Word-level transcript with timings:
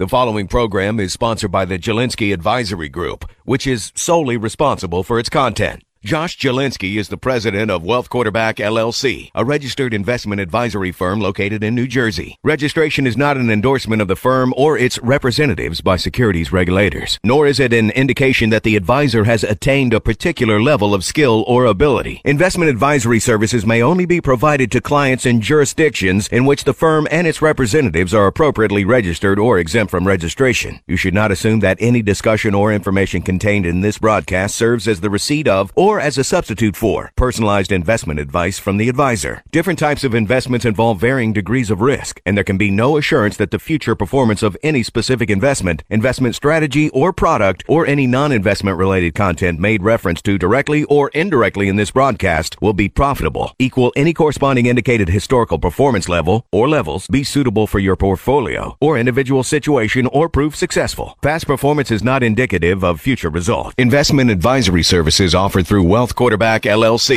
The 0.00 0.08
following 0.08 0.48
program 0.48 0.98
is 0.98 1.12
sponsored 1.12 1.52
by 1.52 1.66
the 1.66 1.78
Jalinski 1.78 2.32
Advisory 2.32 2.88
Group, 2.88 3.30
which 3.44 3.66
is 3.66 3.92
solely 3.94 4.38
responsible 4.38 5.02
for 5.02 5.18
its 5.18 5.28
content. 5.28 5.82
Josh 6.02 6.38
Jalinski 6.38 6.96
is 6.96 7.10
the 7.10 7.18
president 7.18 7.70
of 7.70 7.84
Wealth 7.84 8.08
Quarterback 8.08 8.56
LLC, 8.56 9.30
a 9.34 9.44
registered 9.44 9.92
investment 9.92 10.40
advisory 10.40 10.92
firm 10.92 11.20
located 11.20 11.62
in 11.62 11.74
New 11.74 11.86
Jersey. 11.86 12.38
Registration 12.42 13.06
is 13.06 13.18
not 13.18 13.36
an 13.36 13.50
endorsement 13.50 14.00
of 14.00 14.08
the 14.08 14.16
firm 14.16 14.54
or 14.56 14.78
its 14.78 14.98
representatives 15.00 15.82
by 15.82 15.96
securities 15.96 16.52
regulators, 16.52 17.18
nor 17.22 17.46
is 17.46 17.60
it 17.60 17.74
an 17.74 17.90
indication 17.90 18.48
that 18.48 18.62
the 18.62 18.76
advisor 18.76 19.24
has 19.24 19.44
attained 19.44 19.92
a 19.92 20.00
particular 20.00 20.58
level 20.62 20.94
of 20.94 21.04
skill 21.04 21.44
or 21.46 21.66
ability. 21.66 22.22
Investment 22.24 22.70
advisory 22.70 23.20
services 23.20 23.66
may 23.66 23.82
only 23.82 24.06
be 24.06 24.22
provided 24.22 24.72
to 24.72 24.80
clients 24.80 25.26
in 25.26 25.42
jurisdictions 25.42 26.28
in 26.28 26.46
which 26.46 26.64
the 26.64 26.72
firm 26.72 27.06
and 27.10 27.26
its 27.26 27.42
representatives 27.42 28.14
are 28.14 28.26
appropriately 28.26 28.86
registered 28.86 29.38
or 29.38 29.58
exempt 29.58 29.90
from 29.90 30.06
registration. 30.06 30.80
You 30.86 30.96
should 30.96 31.12
not 31.12 31.30
assume 31.30 31.60
that 31.60 31.76
any 31.78 32.00
discussion 32.00 32.54
or 32.54 32.72
information 32.72 33.20
contained 33.20 33.66
in 33.66 33.82
this 33.82 33.98
broadcast 33.98 34.54
serves 34.54 34.88
as 34.88 35.02
the 35.02 35.10
receipt 35.10 35.46
of 35.46 35.70
or 35.76 35.89
or 35.90 35.98
as 35.98 36.16
a 36.16 36.22
substitute 36.22 36.76
for 36.76 37.10
personalized 37.16 37.72
investment 37.72 38.20
advice 38.20 38.60
from 38.60 38.76
the 38.76 38.88
advisor. 38.88 39.42
Different 39.50 39.80
types 39.80 40.04
of 40.04 40.14
investments 40.14 40.64
involve 40.64 41.00
varying 41.00 41.32
degrees 41.32 41.68
of 41.68 41.80
risk, 41.80 42.20
and 42.24 42.36
there 42.36 42.44
can 42.44 42.56
be 42.56 42.70
no 42.70 42.96
assurance 42.96 43.36
that 43.38 43.50
the 43.50 43.58
future 43.58 43.96
performance 43.96 44.44
of 44.44 44.56
any 44.62 44.84
specific 44.84 45.28
investment, 45.30 45.82
investment 45.90 46.36
strategy, 46.36 46.90
or 46.90 47.12
product, 47.12 47.64
or 47.66 47.88
any 47.88 48.06
non-investment 48.06 48.78
related 48.78 49.16
content 49.16 49.58
made 49.58 49.82
reference 49.82 50.22
to 50.22 50.38
directly 50.38 50.84
or 50.84 51.08
indirectly 51.08 51.66
in 51.66 51.74
this 51.74 51.90
broadcast 51.90 52.56
will 52.62 52.72
be 52.72 52.88
profitable, 52.88 53.52
equal 53.58 53.92
any 53.96 54.12
corresponding 54.12 54.66
indicated 54.66 55.08
historical 55.08 55.58
performance 55.58 56.08
level 56.08 56.46
or 56.52 56.68
levels, 56.68 57.08
be 57.08 57.24
suitable 57.24 57.66
for 57.66 57.80
your 57.80 57.96
portfolio 57.96 58.76
or 58.80 58.96
individual 58.96 59.42
situation, 59.42 60.06
or 60.06 60.28
prove 60.28 60.54
successful. 60.54 61.18
Past 61.20 61.48
performance 61.48 61.90
is 61.90 62.04
not 62.04 62.22
indicative 62.22 62.84
of 62.84 63.00
future 63.00 63.28
results. 63.28 63.74
Investment 63.76 64.30
advisory 64.30 64.84
services 64.84 65.34
offered 65.34 65.66
through 65.66 65.79
Wealth 65.82 66.14
Quarterback 66.14 66.62
LLC. 66.62 67.16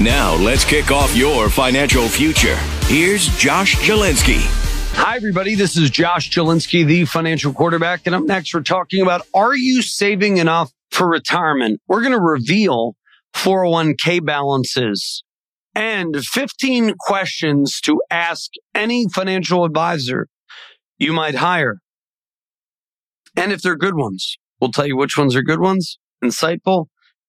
Now, 0.00 0.34
let's 0.34 0.64
kick 0.64 0.90
off 0.90 1.16
your 1.16 1.48
financial 1.48 2.08
future. 2.08 2.56
Here's 2.84 3.28
Josh 3.38 3.76
Jalinski. 3.76 4.40
Hi, 4.98 5.16
everybody. 5.16 5.54
This 5.54 5.76
is 5.76 5.88
Josh 5.88 6.30
Jalinski, 6.30 6.86
the 6.86 7.04
financial 7.06 7.52
quarterback. 7.52 8.02
And 8.06 8.14
up 8.14 8.24
next, 8.24 8.52
we're 8.52 8.62
talking 8.62 9.00
about 9.00 9.22
are 9.32 9.56
you 9.56 9.82
saving 9.82 10.36
enough 10.36 10.72
for 10.90 11.08
retirement? 11.08 11.80
We're 11.88 12.00
going 12.00 12.12
to 12.12 12.20
reveal 12.20 12.96
401k 13.34 14.24
balances 14.24 15.22
and 15.74 16.16
15 16.16 16.94
questions 16.98 17.80
to 17.82 18.00
ask 18.10 18.50
any 18.74 19.06
financial 19.08 19.64
advisor 19.64 20.28
you 20.98 21.12
might 21.12 21.36
hire. 21.36 21.78
And 23.36 23.52
if 23.52 23.62
they're 23.62 23.76
good 23.76 23.96
ones, 23.96 24.36
we'll 24.60 24.72
tell 24.72 24.86
you 24.86 24.96
which 24.96 25.18
ones 25.18 25.36
are 25.36 25.42
good 25.42 25.60
ones, 25.60 25.98
insightful, 26.24 26.86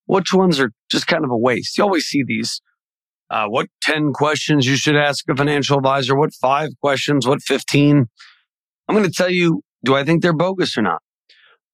which 0.08 0.34
ones 0.34 0.60
are 0.60 0.72
just 0.90 1.08
kind 1.08 1.24
of 1.24 1.32
a 1.32 1.38
waste. 1.38 1.78
You 1.78 1.84
always 1.84 2.06
see 2.06 2.24
these. 2.26 2.62
Uh, 3.30 3.46
what 3.48 3.68
10 3.82 4.14
questions 4.14 4.66
you 4.66 4.78
should 4.78 4.96
ask 4.96 5.26
a 5.30 5.36
financial 5.36 5.78
advisor? 5.78 6.18
What 6.18 6.34
five 6.34 6.70
questions? 6.82 7.28
What 7.28 7.42
15? 7.42 8.06
I'm 8.88 8.96
going 8.96 9.06
to 9.06 9.12
tell 9.12 9.30
you, 9.30 9.62
do 9.84 9.96
I 9.96 10.04
think 10.04 10.22
they're 10.22 10.34
bogus 10.34 10.78
or 10.78 10.82
not? 10.82 11.02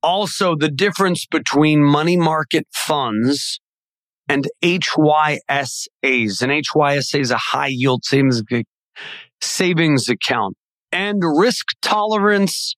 Also, 0.01 0.55
the 0.55 0.69
difference 0.69 1.25
between 1.25 1.83
money 1.83 2.17
market 2.17 2.67
funds 2.73 3.59
and 4.27 4.47
HYSAs. 4.63 5.39
An 6.03 6.49
HYSA 6.49 7.19
is 7.19 7.31
a 7.31 7.37
high 7.37 7.67
yield 7.67 8.03
savings, 8.03 8.41
savings 9.41 10.09
account 10.09 10.57
and 10.91 11.23
risk 11.23 11.67
tolerance 11.81 12.75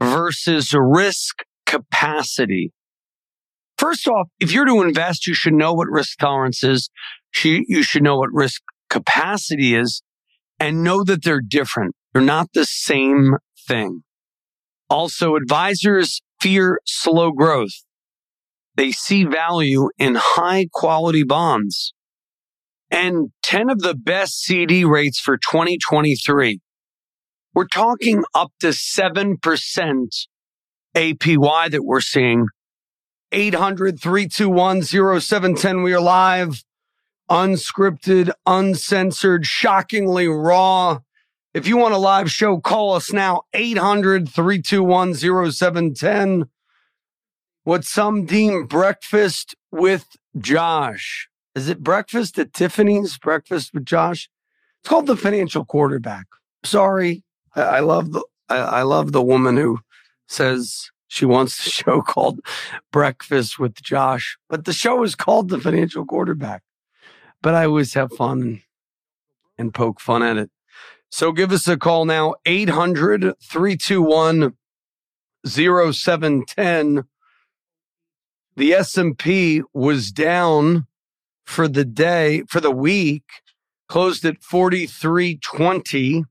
versus 0.00 0.74
risk 0.74 1.42
capacity. 1.64 2.72
First 3.78 4.08
off, 4.08 4.28
if 4.40 4.52
you're 4.52 4.64
to 4.64 4.82
invest, 4.82 5.26
you 5.26 5.34
should 5.34 5.52
know 5.54 5.74
what 5.74 5.88
risk 5.88 6.18
tolerance 6.18 6.64
is. 6.64 6.88
You 7.42 7.82
should 7.82 8.02
know 8.02 8.16
what 8.16 8.30
risk 8.32 8.62
capacity 8.88 9.74
is 9.74 10.02
and 10.58 10.82
know 10.82 11.04
that 11.04 11.22
they're 11.22 11.42
different. 11.46 11.94
They're 12.12 12.22
not 12.22 12.48
the 12.54 12.64
same 12.64 13.36
thing. 13.68 14.02
Also, 14.88 15.36
advisors 15.36 16.22
fear 16.40 16.80
slow 16.86 17.32
growth. 17.32 17.84
They 18.76 18.92
see 18.92 19.24
value 19.24 19.90
in 19.98 20.16
high 20.16 20.68
quality 20.72 21.24
bonds 21.24 21.92
and 22.90 23.32
10 23.42 23.68
of 23.68 23.80
the 23.80 23.94
best 23.94 24.40
CD 24.40 24.84
rates 24.84 25.18
for 25.18 25.36
2023. 25.36 26.60
We're 27.54 27.66
talking 27.66 28.24
up 28.34 28.52
to 28.60 28.68
7% 28.68 29.36
APY 30.94 31.70
that 31.70 31.84
we're 31.84 32.00
seeing 32.00 32.46
800 33.36 34.00
321 34.00 34.82
0710. 34.82 35.82
We 35.82 35.92
are 35.92 36.00
live, 36.00 36.64
unscripted, 37.30 38.30
uncensored, 38.46 39.44
shockingly 39.44 40.26
raw. 40.26 41.00
If 41.52 41.66
you 41.66 41.76
want 41.76 41.92
a 41.92 41.98
live 41.98 42.30
show, 42.30 42.58
call 42.58 42.94
us 42.94 43.12
now 43.12 43.42
800 43.52 44.26
321 44.30 45.14
0710. 45.52 46.48
What 47.64 47.84
some 47.84 48.24
deem 48.24 48.64
breakfast 48.64 49.54
with 49.70 50.16
Josh. 50.38 51.28
Is 51.54 51.68
it 51.68 51.82
breakfast 51.82 52.38
at 52.38 52.54
Tiffany's? 52.54 53.18
Breakfast 53.18 53.74
with 53.74 53.84
Josh? 53.84 54.30
It's 54.80 54.88
called 54.88 55.08
the 55.08 55.16
financial 55.16 55.66
quarterback. 55.66 56.24
Sorry. 56.64 57.22
I, 57.54 57.62
I 57.62 57.80
love 57.80 58.12
the 58.12 58.24
I, 58.48 58.56
I 58.56 58.82
love 58.82 59.12
the 59.12 59.22
woman 59.22 59.58
who 59.58 59.80
says 60.26 60.90
she 61.08 61.24
wants 61.24 61.62
the 61.64 61.70
show 61.84 62.02
called 62.02 62.40
Breakfast 62.92 63.58
with 63.58 63.74
Josh, 63.82 64.38
but 64.48 64.64
the 64.64 64.72
show 64.72 65.02
is 65.02 65.14
called 65.14 65.48
The 65.48 65.60
Financial 65.60 66.04
Quarterback. 66.04 66.62
But 67.42 67.54
I 67.54 67.66
always 67.66 67.94
have 67.94 68.12
fun 68.12 68.62
and, 69.58 69.72
poke 69.72 70.00
fun 70.00 70.22
at 70.22 70.36
it. 70.36 70.50
So 71.10 71.32
give 71.32 71.52
us 71.52 71.68
a 71.68 71.76
call 71.76 72.04
now, 72.04 72.34
800 72.44 73.34
321 73.42 74.54
0710. 75.46 77.04
The 78.56 78.72
S&P 78.72 79.62
was 79.72 80.10
down 80.10 80.86
for 81.44 81.68
the 81.68 81.84
day, 81.84 82.42
for 82.48 82.60
the 82.60 82.70
week, 82.70 83.24
closed 83.88 84.24
at 84.24 84.42
4320. 84.42 86.24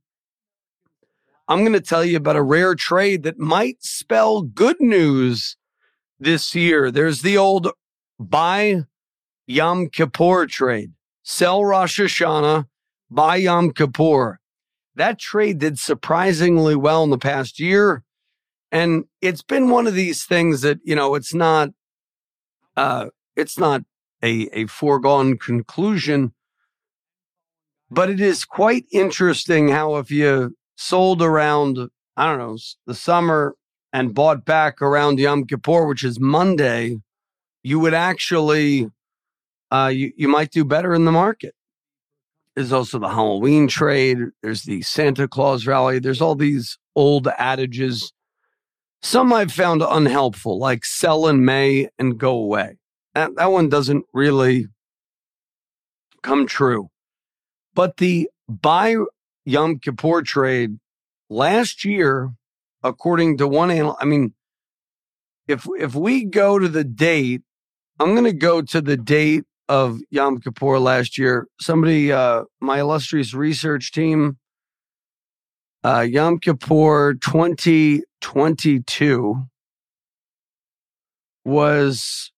I'm 1.47 1.59
going 1.59 1.73
to 1.73 1.81
tell 1.81 2.03
you 2.03 2.17
about 2.17 2.35
a 2.35 2.41
rare 2.41 2.73
trade 2.73 3.23
that 3.23 3.37
might 3.37 3.83
spell 3.83 4.41
good 4.41 4.77
news 4.79 5.57
this 6.19 6.55
year. 6.55 6.89
There's 6.89 7.21
the 7.21 7.37
old 7.37 7.69
buy 8.19 8.83
Yom 9.45 9.89
Kippur 9.89 10.47
trade, 10.47 10.93
sell 11.23 11.63
Rosh 11.63 11.99
Hashanah, 11.99 12.65
buy 13.11 13.35
Yom 13.35 13.71
Kippur. 13.71 14.39
That 14.95 15.19
trade 15.19 15.59
did 15.59 15.77
surprisingly 15.77 16.75
well 16.75 17.03
in 17.03 17.11
the 17.11 17.17
past 17.17 17.59
year. 17.59 18.03
And 18.71 19.05
it's 19.21 19.43
been 19.43 19.69
one 19.69 19.85
of 19.87 19.93
these 19.93 20.25
things 20.25 20.61
that, 20.61 20.79
you 20.83 20.95
know, 20.95 21.13
it's 21.15 21.33
not, 21.33 21.69
uh, 22.75 23.07
it's 23.35 23.59
not 23.59 23.83
a, 24.23 24.49
a 24.51 24.65
foregone 24.65 25.37
conclusion, 25.37 26.33
but 27.91 28.09
it 28.09 28.19
is 28.19 28.45
quite 28.45 28.85
interesting 28.91 29.69
how 29.69 29.97
if 29.97 30.09
you 30.09 30.55
sold 30.75 31.21
around, 31.21 31.77
I 32.17 32.25
don't 32.25 32.39
know, 32.39 32.57
the 32.85 32.95
summer 32.95 33.55
and 33.93 34.13
bought 34.13 34.45
back 34.45 34.81
around 34.81 35.19
Yom 35.19 35.45
Kippur, 35.45 35.85
which 35.85 36.03
is 36.03 36.19
Monday, 36.19 36.97
you 37.63 37.79
would 37.79 37.93
actually, 37.93 38.89
uh, 39.71 39.91
you, 39.93 40.11
you 40.17 40.27
might 40.27 40.51
do 40.51 40.65
better 40.65 40.93
in 40.93 41.05
the 41.05 41.11
market. 41.11 41.55
There's 42.55 42.71
also 42.71 42.99
the 42.99 43.09
Halloween 43.09 43.67
trade. 43.67 44.17
There's 44.41 44.63
the 44.63 44.81
Santa 44.81 45.27
Claus 45.27 45.67
rally. 45.67 45.99
There's 45.99 46.21
all 46.21 46.35
these 46.35 46.77
old 46.95 47.27
adages. 47.37 48.13
Some 49.01 49.33
I've 49.33 49.51
found 49.51 49.81
unhelpful, 49.81 50.57
like 50.57 50.85
sell 50.85 51.27
in 51.27 51.43
May 51.43 51.89
and 51.99 52.17
go 52.17 52.31
away. 52.31 52.77
That, 53.13 53.35
that 53.35 53.51
one 53.51 53.69
doesn't 53.69 54.05
really 54.13 54.67
come 56.21 56.47
true. 56.47 56.89
But 57.73 57.97
the 57.97 58.29
buy 58.47 58.95
Yom 59.45 59.79
Kippur 59.79 60.23
trade 60.23 60.77
last 61.29 61.85
year, 61.85 62.33
according 62.83 63.37
to 63.37 63.47
one 63.47 63.71
analyst, 63.71 63.99
I 64.01 64.05
mean, 64.05 64.33
if 65.47 65.65
if 65.79 65.95
we 65.95 66.25
go 66.25 66.59
to 66.59 66.67
the 66.67 66.83
date, 66.83 67.43
I'm 67.99 68.13
going 68.13 68.25
to 68.25 68.33
go 68.33 68.61
to 68.61 68.81
the 68.81 68.97
date 68.97 69.45
of 69.69 70.01
Yom 70.09 70.39
Kippur 70.39 70.79
last 70.79 71.17
year. 71.17 71.47
Somebody, 71.61 72.11
uh, 72.11 72.43
my 72.59 72.79
illustrious 72.79 73.33
research 73.33 73.91
team, 73.91 74.37
uh, 75.83 76.01
Yom 76.01 76.39
Kippur 76.39 77.15
2022 77.15 79.45
was 81.43 82.31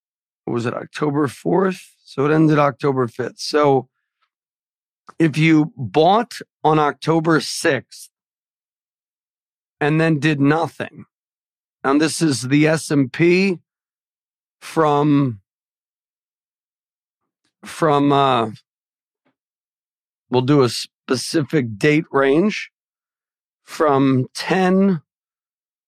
was 0.45 0.65
it 0.65 0.73
October 0.73 1.27
4th? 1.27 1.81
So 2.03 2.25
it 2.25 2.33
ended 2.33 2.59
October 2.59 3.07
5th. 3.07 3.39
So 3.39 3.87
if 5.19 5.37
you 5.37 5.73
bought 5.75 6.39
on 6.63 6.79
October 6.79 7.39
6th 7.39 8.09
and 9.79 10.01
then 10.01 10.19
did 10.19 10.39
nothing, 10.39 11.05
and 11.83 12.01
this 12.01 12.21
is 12.21 12.43
the 12.43 12.67
S&P 12.67 13.59
from 14.61 15.41
from 17.63 18.11
uh 18.11 18.49
we'll 20.29 20.41
do 20.41 20.61
a 20.63 20.69
specific 20.69 21.77
date 21.77 22.03
range 22.11 22.71
from 23.63 24.27
10 24.33 25.01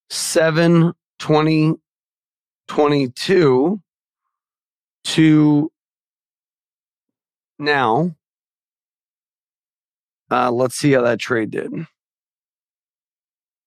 7 0.09 0.93
2022 1.19 3.81
to 5.03 5.71
now 7.57 8.15
uh, 10.31 10.51
let's 10.51 10.75
see 10.75 10.91
how 10.91 11.01
that 11.01 11.19
trade 11.19 11.51
did. 11.51 11.71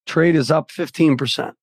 Trade 0.06 0.36
is 0.36 0.50
up 0.50 0.70
15%. 0.70 1.54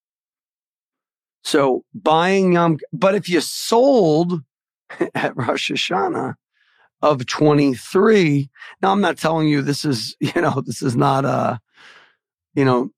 So 1.42 1.84
buying 1.94 2.52
Yom, 2.52 2.78
but 2.92 3.14
if 3.14 3.28
you 3.28 3.40
sold 3.40 4.40
at 5.14 5.36
Rosh 5.36 5.70
Hashanah 5.70 6.34
of 7.02 7.26
23, 7.26 8.50
now 8.82 8.92
I'm 8.92 9.00
not 9.00 9.18
telling 9.18 9.48
you 9.48 9.62
this 9.62 9.84
is, 9.84 10.16
you 10.20 10.40
know, 10.40 10.62
this 10.64 10.82
is 10.82 10.96
not 10.96 11.24
a, 11.24 11.60
you 12.54 12.64
know, 12.64 12.90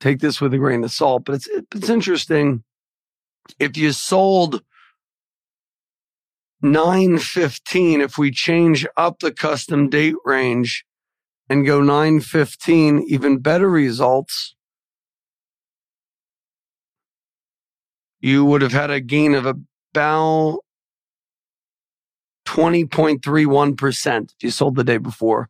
take 0.00 0.20
this 0.20 0.40
with 0.40 0.54
a 0.54 0.58
grain 0.58 0.84
of 0.84 0.92
salt, 0.92 1.24
but 1.24 1.36
it's, 1.36 1.48
it's 1.74 1.88
interesting. 1.88 2.62
If 3.58 3.76
you 3.76 3.92
sold 3.92 4.62
915, 6.60 8.00
if 8.00 8.18
we 8.18 8.30
change 8.30 8.86
up 8.96 9.20
the 9.20 9.32
custom 9.32 9.88
date 9.88 10.16
range 10.24 10.84
and 11.48 11.64
go 11.64 11.80
915, 11.80 13.04
even 13.08 13.38
better 13.38 13.68
results, 13.68 14.54
you 18.20 18.44
would 18.44 18.62
have 18.62 18.72
had 18.72 18.90
a 18.90 19.00
gain 19.00 19.34
of 19.34 19.46
about 19.46 20.60
20.31% 22.46 24.22
if 24.24 24.42
you 24.42 24.50
sold 24.50 24.76
the 24.76 24.84
day 24.84 24.98
before 24.98 25.48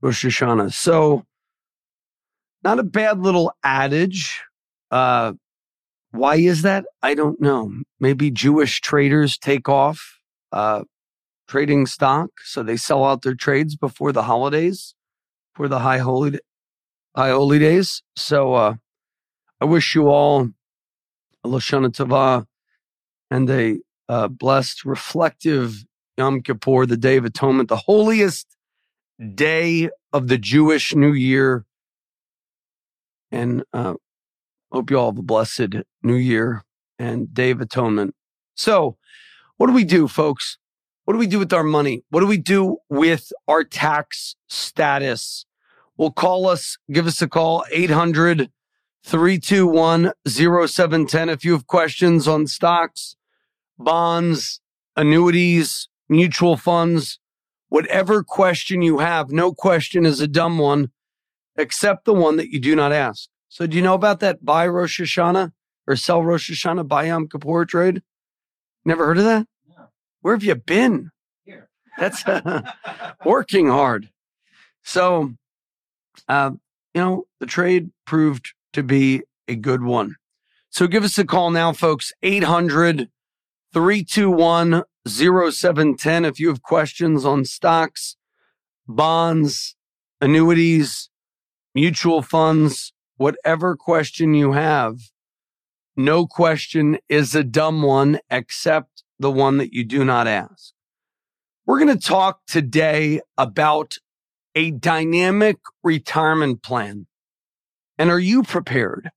Rosh 0.00 0.24
Hashanah. 0.24 0.72
So, 0.72 1.24
not 2.62 2.78
a 2.78 2.84
bad 2.84 3.20
little 3.20 3.52
adage. 3.64 4.42
Uh, 4.90 5.32
why 6.12 6.36
is 6.36 6.62
that? 6.62 6.84
I 7.02 7.14
don't 7.14 7.40
know. 7.40 7.72
Maybe 7.98 8.30
Jewish 8.30 8.80
traders 8.80 9.38
take 9.38 9.68
off 9.68 10.20
uh, 10.52 10.84
trading 11.48 11.86
stock, 11.86 12.30
so 12.44 12.62
they 12.62 12.76
sell 12.76 13.04
out 13.04 13.22
their 13.22 13.34
trades 13.34 13.76
before 13.76 14.12
the 14.12 14.24
holidays 14.24 14.94
for 15.60 15.68
the 15.68 15.80
high 15.80 15.98
holy 15.98 16.38
high 17.14 17.28
holy 17.28 17.58
days. 17.58 18.02
So 18.16 18.54
uh, 18.54 18.76
I 19.60 19.66
wish 19.66 19.94
you 19.94 20.08
all 20.08 20.48
a 21.44 21.48
Lashana 21.48 21.90
Tova 21.90 22.46
and 23.30 23.50
a 23.50 23.78
uh, 24.08 24.28
blessed, 24.28 24.86
reflective 24.86 25.84
Yom 26.16 26.40
Kippur, 26.40 26.86
the 26.86 26.96
Day 26.96 27.18
of 27.18 27.26
Atonement, 27.26 27.68
the 27.68 27.76
holiest 27.76 28.46
day 29.34 29.90
of 30.14 30.28
the 30.28 30.38
Jewish 30.38 30.94
New 30.94 31.12
Year. 31.12 31.66
And 33.30 33.62
uh, 33.74 33.96
hope 34.72 34.90
you 34.90 34.98
all 34.98 35.10
have 35.10 35.18
a 35.18 35.22
blessed 35.22 35.74
New 36.02 36.16
Year 36.16 36.64
and 36.98 37.34
Day 37.34 37.50
of 37.50 37.60
Atonement. 37.60 38.14
So, 38.54 38.96
what 39.58 39.66
do 39.66 39.74
we 39.74 39.84
do, 39.84 40.08
folks? 40.08 40.56
What 41.04 41.12
do 41.12 41.18
we 41.18 41.26
do 41.26 41.38
with 41.38 41.52
our 41.52 41.64
money? 41.64 42.02
What 42.08 42.20
do 42.20 42.26
we 42.26 42.38
do 42.38 42.78
with 42.88 43.30
our 43.46 43.62
tax 43.62 44.36
status? 44.48 45.44
Well, 46.00 46.10
call 46.10 46.48
us, 46.48 46.78
give 46.90 47.06
us 47.06 47.20
a 47.20 47.28
call, 47.28 47.62
800 47.70 48.48
321 49.04 50.12
0710. 50.26 51.28
If 51.28 51.44
you 51.44 51.52
have 51.52 51.66
questions 51.66 52.26
on 52.26 52.46
stocks, 52.46 53.16
bonds, 53.78 54.62
annuities, 54.96 55.90
mutual 56.08 56.56
funds, 56.56 57.20
whatever 57.68 58.22
question 58.22 58.80
you 58.80 59.00
have, 59.00 59.30
no 59.30 59.52
question 59.52 60.06
is 60.06 60.22
a 60.22 60.26
dumb 60.26 60.56
one, 60.56 60.88
except 61.58 62.06
the 62.06 62.14
one 62.14 62.36
that 62.36 62.48
you 62.48 62.60
do 62.60 62.74
not 62.74 62.92
ask. 62.92 63.28
So, 63.50 63.66
do 63.66 63.76
you 63.76 63.82
know 63.82 63.92
about 63.92 64.20
that 64.20 64.42
buy 64.42 64.66
Rosh 64.66 65.02
Hashanah 65.02 65.52
or 65.86 65.96
sell 65.96 66.22
Rosh 66.22 66.50
Hashanah, 66.50 66.88
buy 66.88 67.08
Yom 67.08 67.28
Kippur 67.28 67.66
trade? 67.66 68.00
Never 68.86 69.04
heard 69.04 69.18
of 69.18 69.24
that? 69.24 69.46
No. 69.68 69.88
Where 70.22 70.34
have 70.34 70.44
you 70.44 70.54
been? 70.54 71.10
Here. 71.44 71.68
That's 71.98 72.26
uh, 72.26 72.62
working 73.26 73.68
hard. 73.68 74.08
So, 74.82 75.34
uh, 76.28 76.50
you 76.94 77.00
know, 77.00 77.24
the 77.38 77.46
trade 77.46 77.90
proved 78.06 78.52
to 78.72 78.82
be 78.82 79.22
a 79.48 79.54
good 79.54 79.82
one. 79.82 80.16
So 80.70 80.86
give 80.86 81.04
us 81.04 81.18
a 81.18 81.24
call 81.24 81.50
now, 81.50 81.72
folks. 81.72 82.12
800 82.22 83.08
321 83.72 84.82
0710 85.08 86.24
if 86.24 86.38
you 86.38 86.48
have 86.48 86.62
questions 86.62 87.24
on 87.24 87.44
stocks, 87.44 88.16
bonds, 88.86 89.76
annuities, 90.20 91.10
mutual 91.74 92.22
funds, 92.22 92.92
whatever 93.16 93.76
question 93.76 94.34
you 94.34 94.52
have. 94.52 94.96
No 95.96 96.26
question 96.26 96.98
is 97.08 97.34
a 97.34 97.44
dumb 97.44 97.82
one 97.82 98.20
except 98.30 99.04
the 99.18 99.30
one 99.30 99.58
that 99.58 99.72
you 99.72 99.84
do 99.84 100.04
not 100.04 100.26
ask. 100.26 100.72
We're 101.66 101.78
going 101.78 101.96
to 101.98 102.08
talk 102.08 102.40
today 102.46 103.20
about 103.36 103.98
a 104.60 104.70
dynamic 104.70 105.56
retirement 105.82 106.62
plan. 106.62 107.06
And 107.96 108.10
are 108.10 108.20
you 108.20 108.42
prepared 108.42 109.10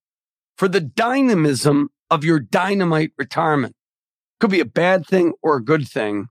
for 0.55 0.69
the 0.69 0.79
dynamism 0.79 1.89
of 2.09 2.23
your 2.23 2.39
dynamite 2.39 3.11
retirement? 3.17 3.75
Could 4.39 4.51
be 4.51 4.61
a 4.61 4.65
bad 4.83 5.05
thing 5.05 5.33
or 5.41 5.57
a 5.57 5.63
good 5.63 5.85
thing. 5.85 6.27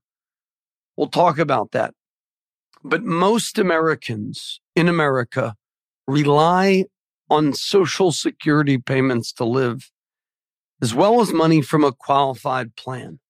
We'll 0.97 1.09
talk 1.09 1.39
about 1.39 1.73
that. 1.73 1.93
But 2.83 3.03
most 3.03 3.59
Americans 3.59 4.63
in 4.75 4.89
America 4.89 5.57
rely 6.09 6.87
on 7.29 7.53
social 7.53 8.13
security 8.13 8.79
payments 8.79 9.31
to 9.35 9.45
live, 9.45 9.91
as 10.81 10.95
well 10.95 11.21
as 11.21 11.35
money 11.35 11.61
from 11.61 11.85
a 11.85 11.93
qualified 11.93 12.77
plan. 12.77 13.21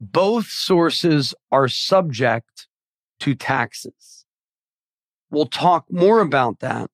Both 0.00 0.46
sources 0.46 1.34
are 1.52 1.68
subject 1.68 2.66
to 3.20 3.34
taxes. 3.34 4.15
We'll 5.36 5.44
talk 5.44 5.84
more 5.90 6.20
about 6.20 6.60
that, 6.60 6.88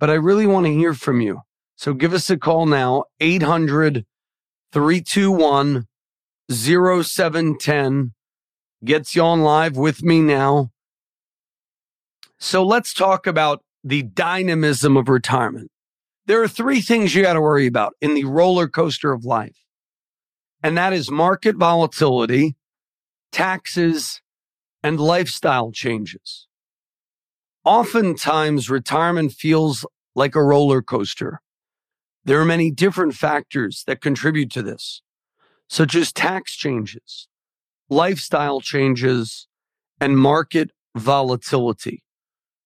but 0.00 0.10
I 0.10 0.14
really 0.14 0.48
want 0.48 0.66
to 0.66 0.74
hear 0.74 0.94
from 0.94 1.20
you. 1.20 1.42
So 1.76 1.94
give 1.94 2.12
us 2.12 2.28
a 2.28 2.36
call 2.36 2.66
now, 2.66 3.04
800 3.20 4.04
321 4.72 5.86
0710. 6.50 8.14
Gets 8.84 9.14
you 9.14 9.22
on 9.22 9.42
live 9.42 9.76
with 9.76 10.02
me 10.02 10.20
now. 10.20 10.72
So 12.40 12.64
let's 12.64 12.92
talk 12.92 13.28
about 13.28 13.62
the 13.84 14.02
dynamism 14.02 14.96
of 14.96 15.08
retirement. 15.08 15.70
There 16.26 16.42
are 16.42 16.48
three 16.48 16.80
things 16.80 17.14
you 17.14 17.22
got 17.22 17.34
to 17.34 17.40
worry 17.40 17.68
about 17.68 17.94
in 18.00 18.14
the 18.14 18.24
roller 18.24 18.66
coaster 18.66 19.12
of 19.12 19.24
life. 19.24 19.62
And 20.64 20.76
that 20.76 20.92
is 20.92 21.12
market 21.12 21.54
volatility, 21.54 22.56
taxes, 23.30 24.20
and 24.82 24.98
lifestyle 24.98 25.70
changes. 25.70 26.47
Oftentimes, 27.68 28.70
retirement 28.70 29.30
feels 29.30 29.84
like 30.14 30.34
a 30.34 30.42
roller 30.42 30.80
coaster. 30.80 31.42
There 32.24 32.40
are 32.40 32.46
many 32.46 32.70
different 32.70 33.12
factors 33.12 33.84
that 33.86 34.00
contribute 34.00 34.50
to 34.52 34.62
this, 34.62 35.02
such 35.68 35.94
as 35.94 36.10
tax 36.10 36.56
changes, 36.56 37.28
lifestyle 37.90 38.62
changes, 38.62 39.48
and 40.00 40.16
market 40.16 40.70
volatility. 40.96 42.02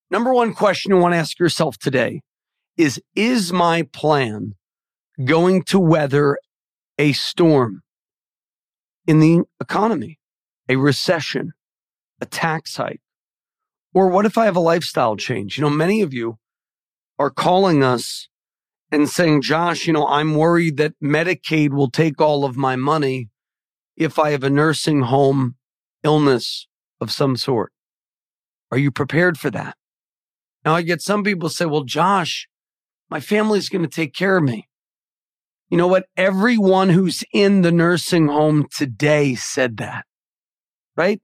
Number 0.09 0.32
one 0.32 0.54
question 0.54 0.92
you 0.92 0.99
want 0.99 1.14
to 1.14 1.18
ask 1.18 1.37
yourself 1.40 1.78
today 1.78 2.21
is 2.76 3.02
Is 3.16 3.52
my 3.52 3.82
plan 3.92 4.54
going 5.25 5.64
to 5.64 5.80
weather 5.80 6.38
a 6.97 7.11
storm 7.11 7.82
in 9.09 9.18
the 9.18 9.40
economy, 9.61 10.21
a 10.68 10.76
recession, 10.76 11.54
a 12.21 12.25
tax 12.25 12.76
hike? 12.76 13.00
Or 13.94 14.08
what 14.08 14.26
if 14.26 14.38
I 14.38 14.46
have 14.46 14.56
a 14.56 14.61
lifestyle 14.61 15.16
change? 15.16 15.58
You 15.58 15.64
know, 15.64 15.70
many 15.70 16.00
of 16.00 16.14
you 16.14 16.38
are 17.18 17.30
calling 17.30 17.82
us 17.82 18.28
and 18.90 19.08
saying, 19.08 19.42
Josh, 19.42 19.87
you 19.87 19.92
know, 19.92 20.06
I'm 20.06 20.34
worried 20.34 20.76
that 20.78 20.94
Medicaid 21.02 21.70
will 21.70 21.90
take 21.90 22.20
all 22.20 22.44
of 22.44 22.56
my 22.56 22.76
money 22.76 23.28
if 23.96 24.18
I 24.18 24.30
have 24.30 24.44
a 24.44 24.50
nursing 24.50 25.02
home 25.02 25.56
illness 26.02 26.66
of 27.00 27.11
some 27.11 27.37
sort. 27.37 27.72
Are 28.70 28.78
you 28.78 28.90
prepared 28.90 29.38
for 29.38 29.50
that? 29.50 29.76
Now 30.64 30.75
I 30.75 30.82
get 30.82 31.02
some 31.02 31.25
people 31.25 31.49
say, 31.49 31.66
well, 31.66 31.84
Josh, 31.84 32.49
my 33.11 33.20
family's 33.20 33.68
going 33.68 33.82
to 33.82 33.88
take 33.88 34.14
care 34.14 34.38
of 34.38 34.44
me. 34.44 34.68
You 35.68 35.78
know 35.78 35.88
what? 35.88 36.06
Everyone 36.16 36.90
who's 36.90 37.25
in 37.32 37.62
the 37.62 37.72
nursing 37.72 38.28
home 38.28 38.66
today 38.75 39.34
said 39.34 39.78
that, 39.78 40.04
right? 40.96 41.20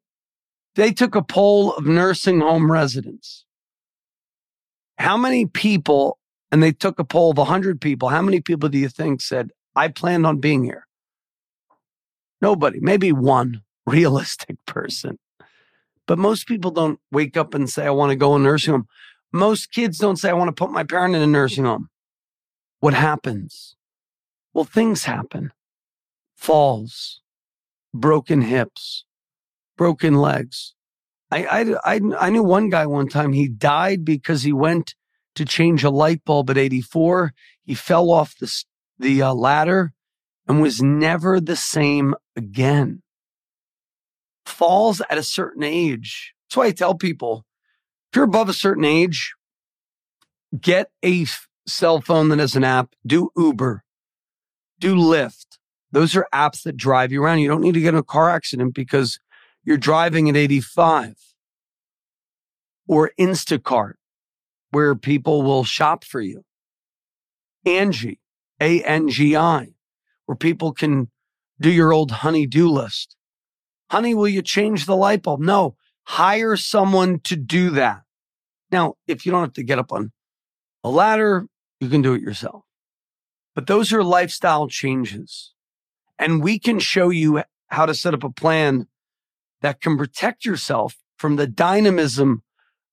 They 0.79 0.93
took 0.93 1.17
a 1.17 1.23
poll 1.23 1.73
of 1.73 1.87
nursing 1.87 2.39
home 2.39 2.71
residents. 2.71 3.45
How 4.97 5.17
many 5.17 5.45
people, 5.45 6.21
and 6.53 6.63
they 6.63 6.71
took 6.71 7.01
a 7.01 7.05
poll 7.05 7.33
of 7.33 7.39
100 7.39 7.81
people, 7.81 8.11
how 8.11 8.23
many 8.23 8.41
people 8.41 8.69
do 8.69 8.79
you 8.79 8.89
think 8.89 9.21
said, 9.21 9.51
I 9.75 9.89
planned 9.89 10.25
on 10.25 10.39
being 10.39 10.63
here? 10.63 10.87
Nobody, 12.41 12.79
maybe 12.81 13.11
one 13.11 13.63
realistic 13.87 14.65
person. 14.67 15.19
But 16.07 16.17
most 16.17 16.47
people 16.47 16.71
don't 16.71 17.01
wake 17.11 17.37
up 17.37 17.55
and 17.55 17.69
say, 17.69 17.85
I 17.85 17.91
want 17.91 18.11
to 18.11 18.17
go 18.17 18.37
in 18.37 18.43
a 18.43 18.45
nursing 18.45 18.75
home. 18.75 18.87
Most 19.33 19.73
kids 19.73 19.99
don't 19.99 20.17
say, 20.17 20.31
I 20.31 20.35
want 20.35 20.47
to 20.47 20.65
put 20.65 20.71
my 20.71 20.85
parent 20.85 21.17
in 21.17 21.23
a 21.23 21.27
nursing 21.27 21.65
home. 21.65 21.89
What 22.79 22.95
happens? 22.95 23.75
Well, 24.55 24.65
things 24.65 25.07
happen 25.07 25.51
falls, 26.37 27.21
broken 27.93 28.43
hips, 28.43 29.05
broken 29.79 30.15
legs. 30.15 30.75
I, 31.31 31.45
I, 31.45 31.95
I, 31.95 32.01
I 32.19 32.31
knew 32.31 32.43
one 32.43 32.69
guy 32.69 32.85
one 32.85 33.09
time, 33.09 33.33
he 33.33 33.49
died 33.49 34.05
because 34.05 34.43
he 34.43 34.53
went 34.53 34.95
to 35.35 35.45
change 35.45 35.85
a 35.85 35.91
light 35.91 36.25
bulb 36.25 36.51
at 36.51 36.59
84. 36.59 37.33
He 37.65 37.75
fell 37.75 38.11
off 38.11 38.37
the, 38.39 38.53
the 38.99 39.23
uh, 39.23 39.33
ladder 39.33 39.93
and 40.47 40.61
was 40.61 40.83
never 40.83 41.41
the 41.41 41.57
same 41.57 42.15
again. 42.37 43.03
Falls 44.45 45.01
at 45.09 45.19
a 45.19 45.23
certain 45.23 45.63
age. 45.63 46.35
That's 46.49 46.57
why 46.57 46.67
I 46.67 46.73
tell 46.73 46.95
people 46.95 47.45
if 48.11 48.17
you're 48.17 48.25
above 48.25 48.49
a 48.49 48.55
certain 48.55 48.85
age, 48.85 49.35
get 50.59 50.91
a 51.05 51.27
cell 51.67 52.01
phone 52.01 52.31
that 52.31 52.39
has 52.39 52.57
an 52.57 52.65
app, 52.65 52.95
do 53.07 53.31
Uber, 53.37 53.85
do 54.81 54.97
Lyft. 54.97 55.59
Those 55.93 56.17
are 56.17 56.27
apps 56.35 56.63
that 56.63 56.77
drive 56.77 57.13
you 57.13 57.23
around. 57.23 57.41
You 57.41 57.49
don't 57.49 57.61
need 57.61 57.75
to 57.75 57.81
get 57.81 57.95
in 57.95 58.01
a 58.01 58.03
car 58.03 58.31
accident 58.31 58.75
because 58.75 59.19
you're 59.65 59.77
driving 59.77 60.29
at 60.29 60.37
85 60.37 61.15
or 62.87 63.13
Instacart, 63.19 63.95
where 64.71 64.95
people 64.95 65.43
will 65.43 65.65
shop 65.65 66.05
for 66.05 66.21
you. 66.21 66.45
Angie, 67.67 68.21
A 68.61 68.83
N 68.83 69.09
G 69.09 69.37
I, 69.37 69.69
where 70.27 70.37
people 70.37 70.73
can 70.73 71.11
do 71.61 71.71
your 71.71 71.93
old 71.93 72.11
honey 72.11 72.47
do 72.47 72.69
list. 72.69 73.17
Honey, 73.91 74.15
will 74.15 74.29
you 74.29 74.43
change 74.43 74.87
the 74.87 74.97
light 74.97 75.23
bulb? 75.23 75.41
No, 75.41 75.77
hire 76.05 76.57
someone 76.57 77.21
to 77.21 77.37
do 77.37 77.71
that. 77.71 78.03
Now, 78.71 78.95
if 79.07 79.25
you 79.25 79.33
don't 79.33 79.43
have 79.43 79.55
to 79.55 79.63
get 79.63 79.79
up 79.79 79.93
on 79.93 80.13
a 80.85 80.91
ladder, 80.91 81.47
you 81.81 81.89
can 81.89 82.03
do 82.03 82.15
it 82.15 82.23
yourself. 82.23 82.65
But 83.55 83.67
those 83.67 83.93
are 83.93 84.05
lifestyle 84.05 84.69
changes. 84.69 85.55
And 86.19 86.43
we 86.43 86.59
can 86.59 86.79
show 86.79 87.11
you 87.11 87.43
how 87.69 87.87
to 87.87 87.95
set 87.95 88.15
up 88.15 88.25
a 88.25 88.31
plan 88.31 88.87
that 89.63 89.81
can 89.81 89.97
protect 89.97 90.45
yourself 90.45 90.97
from 91.17 91.37
the 91.37 91.47
dynamism 91.47 92.43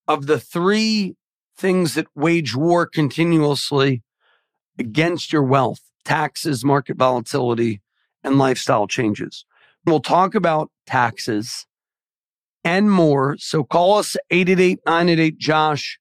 of 0.08 0.28
the 0.28 0.40
three 0.40 1.16
things 1.58 1.94
that 1.94 2.08
wage 2.16 2.56
war 2.56 2.86
continuously 2.86 4.04
against 4.78 5.32
your 5.32 5.44
wealth 5.44 5.80
taxes, 6.04 6.64
market 6.64 6.98
volatility, 6.98 7.82
and 8.24 8.38
lifestyle 8.38 8.88
changes. 8.88 9.46
We'll 9.86 10.00
talk 10.00 10.36
about 10.36 10.72
taxes 10.86 11.66
and 12.64 12.90
more. 12.90 13.38
So 13.38 13.64
call 13.64 13.98
us 13.98 14.18
888 14.32 14.80
988 14.86 15.38
Josh 15.38 16.00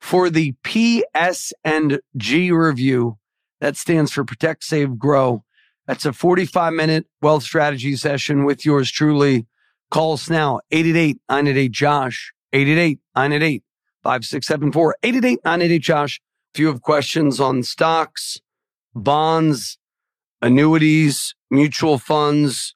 for 0.00 0.30
the 0.30 0.54
PS 0.64 1.52
and 1.64 2.00
G 2.16 2.50
review. 2.50 3.18
That 3.60 3.76
stands 3.76 4.12
for 4.12 4.24
Protect, 4.24 4.64
Save, 4.64 4.98
Grow. 4.98 5.44
That's 5.86 6.06
a 6.06 6.12
45 6.12 6.72
minute 6.72 7.06
wealth 7.20 7.42
strategy 7.42 7.96
session 7.96 8.44
with 8.44 8.64
yours 8.64 8.90
truly. 8.90 9.46
Call 9.90 10.12
us 10.12 10.30
now, 10.30 10.60
888 10.70 11.18
988 11.28 11.72
Josh, 11.72 12.32
888 12.52 12.98
988 13.16 13.62
5674, 14.04 14.96
888 15.02 15.40
988 15.44 15.82
Josh. 15.82 16.20
If 16.54 16.60
you 16.60 16.66
have 16.68 16.82
questions 16.82 17.40
on 17.40 17.62
stocks, 17.62 18.38
bonds, 18.94 19.78
annuities, 20.40 21.34
mutual 21.50 21.98
funds, 21.98 22.74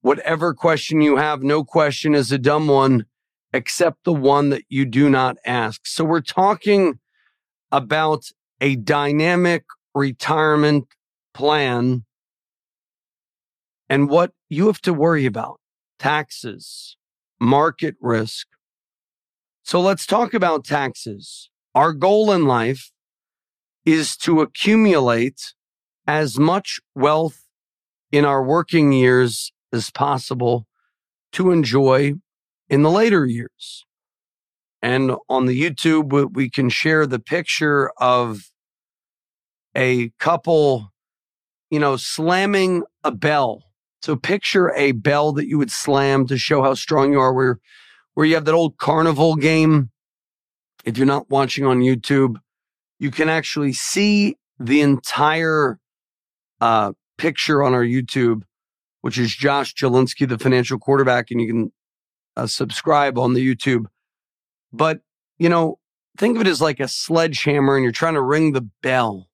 whatever 0.00 0.54
question 0.54 1.00
you 1.00 1.16
have, 1.16 1.42
no 1.42 1.64
question 1.64 2.14
is 2.14 2.30
a 2.30 2.38
dumb 2.38 2.68
one 2.68 3.04
except 3.52 4.04
the 4.04 4.12
one 4.12 4.50
that 4.50 4.62
you 4.68 4.84
do 4.84 5.08
not 5.08 5.36
ask. 5.46 5.86
So 5.86 6.04
we're 6.04 6.20
talking 6.20 6.98
about 7.70 8.24
a 8.60 8.76
dynamic 8.76 9.64
retirement 9.94 10.86
plan 11.34 12.04
and 13.88 14.08
what 14.08 14.32
you 14.48 14.66
have 14.66 14.80
to 14.82 14.92
worry 14.92 15.26
about 15.26 15.60
taxes, 16.04 16.98
market 17.40 17.96
risk. 17.98 18.46
So 19.62 19.80
let's 19.80 20.04
talk 20.04 20.34
about 20.34 20.62
taxes. 20.62 21.48
Our 21.74 21.94
goal 21.94 22.30
in 22.30 22.44
life 22.44 22.92
is 23.86 24.14
to 24.18 24.42
accumulate 24.42 25.54
as 26.06 26.38
much 26.38 26.78
wealth 26.94 27.46
in 28.12 28.26
our 28.26 28.44
working 28.44 28.92
years 28.92 29.50
as 29.72 29.90
possible 29.90 30.66
to 31.32 31.50
enjoy 31.50 32.12
in 32.68 32.82
the 32.82 32.90
later 32.90 33.24
years. 33.24 33.86
And 34.82 35.12
on 35.30 35.46
the 35.46 35.58
YouTube, 35.58 36.34
we 36.34 36.50
can 36.50 36.68
share 36.68 37.06
the 37.06 37.18
picture 37.18 37.90
of 37.96 38.50
a 39.74 40.10
couple, 40.18 40.92
you 41.70 41.78
know, 41.78 41.96
slamming 41.96 42.82
a 43.02 43.10
bell. 43.10 43.62
So 44.04 44.16
picture 44.16 44.70
a 44.74 44.92
bell 44.92 45.32
that 45.32 45.46
you 45.46 45.56
would 45.56 45.70
slam 45.70 46.26
to 46.26 46.36
show 46.36 46.62
how 46.62 46.74
strong 46.74 47.12
you 47.12 47.20
are, 47.20 47.32
where, 47.32 47.58
where 48.12 48.26
you 48.26 48.34
have 48.34 48.44
that 48.44 48.52
old 48.52 48.76
carnival 48.76 49.34
game. 49.34 49.88
If 50.84 50.98
you're 50.98 51.06
not 51.06 51.30
watching 51.30 51.64
on 51.64 51.80
YouTube, 51.80 52.36
you 52.98 53.10
can 53.10 53.30
actually 53.30 53.72
see 53.72 54.36
the 54.60 54.82
entire 54.82 55.78
uh, 56.60 56.92
picture 57.16 57.62
on 57.62 57.72
our 57.72 57.82
YouTube, 57.82 58.42
which 59.00 59.16
is 59.16 59.34
Josh 59.34 59.72
Jalinski, 59.74 60.28
the 60.28 60.38
financial 60.38 60.78
quarterback, 60.78 61.30
and 61.30 61.40
you 61.40 61.46
can 61.46 61.72
uh, 62.36 62.46
subscribe 62.46 63.16
on 63.18 63.32
the 63.32 63.40
YouTube. 63.40 63.86
But, 64.70 65.00
you 65.38 65.48
know, 65.48 65.78
think 66.18 66.36
of 66.36 66.42
it 66.42 66.46
as 66.46 66.60
like 66.60 66.78
a 66.78 66.88
sledgehammer 66.88 67.74
and 67.74 67.82
you're 67.82 67.90
trying 67.90 68.14
to 68.14 68.20
ring 68.20 68.52
the 68.52 68.68
bell. 68.82 69.30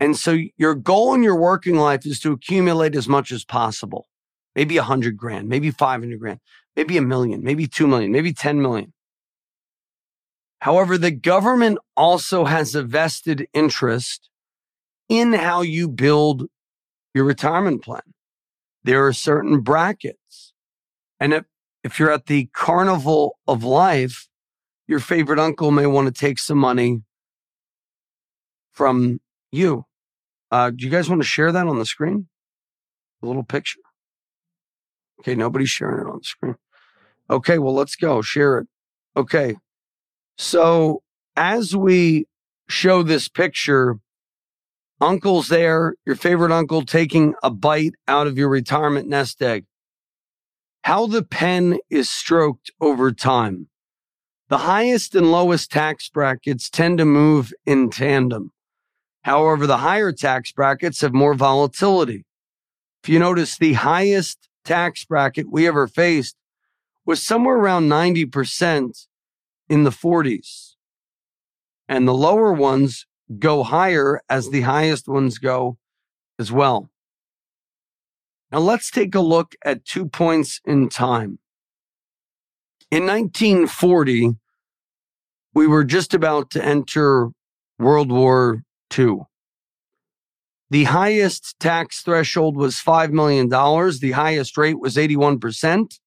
And 0.00 0.16
so 0.16 0.38
your 0.56 0.74
goal 0.74 1.14
in 1.14 1.22
your 1.22 1.36
working 1.36 1.76
life 1.76 2.06
is 2.06 2.20
to 2.20 2.32
accumulate 2.32 2.94
as 2.94 3.08
much 3.08 3.32
as 3.32 3.44
possible. 3.44 4.06
Maybe 4.54 4.76
a 4.76 4.82
hundred 4.82 5.16
grand, 5.16 5.48
maybe 5.48 5.70
500 5.70 6.18
grand, 6.18 6.40
maybe 6.76 6.96
a 6.96 7.02
million, 7.02 7.42
maybe 7.42 7.66
2 7.66 7.86
million, 7.86 8.12
maybe 8.12 8.32
10 8.32 8.62
million. 8.62 8.92
However, 10.60 10.98
the 10.98 11.12
government 11.12 11.78
also 11.96 12.44
has 12.44 12.74
a 12.74 12.82
vested 12.82 13.46
interest 13.52 14.28
in 15.08 15.32
how 15.32 15.62
you 15.62 15.88
build 15.88 16.46
your 17.14 17.24
retirement 17.24 17.82
plan. 17.82 18.02
There 18.82 19.06
are 19.06 19.12
certain 19.12 19.60
brackets. 19.60 20.52
And 21.20 21.32
if 21.32 21.44
if 21.84 21.98
you're 21.98 22.10
at 22.10 22.26
the 22.26 22.46
carnival 22.52 23.38
of 23.46 23.62
life, 23.62 24.28
your 24.86 24.98
favorite 24.98 25.38
uncle 25.38 25.70
may 25.70 25.86
want 25.86 26.06
to 26.06 26.12
take 26.12 26.38
some 26.38 26.58
money 26.58 27.02
from 28.72 29.20
you. 29.52 29.84
Uh, 30.50 30.70
do 30.70 30.84
you 30.84 30.90
guys 30.90 31.08
want 31.08 31.20
to 31.22 31.28
share 31.28 31.52
that 31.52 31.66
on 31.66 31.78
the 31.78 31.86
screen? 31.86 32.28
A 33.22 33.26
little 33.26 33.42
picture. 33.42 33.80
Okay, 35.20 35.34
nobody's 35.34 35.70
sharing 35.70 36.06
it 36.06 36.10
on 36.10 36.18
the 36.18 36.24
screen. 36.24 36.56
Okay, 37.28 37.58
well, 37.58 37.74
let's 37.74 37.96
go. 37.96 38.22
Share 38.22 38.58
it. 38.58 38.68
Okay. 39.16 39.56
So 40.36 41.02
as 41.36 41.76
we 41.76 42.26
show 42.68 43.02
this 43.02 43.28
picture, 43.28 43.96
uncle's 45.00 45.48
there, 45.48 45.94
your 46.06 46.16
favorite 46.16 46.52
uncle 46.52 46.82
taking 46.82 47.34
a 47.42 47.50
bite 47.50 47.94
out 48.06 48.26
of 48.26 48.38
your 48.38 48.48
retirement 48.48 49.08
nest 49.08 49.42
egg 49.42 49.66
how 50.88 51.06
the 51.06 51.22
pen 51.22 51.78
is 51.90 52.08
stroked 52.08 52.70
over 52.80 53.12
time. 53.12 53.68
The 54.48 54.56
highest 54.56 55.14
and 55.14 55.30
lowest 55.30 55.70
tax 55.70 56.08
brackets 56.08 56.70
tend 56.70 56.96
to 56.96 57.04
move 57.04 57.52
in 57.66 57.90
tandem. 57.90 58.52
However, 59.28 59.66
the 59.66 59.76
higher 59.76 60.10
tax 60.10 60.52
brackets 60.52 61.02
have 61.02 61.12
more 61.12 61.34
volatility. 61.34 62.24
If 63.02 63.10
you 63.10 63.18
notice, 63.18 63.58
the 63.58 63.74
highest 63.74 64.48
tax 64.64 65.04
bracket 65.04 65.52
we 65.52 65.68
ever 65.68 65.86
faced 65.86 66.34
was 67.04 67.22
somewhere 67.22 67.56
around 67.56 67.90
90% 67.90 69.06
in 69.68 69.84
the 69.84 69.90
40s. 69.90 70.76
and 71.90 72.08
the 72.08 72.14
lower 72.14 72.54
ones 72.54 73.06
go 73.38 73.62
higher 73.62 74.22
as 74.30 74.48
the 74.48 74.62
highest 74.62 75.08
ones 75.08 75.36
go 75.36 75.76
as 76.38 76.50
well. 76.50 76.88
Now 78.50 78.60
let's 78.60 78.90
take 78.90 79.14
a 79.14 79.20
look 79.20 79.54
at 79.62 79.84
two 79.84 80.06
points 80.06 80.60
in 80.64 80.88
time. 80.88 81.38
In 82.90 83.06
1940, 83.06 84.36
we 85.52 85.66
were 85.66 85.84
just 85.84 86.14
about 86.14 86.50
to 86.50 86.64
enter 86.64 87.30
World 87.78 88.10
War 88.10 88.64
II. 88.96 89.22
The 90.70 90.84
highest 90.84 91.58
tax 91.58 92.02
threshold 92.02 92.56
was 92.56 92.76
$5 92.76 93.10
million. 93.10 93.48
The 93.48 94.12
highest 94.14 94.58
rate 94.58 94.78
was 94.78 94.96
81%. 94.96 95.98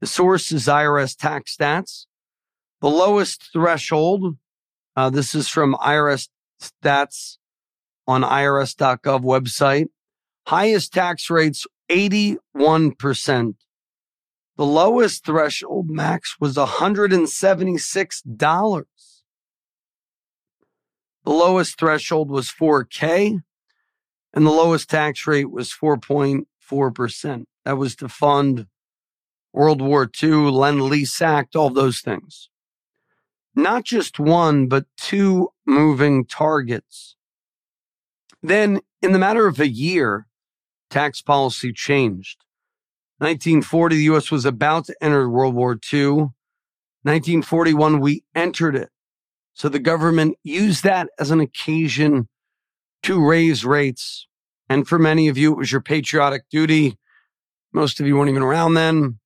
The 0.00 0.06
source 0.06 0.50
is 0.50 0.66
IRS 0.66 1.14
tax 1.16 1.54
stats. 1.56 2.06
The 2.80 2.88
lowest 2.88 3.50
threshold, 3.52 4.38
uh, 4.94 5.10
this 5.10 5.34
is 5.34 5.48
from 5.48 5.74
IRS 5.74 6.28
stats 6.60 7.36
on 8.06 8.22
irs.gov 8.22 9.22
website. 9.22 9.88
Highest 10.46 10.92
tax 10.92 11.28
rates, 11.28 11.66
81%. 11.90 13.54
The 14.56 14.64
lowest 14.64 15.26
threshold 15.26 15.90
max 15.90 16.36
was 16.40 16.56
$176. 16.56 18.84
The 21.26 21.32
lowest 21.32 21.76
threshold 21.76 22.30
was 22.30 22.48
4K 22.48 23.42
and 24.32 24.46
the 24.46 24.50
lowest 24.50 24.88
tax 24.88 25.26
rate 25.26 25.50
was 25.50 25.72
4.4%. 25.72 27.44
That 27.64 27.76
was 27.76 27.96
to 27.96 28.08
fund 28.08 28.66
World 29.52 29.82
War 29.82 30.08
II, 30.22 30.50
Lend 30.52 30.82
Lease 30.82 31.20
Act, 31.20 31.56
all 31.56 31.70
those 31.70 32.00
things. 32.00 32.48
Not 33.56 33.82
just 33.82 34.20
one, 34.20 34.68
but 34.68 34.84
two 34.96 35.48
moving 35.66 36.26
targets. 36.26 37.16
Then, 38.40 38.80
in 39.02 39.10
the 39.10 39.18
matter 39.18 39.48
of 39.48 39.58
a 39.58 39.66
year, 39.66 40.28
tax 40.90 41.22
policy 41.22 41.72
changed. 41.72 42.44
1940, 43.18 43.96
the 43.96 44.02
U.S. 44.04 44.30
was 44.30 44.44
about 44.44 44.84
to 44.84 44.94
enter 45.00 45.28
World 45.28 45.56
War 45.56 45.76
II. 45.92 46.10
1941, 47.02 47.98
we 47.98 48.22
entered 48.34 48.76
it. 48.76 48.90
So 49.56 49.68
the 49.68 49.80
government 49.80 50.36
used 50.44 50.84
that 50.84 51.08
as 51.18 51.32
an 51.32 51.40
occasion 51.40 52.28
to 53.02 53.20
raise 53.26 53.64
rates. 53.64 54.28
And 54.68 54.86
for 54.86 54.98
many 54.98 55.26
of 55.26 55.36
you, 55.36 55.52
it 55.52 55.58
was 55.58 55.72
your 55.72 55.80
patriotic 55.80 56.44
duty. 56.50 56.96
Most 57.72 57.98
of 57.98 58.06
you 58.06 58.16
weren't 58.16 58.30
even 58.30 58.42
around 58.42 58.74
then 58.74 59.18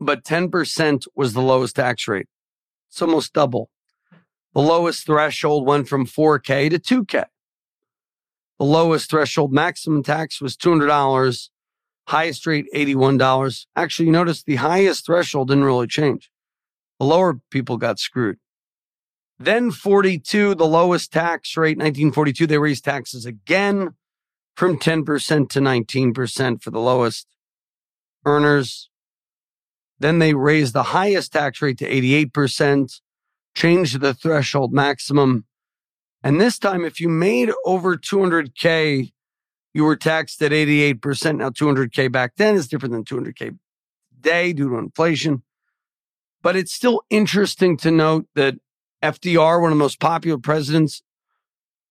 but 0.00 0.24
10% 0.24 1.06
was 1.14 1.32
the 1.32 1.42
lowest 1.42 1.76
tax 1.76 2.06
rate. 2.08 2.26
It's 2.90 3.02
almost 3.02 3.32
double. 3.32 3.70
The 4.54 4.60
lowest 4.60 5.06
threshold 5.06 5.66
went 5.66 5.88
from 5.88 6.06
4K 6.06 6.70
to 6.70 6.78
2K. 6.78 7.24
The 8.58 8.64
lowest 8.64 9.10
threshold 9.10 9.52
maximum 9.52 10.02
tax 10.02 10.40
was 10.40 10.56
$200. 10.56 11.48
Highest 12.08 12.46
rate, 12.46 12.66
$81. 12.74 13.66
Actually, 13.76 14.06
you 14.06 14.12
notice 14.12 14.42
the 14.42 14.56
highest 14.56 15.06
threshold 15.06 15.48
didn't 15.48 15.64
really 15.64 15.86
change. 15.86 16.30
The 16.98 17.06
lower 17.06 17.40
people 17.50 17.76
got 17.76 17.98
screwed. 17.98 18.38
Then 19.38 19.70
42, 19.70 20.56
the 20.56 20.66
lowest 20.66 21.12
tax 21.12 21.56
rate, 21.56 21.78
1942, 21.78 22.46
they 22.46 22.58
raised 22.58 22.84
taxes 22.84 23.24
again 23.24 23.94
from 24.56 24.78
10% 24.78 25.48
to 25.50 25.60
19% 25.60 26.62
for 26.62 26.70
the 26.70 26.80
lowest 26.80 27.26
earners. 28.26 28.90
Then 30.00 30.18
they 30.18 30.34
raised 30.34 30.72
the 30.72 30.84
highest 30.84 31.32
tax 31.32 31.62
rate 31.62 31.78
to 31.78 31.88
88%, 31.88 33.00
changed 33.54 34.00
the 34.00 34.14
threshold 34.14 34.72
maximum. 34.72 35.44
And 36.22 36.40
this 36.40 36.58
time, 36.58 36.84
if 36.84 37.00
you 37.00 37.08
made 37.08 37.50
over 37.64 37.96
200K, 37.96 39.12
you 39.72 39.84
were 39.84 39.96
taxed 39.96 40.42
at 40.42 40.50
88%. 40.50 41.36
Now, 41.36 41.50
200K 41.50 42.10
back 42.10 42.32
then 42.36 42.56
is 42.56 42.66
different 42.66 42.92
than 42.92 43.04
200K 43.04 43.56
today 44.12 44.52
due 44.52 44.70
to 44.70 44.78
inflation. 44.78 45.44
But 46.42 46.56
it's 46.56 46.72
still 46.72 47.02
interesting 47.10 47.76
to 47.78 47.92
note 47.92 48.26
that 48.34 48.56
FDR, 49.02 49.60
one 49.60 49.72
of 49.72 49.76
the 49.78 49.82
most 49.82 50.00
popular 50.00 50.38
presidents 50.38 51.02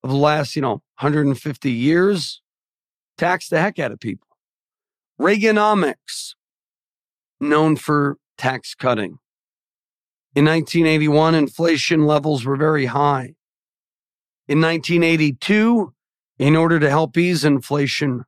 of 0.04 0.10
the 0.10 0.16
last, 0.16 0.56
you 0.56 0.62
know, 0.62 0.82
150 1.00 1.72
years, 1.72 2.42
taxed 3.18 3.50
the 3.50 3.60
heck 3.60 3.80
out 3.80 3.92
of 3.92 4.00
people. 4.00 4.28
Reaganomics, 5.20 6.36
known 7.40 7.76
for 7.76 8.18
tax 8.38 8.76
cutting. 8.76 9.20
In 10.36 10.46
1981, 10.46 11.34
inflation 11.34 12.06
levels 12.06 12.46
were 12.46 12.58
very 12.58 12.86
high. 12.86 13.34
In 14.48 14.62
1982, 14.62 15.94
in 16.38 16.56
order 16.56 16.80
to 16.80 16.90
help 16.90 17.18
ease 17.18 17.44
inflation, 17.44 18.24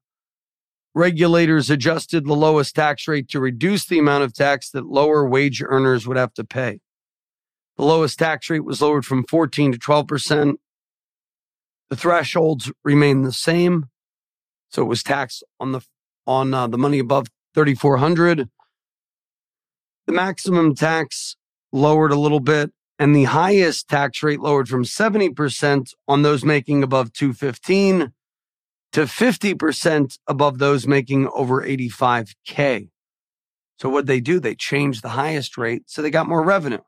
regulators 0.96 1.70
adjusted 1.70 2.26
the 2.26 2.34
lowest 2.34 2.76
tax 2.76 3.08
rate 3.08 3.30
to 3.30 3.40
reduce 3.40 3.86
the 3.86 4.00
amount 4.00 4.24
of 4.24 4.34
tax 4.34 4.72
that 4.72 4.88
lower 4.88 5.28
wage 5.28 5.62
earners 5.64 6.08
would 6.08 6.18
have 6.18 6.34
to 6.34 6.44
pay. 6.44 6.80
The 7.80 7.86
lowest 7.86 8.20
tax 8.20 8.50
rate 8.50 8.66
was 8.66 8.82
lowered 8.82 9.06
from 9.06 9.24
14 9.24 9.72
to 9.72 9.80
12%. 9.80 10.56
The 11.90 11.96
thresholds 11.96 12.70
remained 12.84 13.26
the 13.26 13.32
same. 13.32 13.86
So 14.70 14.82
it 14.82 14.88
was 14.88 15.02
taxed 15.02 15.46
on 15.62 15.72
the 15.72 15.80
on 16.28 16.54
uh, 16.54 16.68
the 16.68 16.78
money 16.78 17.00
above 17.00 17.28
3400 17.56 18.50
the 20.08 20.14
maximum 20.14 20.76
tax 20.76 21.38
lowered 21.72 22.12
a 22.12 22.20
little 22.20 22.42
bit 22.42 22.72
and 23.00 23.16
the 23.16 23.24
highest 23.24 23.88
tax 23.88 24.22
rate 24.22 24.42
lowered 24.42 24.68
from 24.68 24.84
70% 24.84 25.94
on 26.08 26.22
those 26.22 26.44
making 26.44 26.84
above 26.84 27.14
215 27.14 28.12
to 28.92 29.02
50% 29.02 30.18
above 30.28 30.58
those 30.58 30.86
making 30.86 31.30
over 31.30 31.64
85K. 31.64 32.90
So 33.80 33.88
what 33.88 34.06
they 34.06 34.20
do? 34.20 34.40
They 34.40 34.56
changed 34.56 35.02
the 35.02 35.10
highest 35.10 35.58
rate 35.58 35.84
so 35.86 36.02
they 36.02 36.12
got 36.12 36.28
more 36.28 36.44
revenue. 36.44 36.80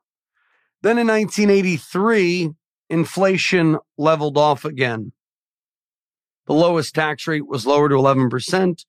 Then 0.82 0.98
in 0.98 1.06
1983, 1.06 2.50
inflation 2.90 3.78
leveled 3.96 4.36
off 4.36 4.64
again. 4.64 5.12
The 6.46 6.54
lowest 6.54 6.94
tax 6.94 7.26
rate 7.26 7.46
was 7.46 7.66
lowered 7.66 7.90
to 7.90 7.96
11% 7.96 8.84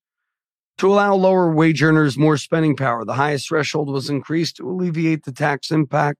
to 0.78 0.92
allow 0.92 1.14
lower 1.14 1.52
wage 1.52 1.82
earners 1.82 2.18
more 2.18 2.36
spending 2.36 2.76
power. 2.76 3.04
The 3.04 3.14
highest 3.14 3.48
threshold 3.48 3.88
was 3.90 4.10
increased 4.10 4.56
to 4.56 4.68
alleviate 4.68 5.24
the 5.24 5.32
tax 5.32 5.70
impact 5.70 6.18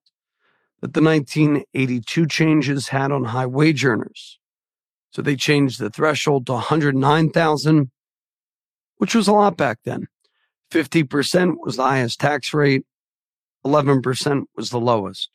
that 0.80 0.94
the 0.94 1.02
1982 1.02 2.26
changes 2.26 2.88
had 2.88 3.10
on 3.10 3.24
high 3.24 3.46
wage 3.46 3.84
earners. 3.84 4.38
So 5.10 5.22
they 5.22 5.34
changed 5.34 5.80
the 5.80 5.90
threshold 5.90 6.46
to 6.46 6.52
109,000, 6.52 7.90
which 8.98 9.14
was 9.14 9.26
a 9.26 9.32
lot 9.32 9.56
back 9.56 9.78
then. 9.84 10.06
50% 10.70 11.56
was 11.60 11.76
the 11.76 11.82
highest 11.82 12.20
tax 12.20 12.54
rate. 12.54 12.84
11% 13.64 14.42
was 14.56 14.70
the 14.70 14.80
lowest. 14.80 15.30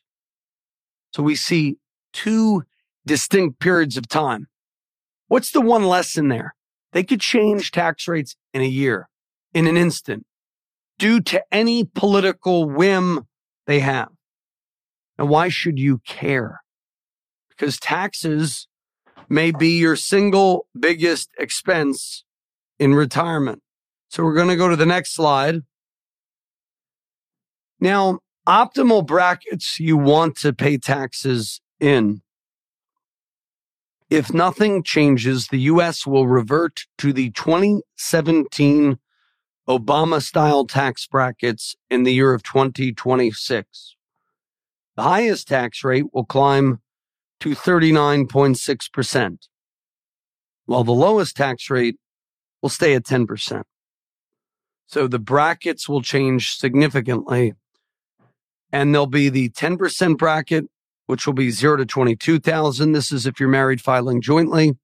So 1.11 1.23
we 1.23 1.35
see 1.35 1.77
two 2.13 2.63
distinct 3.05 3.59
periods 3.59 3.97
of 3.97 4.07
time. 4.07 4.47
What's 5.27 5.51
the 5.51 5.61
one 5.61 5.85
lesson 5.85 6.27
there? 6.27 6.55
They 6.91 7.03
could 7.03 7.21
change 7.21 7.71
tax 7.71 8.07
rates 8.07 8.35
in 8.53 8.61
a 8.61 8.67
year, 8.67 9.09
in 9.53 9.67
an 9.67 9.77
instant, 9.77 10.25
due 10.97 11.21
to 11.21 11.43
any 11.51 11.83
political 11.83 12.67
whim 12.69 13.27
they 13.67 13.79
have. 13.79 14.09
Now, 15.17 15.25
why 15.25 15.49
should 15.49 15.77
you 15.77 15.99
care? 16.05 16.61
Because 17.49 17.79
taxes 17.79 18.67
may 19.27 19.51
be 19.51 19.77
your 19.77 19.95
single 19.95 20.65
biggest 20.77 21.29
expense 21.37 22.23
in 22.79 22.95
retirement. 22.95 23.61
So 24.09 24.23
we're 24.23 24.33
going 24.33 24.47
to 24.47 24.55
go 24.55 24.69
to 24.69 24.75
the 24.75 24.85
next 24.85 25.13
slide. 25.13 25.61
Now, 27.79 28.19
optimal 28.49 29.05
brackets 29.05 29.79
you 29.79 29.95
want 29.95 30.35
to 30.37 30.51
pay 30.51 30.77
taxes 30.77 31.61
in 31.79 32.21
if 34.09 34.33
nothing 34.33 34.81
changes, 34.81 35.47
the 35.47 35.59
U.S. 35.59 36.07
will 36.07 36.27
revert 36.27 36.85
to 36.97 37.13
the 37.13 37.29
2017 37.31 38.97
Obama 39.67 40.21
style 40.21 40.65
tax 40.65 41.05
brackets 41.05 41.75
in 41.91 42.03
the 42.03 42.13
year 42.13 42.33
of 42.33 42.41
2026. 42.41 43.95
The 44.95 45.03
highest 45.03 45.47
tax 45.47 45.83
rate 45.83 46.05
will 46.11 46.25
climb 46.25 46.81
to 47.41 47.51
39.6%, 47.51 49.37
while 50.65 50.83
the 50.83 50.91
lowest 50.91 51.37
tax 51.37 51.69
rate 51.69 51.97
will 52.63 52.69
stay 52.69 52.95
at 52.95 53.03
10%. 53.03 53.61
So 54.87 55.07
the 55.07 55.19
brackets 55.19 55.87
will 55.87 56.01
change 56.01 56.57
significantly. 56.57 57.53
And 58.71 58.93
there'll 58.93 59.07
be 59.07 59.29
the 59.29 59.49
10% 59.49 60.17
bracket 60.17 60.65
which 61.09 61.25
will 61.25 61.33
be 61.33 61.49
0 61.49 61.77
to 61.77 61.87
22,000. 61.87 62.91
This 62.91 63.11
is 63.11 63.25
if 63.25 63.39
you're 63.39 63.49
married 63.49 63.81
filing 63.81 64.21
jointly. 64.21 64.77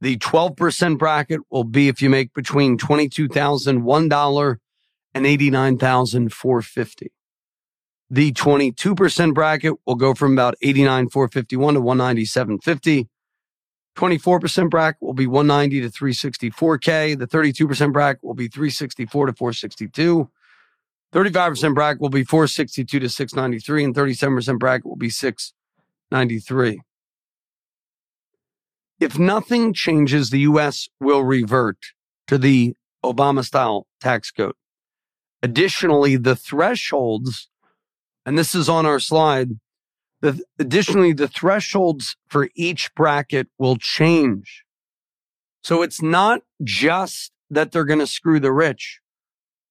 The 0.00 0.16
12% 0.18 0.98
bracket 0.98 1.40
will 1.50 1.64
be 1.64 1.88
if 1.88 2.00
you 2.00 2.08
make 2.08 2.32
between 2.32 2.78
$22,001 2.78 4.56
and 5.14 5.26
$89,450. 5.26 7.08
The 8.08 8.32
22% 8.32 9.34
bracket 9.34 9.74
will 9.84 9.96
go 9.96 10.14
from 10.14 10.34
about 10.34 10.54
89,451 10.62 11.74
to 11.74 11.80
197.50. 11.80 13.08
24% 13.96 14.70
bracket 14.70 15.02
will 15.02 15.12
be 15.12 15.26
190 15.26 15.80
to 15.80 15.88
364K. 15.88 17.18
The 17.18 17.26
32% 17.26 17.92
bracket 17.92 18.22
will 18.22 18.34
be 18.34 18.46
364 18.46 19.26
to 19.26 19.32
462. 19.32 20.30
35% 21.12 21.74
bracket 21.74 22.00
will 22.00 22.08
be 22.08 22.24
462 22.24 23.00
to 23.00 23.08
693 23.08 23.84
and 23.84 23.94
37% 23.94 24.58
bracket 24.58 24.86
will 24.86 24.96
be 24.96 25.10
693. 25.10 26.80
If 28.98 29.18
nothing 29.18 29.74
changes, 29.74 30.30
the 30.30 30.40
US 30.40 30.88
will 31.00 31.24
revert 31.24 31.78
to 32.28 32.38
the 32.38 32.74
Obama 33.04 33.44
style 33.44 33.86
tax 34.00 34.30
code. 34.30 34.54
Additionally, 35.42 36.16
the 36.16 36.36
thresholds, 36.36 37.50
and 38.24 38.38
this 38.38 38.54
is 38.54 38.68
on 38.68 38.86
our 38.86 39.00
slide, 39.00 39.58
the, 40.20 40.40
additionally, 40.58 41.12
the 41.12 41.26
thresholds 41.26 42.16
for 42.28 42.48
each 42.54 42.94
bracket 42.94 43.48
will 43.58 43.76
change. 43.76 44.62
So 45.64 45.82
it's 45.82 46.00
not 46.00 46.42
just 46.62 47.32
that 47.50 47.72
they're 47.72 47.84
going 47.84 47.98
to 47.98 48.06
screw 48.06 48.38
the 48.38 48.52
rich. 48.52 49.01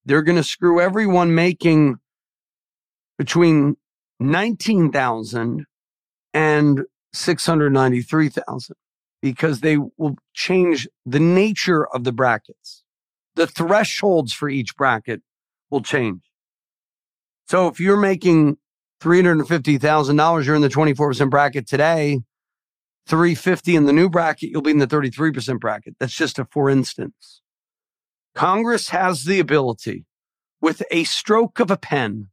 They're 0.05 0.23
going 0.23 0.37
to 0.37 0.43
screw 0.43 0.81
everyone 0.81 1.35
making 1.35 1.97
between 3.17 3.77
19,000 4.19 5.65
and 6.33 6.81
693,000 7.13 8.75
because 9.21 9.61
they 9.61 9.77
will 9.77 10.15
change 10.33 10.87
the 11.05 11.19
nature 11.19 11.85
of 11.87 12.03
the 12.03 12.11
brackets. 12.11 12.83
The 13.35 13.47
thresholds 13.47 14.33
for 14.33 14.49
each 14.49 14.75
bracket 14.75 15.21
will 15.69 15.81
change. 15.81 16.21
So 17.47 17.67
if 17.67 17.79
you're 17.79 17.97
making 17.97 18.57
$350,000, 19.01 20.45
you're 20.45 20.55
in 20.55 20.61
the 20.61 20.69
24% 20.69 21.29
bracket 21.29 21.67
today. 21.67 22.21
350 23.07 23.75
in 23.75 23.85
the 23.85 23.93
new 23.93 24.09
bracket, 24.09 24.49
you'll 24.51 24.61
be 24.61 24.71
in 24.71 24.77
the 24.77 24.87
33% 24.87 25.59
bracket. 25.59 25.95
That's 25.99 26.13
just 26.13 26.39
a 26.39 26.45
for 26.45 26.69
instance. 26.69 27.41
Congress 28.36 28.89
has 28.89 29.26
the 29.26 29.39
ability 29.39 30.06
with 30.62 30.84
a 30.91 31.04
stroke 31.04 31.60
of 31.60 31.72
a 31.72 31.78
pen 31.78 32.30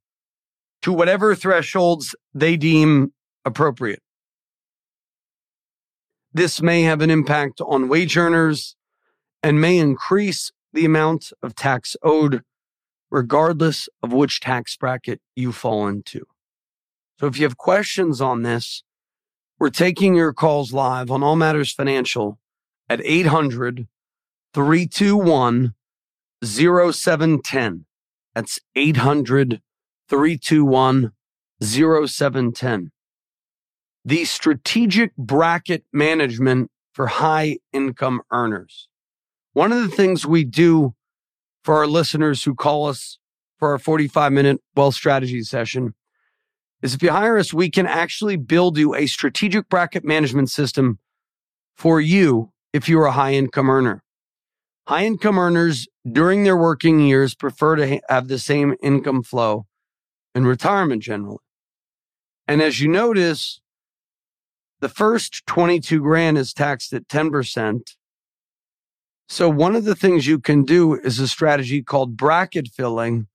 to 0.82 0.92
whatever 0.92 1.34
thresholds 1.34 2.14
they 2.32 2.56
deem 2.56 3.12
appropriate. 3.44 4.02
This 6.32 6.60
may 6.60 6.82
have 6.82 7.00
an 7.00 7.10
impact 7.10 7.60
on 7.60 7.88
wage 7.88 8.16
earners 8.16 8.76
and 9.42 9.60
may 9.60 9.78
increase 9.78 10.52
the 10.72 10.84
amount 10.84 11.32
of 11.42 11.54
tax 11.54 11.96
owed, 12.02 12.42
regardless 13.10 13.88
of 14.02 14.12
which 14.12 14.40
tax 14.40 14.76
bracket 14.76 15.20
you 15.34 15.52
fall 15.52 15.88
into. 15.88 16.24
So 17.18 17.26
if 17.26 17.38
you 17.38 17.44
have 17.44 17.56
questions 17.56 18.20
on 18.20 18.42
this, 18.42 18.84
we're 19.58 19.70
taking 19.70 20.14
your 20.14 20.32
calls 20.32 20.72
live 20.72 21.10
on 21.10 21.22
All 21.22 21.34
Matters 21.34 21.72
Financial 21.72 22.38
at 22.88 23.00
800 23.02 23.88
321 24.54 25.74
0710. 26.44 27.86
That's 28.34 28.58
800 28.76 29.60
321 30.08 31.12
0710 31.62 32.92
the 34.08 34.24
strategic 34.24 35.14
bracket 35.16 35.84
management 35.92 36.70
for 36.94 37.08
high 37.08 37.58
income 37.74 38.22
earners. 38.32 38.88
One 39.52 39.70
of 39.70 39.82
the 39.82 39.94
things 39.94 40.24
we 40.24 40.44
do 40.44 40.94
for 41.62 41.74
our 41.74 41.86
listeners 41.86 42.42
who 42.42 42.54
call 42.54 42.86
us 42.86 43.18
for 43.58 43.72
our 43.72 43.78
45 43.78 44.32
minute 44.32 44.62
wealth 44.74 44.94
strategy 44.94 45.42
session 45.42 45.94
is 46.80 46.94
if 46.94 47.02
you 47.02 47.10
hire 47.10 47.36
us, 47.36 47.52
we 47.52 47.70
can 47.70 47.86
actually 47.86 48.36
build 48.36 48.78
you 48.78 48.94
a 48.94 49.06
strategic 49.06 49.68
bracket 49.68 50.06
management 50.06 50.50
system 50.50 50.98
for 51.76 52.00
you 52.00 52.50
if 52.72 52.88
you're 52.88 53.04
a 53.04 53.12
high 53.12 53.34
income 53.34 53.68
earner. 53.68 54.02
High 54.86 55.04
income 55.04 55.38
earners 55.38 55.86
during 56.12 56.44
their 56.44 56.56
working 56.56 57.00
years 57.00 57.34
prefer 57.34 57.76
to 57.76 58.00
have 58.08 58.28
the 58.28 58.38
same 58.38 58.74
income 58.82 59.22
flow 59.22 59.66
in 60.34 60.44
retirement 60.46 61.02
generally. 61.02 61.38
And 62.46 62.62
as 62.62 62.80
you 62.80 62.88
notice, 62.88 63.60
the 64.80 64.88
first 64.88 65.46
22 65.46 66.00
grand 66.00 66.38
is 66.38 66.52
taxed 66.52 66.92
at 66.92 67.08
10%. 67.08 67.80
So 69.28 69.48
one 69.48 69.76
of 69.76 69.84
the 69.84 69.94
things 69.94 70.26
you 70.26 70.38
can 70.38 70.64
do 70.64 70.94
is 70.94 71.18
a 71.18 71.28
strategy 71.28 71.82
called 71.82 72.16
bracket 72.16 72.68
filling, 72.68 73.26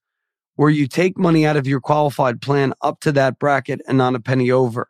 where 0.56 0.70
you 0.70 0.88
take 0.88 1.18
money 1.18 1.46
out 1.46 1.56
of 1.56 1.66
your 1.66 1.80
qualified 1.80 2.40
plan 2.40 2.74
up 2.80 3.00
to 3.00 3.12
that 3.12 3.38
bracket 3.38 3.80
and 3.86 3.98
not 3.98 4.14
a 4.14 4.20
penny 4.20 4.50
over. 4.50 4.88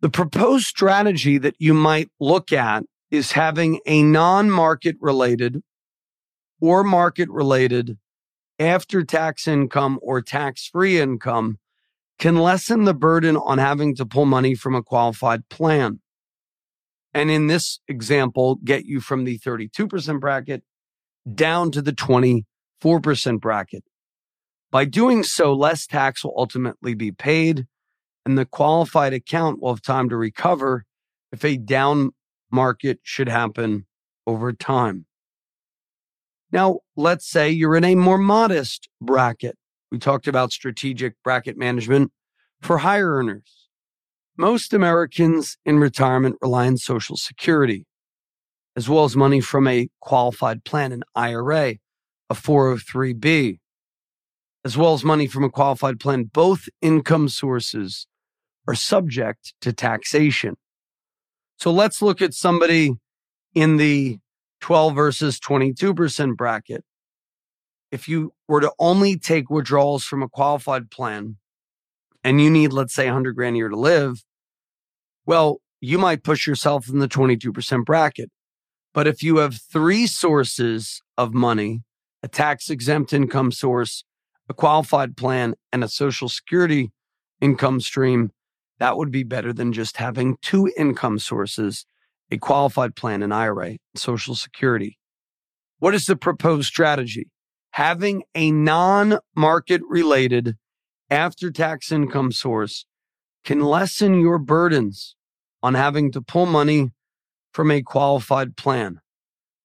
The 0.00 0.10
proposed 0.10 0.66
strategy 0.66 1.38
that 1.38 1.54
you 1.58 1.72
might 1.72 2.10
look 2.18 2.52
at 2.52 2.84
is 3.12 3.32
having 3.32 3.78
a 3.86 4.02
non 4.02 4.50
market 4.50 4.96
related 4.98 5.62
or 6.60 6.82
market 6.82 7.28
related 7.28 7.98
after 8.58 9.04
tax 9.04 9.46
income 9.46 9.98
or 10.02 10.22
tax 10.22 10.66
free 10.66 10.98
income 10.98 11.58
can 12.18 12.36
lessen 12.36 12.84
the 12.84 12.94
burden 12.94 13.36
on 13.36 13.58
having 13.58 13.94
to 13.94 14.06
pull 14.06 14.24
money 14.24 14.54
from 14.54 14.74
a 14.74 14.82
qualified 14.82 15.46
plan. 15.50 16.00
And 17.12 17.30
in 17.30 17.48
this 17.48 17.80
example, 17.86 18.58
get 18.64 18.86
you 18.86 19.00
from 19.00 19.24
the 19.24 19.38
32% 19.38 20.18
bracket 20.18 20.62
down 21.34 21.70
to 21.72 21.82
the 21.82 21.92
24% 21.92 22.44
bracket. 23.40 23.84
By 24.70 24.86
doing 24.86 25.22
so, 25.22 25.52
less 25.52 25.86
tax 25.86 26.24
will 26.24 26.34
ultimately 26.34 26.94
be 26.94 27.12
paid, 27.12 27.66
and 28.24 28.38
the 28.38 28.46
qualified 28.46 29.12
account 29.12 29.60
will 29.60 29.74
have 29.74 29.82
time 29.82 30.08
to 30.08 30.16
recover 30.16 30.86
if 31.30 31.44
a 31.44 31.58
down 31.58 32.12
market 32.52 33.00
should 33.02 33.28
happen 33.28 33.86
over 34.26 34.52
time. 34.52 35.06
Now, 36.52 36.80
let's 36.96 37.26
say 37.26 37.50
you're 37.50 37.76
in 37.76 37.84
a 37.84 37.94
more 37.94 38.18
modest 38.18 38.88
bracket. 39.00 39.56
We 39.90 39.98
talked 39.98 40.28
about 40.28 40.52
strategic 40.52 41.14
bracket 41.24 41.56
management 41.56 42.12
for 42.60 42.78
higher 42.78 43.12
earners. 43.12 43.68
Most 44.36 44.72
Americans 44.72 45.56
in 45.64 45.78
retirement 45.78 46.36
rely 46.40 46.66
on 46.66 46.76
Social 46.76 47.16
Security, 47.16 47.86
as 48.76 48.88
well 48.88 49.04
as 49.04 49.16
money 49.16 49.40
from 49.40 49.66
a 49.66 49.88
qualified 50.00 50.64
plan, 50.64 50.92
an 50.92 51.04
IRA, 51.14 51.76
a 52.30 52.34
403b, 52.34 53.58
as 54.64 54.76
well 54.76 54.94
as 54.94 55.04
money 55.04 55.26
from 55.26 55.44
a 55.44 55.50
qualified 55.50 56.00
plan. 56.00 56.24
Both 56.24 56.68
income 56.80 57.28
sources 57.28 58.06
are 58.66 58.74
subject 58.74 59.54
to 59.60 59.72
taxation. 59.72 60.56
So 61.62 61.70
let's 61.70 62.02
look 62.02 62.20
at 62.20 62.34
somebody 62.34 62.96
in 63.54 63.76
the 63.76 64.18
12 64.62 64.96
versus 64.96 65.38
22% 65.38 66.36
bracket 66.36 66.84
if 67.92 68.08
you 68.08 68.32
were 68.48 68.60
to 68.60 68.72
only 68.80 69.16
take 69.16 69.48
withdrawals 69.48 70.02
from 70.02 70.24
a 70.24 70.28
qualified 70.28 70.90
plan 70.90 71.36
and 72.24 72.40
you 72.40 72.50
need, 72.50 72.72
let's 72.72 72.92
say, 72.92 73.04
100 73.04 73.36
grand 73.36 73.54
a 73.54 73.58
year 73.58 73.68
to 73.68 73.76
live, 73.76 74.24
well, 75.24 75.60
you 75.80 75.98
might 75.98 76.24
push 76.24 76.48
yourself 76.48 76.88
in 76.88 76.98
the 76.98 77.06
22% 77.06 77.84
bracket. 77.84 78.32
But 78.92 79.06
if 79.06 79.22
you 79.22 79.36
have 79.36 79.60
three 79.72 80.08
sources 80.08 81.00
of 81.16 81.32
money, 81.32 81.84
a 82.24 82.28
tax 82.28 82.70
exempt 82.70 83.12
income 83.12 83.52
source, 83.52 84.02
a 84.48 84.54
qualified 84.54 85.16
plan, 85.16 85.54
and 85.72 85.84
a 85.84 85.88
social 85.88 86.28
security 86.28 86.90
income 87.40 87.80
stream, 87.80 88.32
that 88.78 88.96
would 88.96 89.10
be 89.10 89.22
better 89.22 89.52
than 89.52 89.72
just 89.72 89.96
having 89.96 90.36
two 90.42 90.70
income 90.76 91.18
sources, 91.18 91.86
a 92.30 92.38
qualified 92.38 92.96
plan, 92.96 93.22
an 93.22 93.32
IRA, 93.32 93.76
social 93.94 94.34
security. 94.34 94.98
What 95.78 95.94
is 95.94 96.06
the 96.06 96.16
proposed 96.16 96.68
strategy? 96.68 97.28
having 97.72 98.22
a 98.34 98.50
non 98.50 99.18
market 99.34 99.82
related 99.88 100.56
after 101.10 101.50
tax 101.50 101.90
income 101.90 102.32
source 102.32 102.86
can 103.44 103.60
lessen 103.60 104.20
your 104.20 104.38
burdens 104.38 105.16
on 105.62 105.74
having 105.74 106.12
to 106.12 106.22
pull 106.22 106.46
money 106.46 106.90
from 107.52 107.70
a 107.70 107.82
qualified 107.82 108.56
plan. 108.56 109.00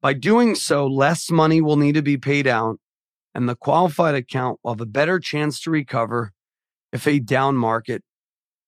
By 0.01 0.13
doing 0.13 0.55
so, 0.55 0.87
less 0.87 1.29
money 1.29 1.61
will 1.61 1.77
need 1.77 1.95
to 1.95 2.01
be 2.01 2.17
paid 2.17 2.47
out, 2.47 2.79
and 3.33 3.47
the 3.47 3.55
qualified 3.55 4.15
account 4.15 4.59
will 4.63 4.73
have 4.73 4.81
a 4.81 4.85
better 4.85 5.19
chance 5.19 5.59
to 5.61 5.71
recover 5.71 6.31
if 6.91 7.07
a 7.07 7.19
down 7.19 7.55
market 7.55 8.03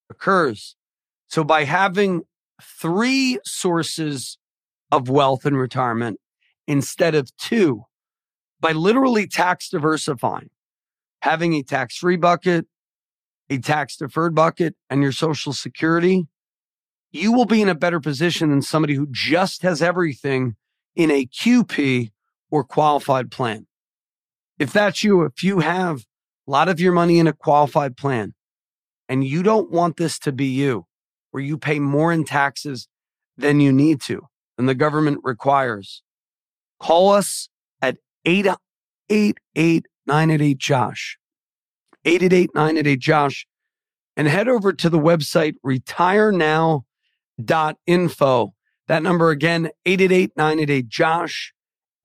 occurs. 0.10 0.76
So, 1.28 1.44
by 1.44 1.64
having 1.66 2.24
three 2.62 3.40
sources 3.46 4.38
of 4.92 5.10
wealth 5.10 5.46
in 5.46 5.56
retirement 5.56 6.20
instead 6.68 7.16
of 7.16 7.36
two, 7.38 7.84
by 8.60 8.72
literally 8.72 9.28
tax 9.28 9.70
diversifying, 9.70 10.50
having 11.22 11.54
a 11.54 11.64
tax 11.64 11.98
free 11.98 12.18
bucket, 12.18 12.66
a 13.50 13.58
tax 13.58 13.98
deferred 13.98 14.36
bucket, 14.36 14.76
and 14.90 15.02
your 15.02 15.12
social 15.12 15.54
security, 15.54 16.28
you 17.12 17.32
will 17.32 17.46
be 17.46 17.62
in 17.62 17.70
a 17.70 17.76
better 17.76 18.00
position 18.00 18.50
than 18.50 18.62
somebody 18.62 18.96
who 18.96 19.08
just 19.10 19.62
has 19.64 19.82
everything 19.82 20.56
in 20.96 21.10
a 21.10 21.26
QP 21.26 22.12
or 22.52 22.64
qualified 22.64 23.32
plan. 23.32 23.66
If 24.58 24.74
that's 24.74 25.04
you, 25.04 25.24
if 25.24 25.44
you 25.44 25.60
have 25.60 26.06
a 26.48 26.52
lot 26.52 26.70
of 26.70 26.80
your 26.80 26.92
money 26.92 27.20
in 27.20 27.28
a 27.28 27.34
qualified 27.34 27.96
plan, 27.96 28.34
and 29.10 29.26
you 29.26 29.44
don't 29.44 29.72
want 29.72 29.98
this 29.98 30.18
to 30.20 30.32
be 30.32 30.46
you, 30.46 30.86
where 31.32 31.44
you 31.44 31.58
pay 31.58 31.80
more 31.80 32.14
in 32.14 32.24
taxes 32.24 32.88
than 33.38 33.60
you 33.60 33.74
need 33.74 34.00
to, 34.02 34.28
than 34.56 34.68
the 34.68 34.76
government 34.76 35.20
requires, 35.24 36.04
call 36.80 37.10
us 37.10 37.50
at 37.82 37.98
888 38.26 39.88
988 40.06 40.58
Josh. 40.58 41.18
888 42.06 42.52
988 42.54 43.00
Josh. 43.00 43.48
And 44.16 44.28
head 44.28 44.48
over 44.48 44.72
to 44.74 44.90
the 44.90 45.00
website 45.00 45.56
retirenow.info. 45.66 46.84
That 48.88 49.04
number 49.04 49.30
again, 49.30 49.70
888 49.86 50.32
988 50.36 50.88
Josh, 50.88 51.54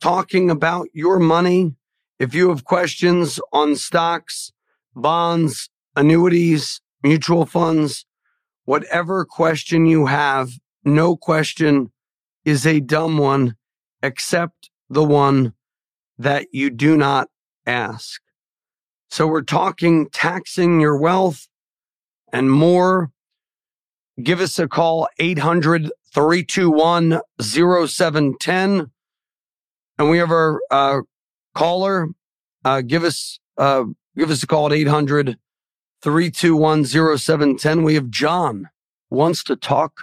talking 0.07 0.49
about 0.49 0.87
your 0.93 1.19
money. 1.19 1.75
If 2.21 2.33
you 2.33 2.51
have 2.51 2.63
questions 2.63 3.41
on 3.53 3.75
stocks, 3.75 4.53
bonds, 4.95 5.69
annuities, 5.97 6.81
mutual 7.03 7.45
funds, 7.45 8.07
whatever 8.67 9.25
question 9.25 9.85
you 9.85 10.07
have, 10.07 10.51
no 10.85 11.17
question 11.17 11.91
is 12.45 12.65
a 12.65 12.79
dumb 12.79 13.19
one, 13.19 13.57
except 14.01 14.71
the 14.89 15.03
one 15.03 15.55
that 16.17 16.47
you 16.53 16.71
do 16.71 16.97
not 16.97 17.27
ask. 17.67 18.21
So 19.11 19.27
we're 19.27 19.43
talking 19.43 20.09
taxing 20.13 20.81
your 20.81 20.97
wealth 20.97 21.49
and 22.33 22.49
more. 22.49 23.11
Give 24.23 24.41
us 24.41 24.57
a 24.61 24.69
call, 24.69 25.09
800 25.19 25.91
321 26.15 27.21
0710 27.41 28.93
and 29.99 30.11
we 30.11 30.19
have 30.19 30.31
our 30.31 30.61
uh, 30.71 31.01
caller. 31.55 32.09
Uh, 32.65 32.81
give 32.81 33.05
us 33.05 33.39
uh, 33.59 33.85
give 34.17 34.31
us 34.31 34.43
a 34.43 34.47
call 34.47 34.67
at 34.67 34.73
800 34.73 35.39
321 36.03 36.85
0710. 36.85 37.83
We 37.83 37.95
have 37.95 38.11
John 38.11 38.69
wants 39.11 39.43
to 39.45 39.57
talk 39.57 40.03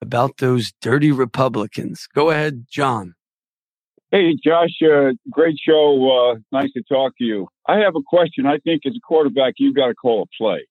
about 0.00 0.38
those 0.38 0.72
dirty 0.80 1.12
Republicans. 1.12 2.08
Go 2.14 2.30
ahead, 2.30 2.66
John. 2.70 3.14
Hey, 4.10 4.34
Josh, 4.42 4.70
uh, 4.82 5.12
great 5.30 5.56
show. 5.58 6.32
Uh, 6.32 6.38
nice 6.50 6.72
to 6.72 6.82
talk 6.82 7.16
to 7.18 7.24
you. 7.24 7.46
I 7.66 7.78
have 7.78 7.94
a 7.94 8.02
question. 8.04 8.44
I 8.44 8.58
think 8.58 8.82
as 8.84 8.94
a 8.96 9.00
quarterback, 9.06 9.54
you've 9.58 9.76
got 9.76 9.86
to 9.86 9.94
call 9.94 10.22
a 10.22 10.26
play. 10.36 10.66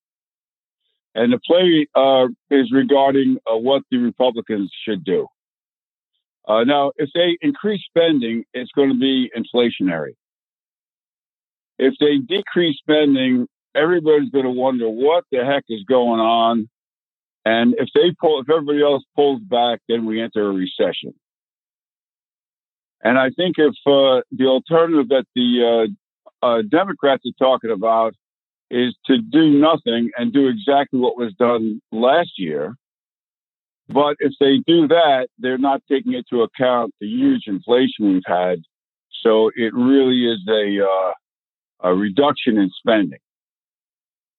And 1.15 1.31
the 1.31 1.39
play 1.45 1.87
uh, 1.95 2.27
is 2.51 2.71
regarding 2.71 3.37
uh, 3.49 3.55
what 3.55 3.83
the 3.91 3.97
Republicans 3.97 4.71
should 4.83 5.03
do. 5.03 5.27
Uh, 6.49 6.63
now, 6.63 6.91
if 6.97 7.11
they 7.13 7.37
increase 7.41 7.81
spending, 7.85 8.43
it's 8.55 8.71
going 8.71 8.89
to 8.89 8.97
be 8.97 9.29
inflationary. 9.37 10.15
If 11.77 11.93
they 11.99 12.17
decrease 12.17 12.77
spending, 12.79 13.47
everybody's 13.75 14.31
going 14.31 14.45
to 14.45 14.51
wonder 14.51 14.89
what 14.89 15.25
the 15.31 15.45
heck 15.45 15.63
is 15.69 15.83
going 15.87 16.19
on. 16.19 16.67
And 17.45 17.75
if 17.77 17.89
they 17.93 18.13
pull, 18.19 18.41
if 18.41 18.49
everybody 18.49 18.81
else 18.81 19.03
pulls 19.15 19.41
back, 19.41 19.79
then 19.87 20.05
we 20.07 20.21
enter 20.21 20.49
a 20.49 20.51
recession. 20.51 21.13
And 23.01 23.17
I 23.17 23.29
think 23.29 23.55
if 23.59 23.75
uh, 23.85 24.21
the 24.31 24.47
alternative 24.47 25.09
that 25.09 25.25
the 25.35 25.87
uh, 26.41 26.45
uh, 26.45 26.61
Democrats 26.69 27.23
are 27.25 27.45
talking 27.45 27.71
about 27.71 28.13
is 28.71 28.95
to 29.05 29.19
do 29.19 29.51
nothing 29.51 30.09
and 30.17 30.33
do 30.33 30.47
exactly 30.47 30.99
what 30.99 31.17
was 31.17 31.33
done 31.35 31.79
last 31.91 32.31
year, 32.37 32.75
but 33.89 34.17
if 34.19 34.33
they 34.39 34.57
do 34.67 34.87
that, 34.87 35.27
they're 35.39 35.57
not 35.57 35.81
taking 35.89 36.13
into 36.13 36.43
account 36.43 36.93
the 36.99 37.07
huge 37.07 37.43
inflation 37.47 38.13
we've 38.13 38.21
had. 38.25 38.59
So 39.23 39.49
it 39.55 39.73
really 39.73 40.25
is 40.25 40.39
a, 40.47 40.85
uh, 40.85 41.89
a 41.89 41.95
reduction 41.95 42.57
in 42.57 42.69
spending. 42.77 43.19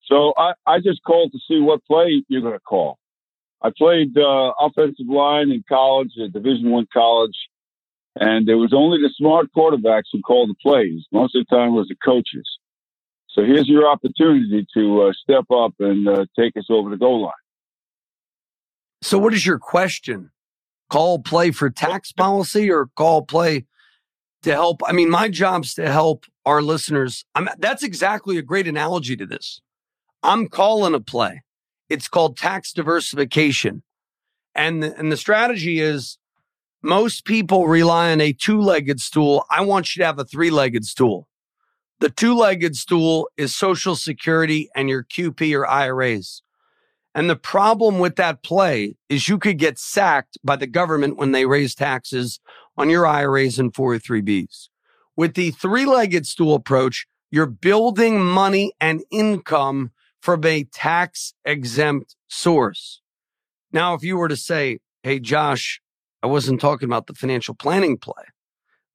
So 0.04 0.32
I, 0.36 0.52
I 0.66 0.78
just 0.78 1.02
called 1.04 1.32
to 1.32 1.38
see 1.48 1.60
what 1.60 1.84
play 1.84 2.24
you're 2.28 2.40
going 2.42 2.54
to 2.54 2.60
call. 2.60 2.98
I 3.62 3.70
played 3.76 4.16
uh, 4.16 4.52
offensive 4.58 5.06
line 5.08 5.50
in 5.50 5.62
college, 5.68 6.12
a 6.22 6.28
Division 6.28 6.70
One 6.70 6.86
college, 6.92 7.36
and 8.16 8.48
it 8.48 8.54
was 8.54 8.72
only 8.72 8.98
the 8.98 9.12
smart 9.16 9.48
quarterbacks 9.56 10.08
who 10.12 10.20
called 10.22 10.50
the 10.50 10.54
plays. 10.62 11.04
Most 11.12 11.34
of 11.36 11.44
the 11.44 11.56
time, 11.56 11.68
it 11.68 11.72
was 11.72 11.88
the 11.88 11.96
coaches. 12.02 12.48
So 13.28 13.42
here's 13.42 13.68
your 13.68 13.88
opportunity 13.88 14.66
to 14.74 15.02
uh, 15.02 15.12
step 15.12 15.44
up 15.54 15.74
and 15.78 16.08
uh, 16.08 16.24
take 16.38 16.56
us 16.56 16.66
over 16.68 16.90
the 16.90 16.96
goal 16.96 17.22
line. 17.22 17.32
So, 19.02 19.18
what 19.18 19.34
is 19.34 19.46
your 19.46 19.58
question? 19.58 20.30
Call 20.90 21.20
play 21.20 21.50
for 21.52 21.70
tax 21.70 22.12
policy 22.12 22.70
or 22.70 22.88
call 22.96 23.22
play 23.22 23.66
to 24.42 24.52
help? 24.52 24.82
I 24.86 24.92
mean, 24.92 25.08
my 25.08 25.28
job's 25.28 25.74
to 25.74 25.90
help 25.90 26.26
our 26.44 26.62
listeners. 26.62 27.24
I'm, 27.34 27.48
that's 27.58 27.82
exactly 27.82 28.36
a 28.38 28.42
great 28.42 28.66
analogy 28.66 29.16
to 29.16 29.26
this. 29.26 29.60
I'm 30.22 30.48
calling 30.48 30.94
a 30.94 31.00
play. 31.00 31.42
It's 31.88 32.08
called 32.08 32.36
tax 32.36 32.72
diversification. 32.72 33.82
And 34.54 34.82
the, 34.82 34.96
and 34.98 35.10
the 35.10 35.16
strategy 35.16 35.80
is 35.80 36.18
most 36.82 37.24
people 37.24 37.68
rely 37.68 38.12
on 38.12 38.20
a 38.20 38.32
two 38.32 38.60
legged 38.60 39.00
stool. 39.00 39.44
I 39.50 39.62
want 39.62 39.94
you 39.94 40.00
to 40.00 40.06
have 40.06 40.18
a 40.18 40.24
three 40.24 40.50
legged 40.50 40.84
stool. 40.84 41.28
The 42.00 42.10
two 42.10 42.34
legged 42.34 42.76
stool 42.76 43.28
is 43.36 43.54
Social 43.54 43.94
Security 43.94 44.70
and 44.74 44.88
your 44.88 45.04
QP 45.04 45.54
or 45.56 45.66
IRAs. 45.66 46.42
And 47.14 47.28
the 47.28 47.36
problem 47.36 47.98
with 47.98 48.16
that 48.16 48.42
play 48.42 48.96
is 49.08 49.28
you 49.28 49.38
could 49.38 49.58
get 49.58 49.78
sacked 49.78 50.38
by 50.44 50.56
the 50.56 50.66
government 50.66 51.16
when 51.16 51.32
they 51.32 51.44
raise 51.44 51.74
taxes 51.74 52.40
on 52.76 52.88
your 52.88 53.06
IRAs 53.06 53.58
and 53.58 53.72
403Bs. 53.72 54.68
With 55.16 55.34
the 55.34 55.50
three 55.50 55.86
legged 55.86 56.26
stool 56.26 56.54
approach, 56.54 57.06
you're 57.30 57.46
building 57.46 58.20
money 58.20 58.72
and 58.80 59.02
income 59.10 59.90
from 60.20 60.44
a 60.44 60.64
tax 60.64 61.34
exempt 61.44 62.16
source. 62.28 63.00
Now, 63.72 63.94
if 63.94 64.02
you 64.02 64.16
were 64.16 64.28
to 64.28 64.36
say, 64.36 64.78
Hey, 65.02 65.18
Josh, 65.18 65.80
I 66.22 66.26
wasn't 66.26 66.60
talking 66.60 66.86
about 66.86 67.06
the 67.06 67.14
financial 67.14 67.54
planning 67.54 67.96
play. 67.96 68.24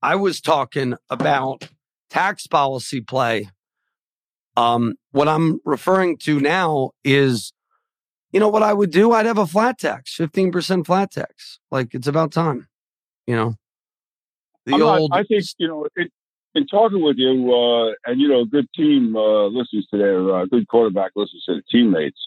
I 0.01 0.15
was 0.15 0.39
talking 0.39 0.95
about 1.09 1.67
tax 2.09 2.45
policy 2.45 3.01
play. 3.01 3.49
Um, 4.55 4.95
what 5.11 5.27
I'm 5.27 5.59
referring 5.65 6.17
to 6.19 6.39
now 6.39 6.91
is 7.03 7.51
you 8.35 8.41
know 8.41 8.49
what 8.49 8.63
I 8.63 8.73
would 8.73 8.91
do? 8.91 9.13
I'd 9.13 9.25
have 9.27 9.37
a 9.37 9.47
flat 9.47 9.79
tax, 9.79 10.13
15% 10.17 10.85
flat 10.85 11.09
tax. 11.09 11.59
Like 11.71 11.95
it's 11.95 12.05
about 12.05 12.33
time, 12.33 12.67
you 13.25 13.33
know. 13.33 13.55
The 14.65 14.73
I'm 14.73 14.81
old. 14.81 15.11
Not, 15.11 15.21
I 15.21 15.23
think, 15.23 15.45
you 15.57 15.69
know, 15.69 15.87
it, 15.95 16.11
in 16.53 16.67
talking 16.67 17.01
with 17.01 17.15
you, 17.17 17.31
uh, 17.31 17.93
and, 18.05 18.19
you 18.19 18.27
know, 18.27 18.41
a 18.41 18.45
good 18.45 18.67
team 18.75 19.15
uh, 19.15 19.45
listens 19.45 19.87
to 19.87 19.97
their, 19.97 20.35
uh, 20.35 20.45
good 20.47 20.67
quarterback 20.67 21.13
listens 21.15 21.45
to 21.45 21.55
the 21.55 21.61
teammates. 21.71 22.19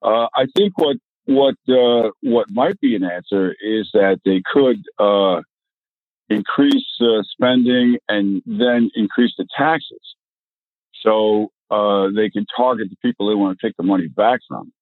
Uh, 0.00 0.28
I 0.36 0.46
think 0.56 0.78
what, 0.78 0.98
what, 1.24 1.56
uh, 1.68 2.10
what 2.20 2.46
might 2.50 2.78
be 2.78 2.94
an 2.94 3.02
answer 3.02 3.52
is 3.60 3.90
that 3.92 4.20
they 4.24 4.42
could, 4.52 4.84
uh, 5.00 5.42
increase 6.28 6.86
spending 7.24 7.96
and 8.08 8.40
then 8.46 8.88
increase 8.94 9.34
the 9.36 9.48
taxes. 9.58 10.14
So, 11.02 11.50
they 12.14 12.30
can 12.30 12.46
target 12.56 12.88
the 12.88 12.96
people 13.02 13.28
they 13.28 13.34
want 13.34 13.58
to 13.58 13.66
take 13.66 13.76
the 13.76 13.82
money 13.82 14.06
back 14.06 14.38
from. 14.46 14.72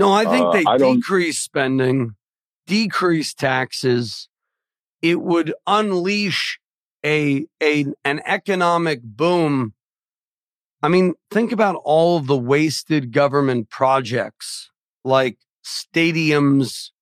No, 0.00 0.12
I 0.12 0.24
think 0.24 0.46
uh, 0.46 0.50
they 0.52 0.64
I 0.66 0.78
decrease 0.78 1.38
spending, 1.40 2.12
decrease 2.66 3.34
taxes. 3.34 4.28
It 5.02 5.20
would 5.20 5.52
unleash 5.66 6.58
a, 7.04 7.44
a 7.62 7.84
an 8.04 8.22
economic 8.24 9.02
boom. 9.02 9.74
I 10.82 10.88
mean, 10.88 11.14
think 11.30 11.52
about 11.52 11.76
all 11.84 12.16
of 12.16 12.26
the 12.26 12.36
wasted 12.36 13.12
government 13.12 13.68
projects 13.68 14.70
like 15.04 15.36
stadiums 15.62 16.92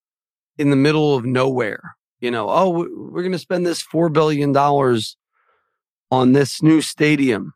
in 0.56 0.70
the 0.70 0.76
middle 0.76 1.14
of 1.14 1.24
nowhere. 1.24 1.96
You 2.18 2.32
know, 2.32 2.50
oh, 2.50 2.70
we're 2.70 3.22
going 3.22 3.30
to 3.30 3.38
spend 3.38 3.64
this 3.64 3.84
$4 3.86 4.12
billion 4.12 4.56
on 6.10 6.32
this 6.32 6.62
new 6.64 6.80
stadium. 6.80 7.52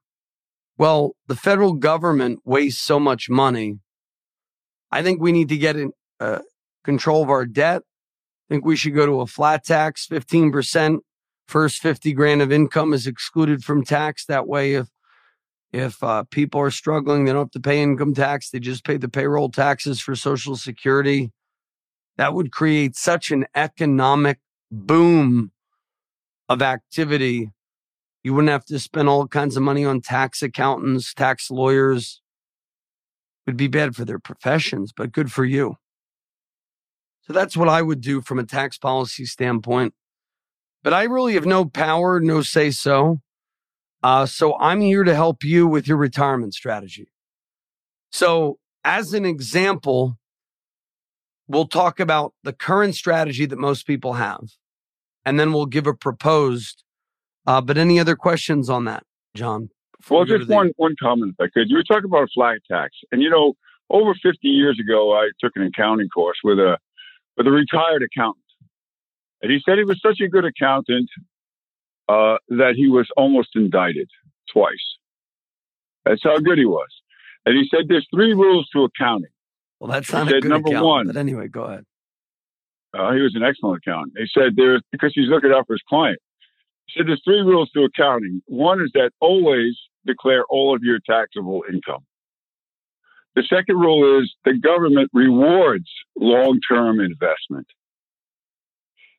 Well, 0.78 1.16
the 1.26 1.35
federal 1.35 1.72
government 1.72 2.40
wastes 2.44 2.81
so 2.81 3.00
much 3.00 3.28
money. 3.28 3.81
I 4.92 5.02
think 5.02 5.20
we 5.20 5.33
need 5.33 5.48
to 5.48 5.57
get 5.57 5.76
in 5.76 5.92
uh, 6.20 6.40
control 6.85 7.22
of 7.22 7.31
our 7.31 7.46
debt. 7.46 7.83
I 7.83 8.55
think 8.55 8.64
we 8.64 8.76
should 8.76 8.94
go 8.94 9.07
to 9.07 9.20
a 9.20 9.26
flat 9.26 9.64
tax, 9.64 10.07
15%. 10.07 10.98
First 11.48 11.83
50 11.83 12.12
grand 12.12 12.40
of 12.40 12.52
income 12.52 12.94
is 12.94 13.07
excluded 13.07 13.64
from 13.64 13.85
tax. 13.85 14.24
That 14.26 14.46
way, 14.46 14.74
if 14.74 14.88
if 15.72 16.02
uh, 16.02 16.24
people 16.31 16.61
are 16.61 16.70
struggling, 16.70 17.24
they 17.24 17.33
don't 17.33 17.46
have 17.46 17.50
to 17.52 17.61
pay 17.61 17.83
income 17.83 18.14
tax. 18.14 18.50
They 18.50 18.61
just 18.61 18.85
pay 18.85 18.98
the 18.98 19.09
payroll 19.09 19.48
taxes 19.48 20.00
for 20.00 20.14
Social 20.14 20.55
Security. 20.55 21.33
That 22.16 22.35
would 22.35 22.52
create 22.52 22.94
such 22.94 23.31
an 23.31 23.46
economic 23.55 24.38
boom 24.70 25.50
of 26.48 26.62
activity 26.62 27.50
you 28.22 28.35
wouldn't 28.35 28.52
have 28.52 28.64
to 28.66 28.78
spend 28.78 29.09
all 29.09 29.26
kinds 29.26 29.57
of 29.57 29.62
money 29.62 29.85
on 29.85 30.00
tax 30.00 30.42
accountants, 30.42 31.12
tax 31.12 31.50
lawyers. 31.50 32.21
Would 33.46 33.57
be 33.57 33.68
bad 33.68 33.96
for 33.96 34.05
their 34.05 34.18
professions, 34.18 34.92
but 34.96 35.12
good 35.12 35.33
for 35.33 35.44
you. 35.44 35.76
So 37.22 37.33
that's 37.33 37.57
what 37.57 37.68
I 37.68 37.83
would 37.83 38.00
do 38.00 38.20
from 38.20 38.38
a 38.38 38.44
tax 38.44 38.78
policy 38.78 39.24
standpoint. 39.24 39.94
But 40.83 40.92
I 40.92 41.05
really 41.05 41.35
have 41.35 41.46
no 41.46 41.64
power, 41.64 42.20
no 42.20 42.42
say 42.42 42.70
so. 42.70 43.20
Uh, 44.02 44.26
so 44.26 44.57
I'm 44.59 44.81
here 44.81 45.05
to 45.05 45.14
help 45.14 45.44
you 45.44 45.66
with 45.66 45.87
your 45.87 45.96
retirement 45.96 46.55
strategy. 46.55 47.09
So, 48.11 48.59
as 48.85 49.14
an 49.14 49.24
example, 49.24 50.18
we'll 51.46 51.68
talk 51.68 52.00
about 52.00 52.35
the 52.42 52.52
current 52.52 52.96
strategy 52.96 53.46
that 53.46 53.59
most 53.59 53.87
people 53.87 54.14
have, 54.14 54.40
and 55.24 55.38
then 55.38 55.52
we'll 55.52 55.66
give 55.66 55.87
a 55.87 55.94
proposed 55.94 56.83
uh, 57.46 57.61
but 57.61 57.76
any 57.76 57.98
other 57.98 58.16
questions 58.16 58.70
on 58.70 58.85
that, 58.85 59.05
John? 59.35 59.70
Well, 60.10 60.24
just 60.24 60.48
one 60.48 60.68
the... 60.68 60.74
one 60.76 60.94
comment, 61.00 61.34
if 61.38 61.44
I 61.44 61.48
could. 61.48 61.70
You 61.70 61.76
were 61.76 61.84
talking 61.84 62.06
about 62.06 62.24
a 62.24 62.28
flat 62.34 62.60
tax, 62.70 62.96
and 63.10 63.22
you 63.22 63.30
know, 63.30 63.54
over 63.90 64.14
50 64.14 64.48
years 64.48 64.78
ago, 64.80 65.12
I 65.14 65.30
took 65.40 65.52
an 65.56 65.62
accounting 65.62 66.08
course 66.08 66.38
with 66.42 66.58
a 66.58 66.78
with 67.36 67.46
a 67.46 67.50
retired 67.50 68.02
accountant, 68.02 68.44
and 69.40 69.50
he 69.50 69.60
said 69.64 69.78
he 69.78 69.84
was 69.84 70.00
such 70.00 70.20
a 70.20 70.28
good 70.28 70.44
accountant 70.44 71.08
uh, 72.08 72.36
that 72.48 72.74
he 72.76 72.88
was 72.88 73.08
almost 73.16 73.50
indicted 73.54 74.08
twice. 74.52 74.96
That's 76.04 76.22
how 76.22 76.38
good 76.38 76.58
he 76.58 76.66
was. 76.66 76.88
And 77.46 77.56
he 77.56 77.68
said 77.70 77.86
there's 77.88 78.06
three 78.14 78.34
rules 78.34 78.68
to 78.74 78.84
accounting. 78.84 79.30
Well, 79.80 79.90
that's 79.90 80.12
not 80.12 80.26
he 80.26 80.34
said, 80.34 80.44
number 80.44 80.80
one. 80.80 81.06
But 81.06 81.16
anyway, 81.16 81.48
go 81.48 81.64
ahead. 81.64 81.84
Uh, 82.94 83.12
he 83.12 83.20
was 83.20 83.34
an 83.34 83.42
excellent 83.42 83.82
accountant. 83.84 84.14
He 84.18 84.26
said 84.32 84.54
there's 84.56 84.82
because 84.92 85.12
he's 85.14 85.28
looking 85.28 85.50
out 85.50 85.66
for 85.66 85.74
his 85.74 85.82
client. 85.88 86.18
He 86.86 86.98
said 86.98 87.08
there's 87.08 87.22
three 87.24 87.40
rules 87.40 87.70
to 87.70 87.84
accounting. 87.84 88.42
One 88.46 88.82
is 88.82 88.90
that 88.94 89.10
always 89.20 89.76
declare 90.06 90.44
all 90.48 90.74
of 90.74 90.82
your 90.82 90.98
taxable 91.08 91.62
income. 91.72 92.04
The 93.34 93.42
second 93.48 93.78
rule 93.78 94.20
is 94.20 94.32
the 94.44 94.58
government 94.58 95.10
rewards 95.12 95.88
long-term 96.16 97.00
investment. 97.00 97.66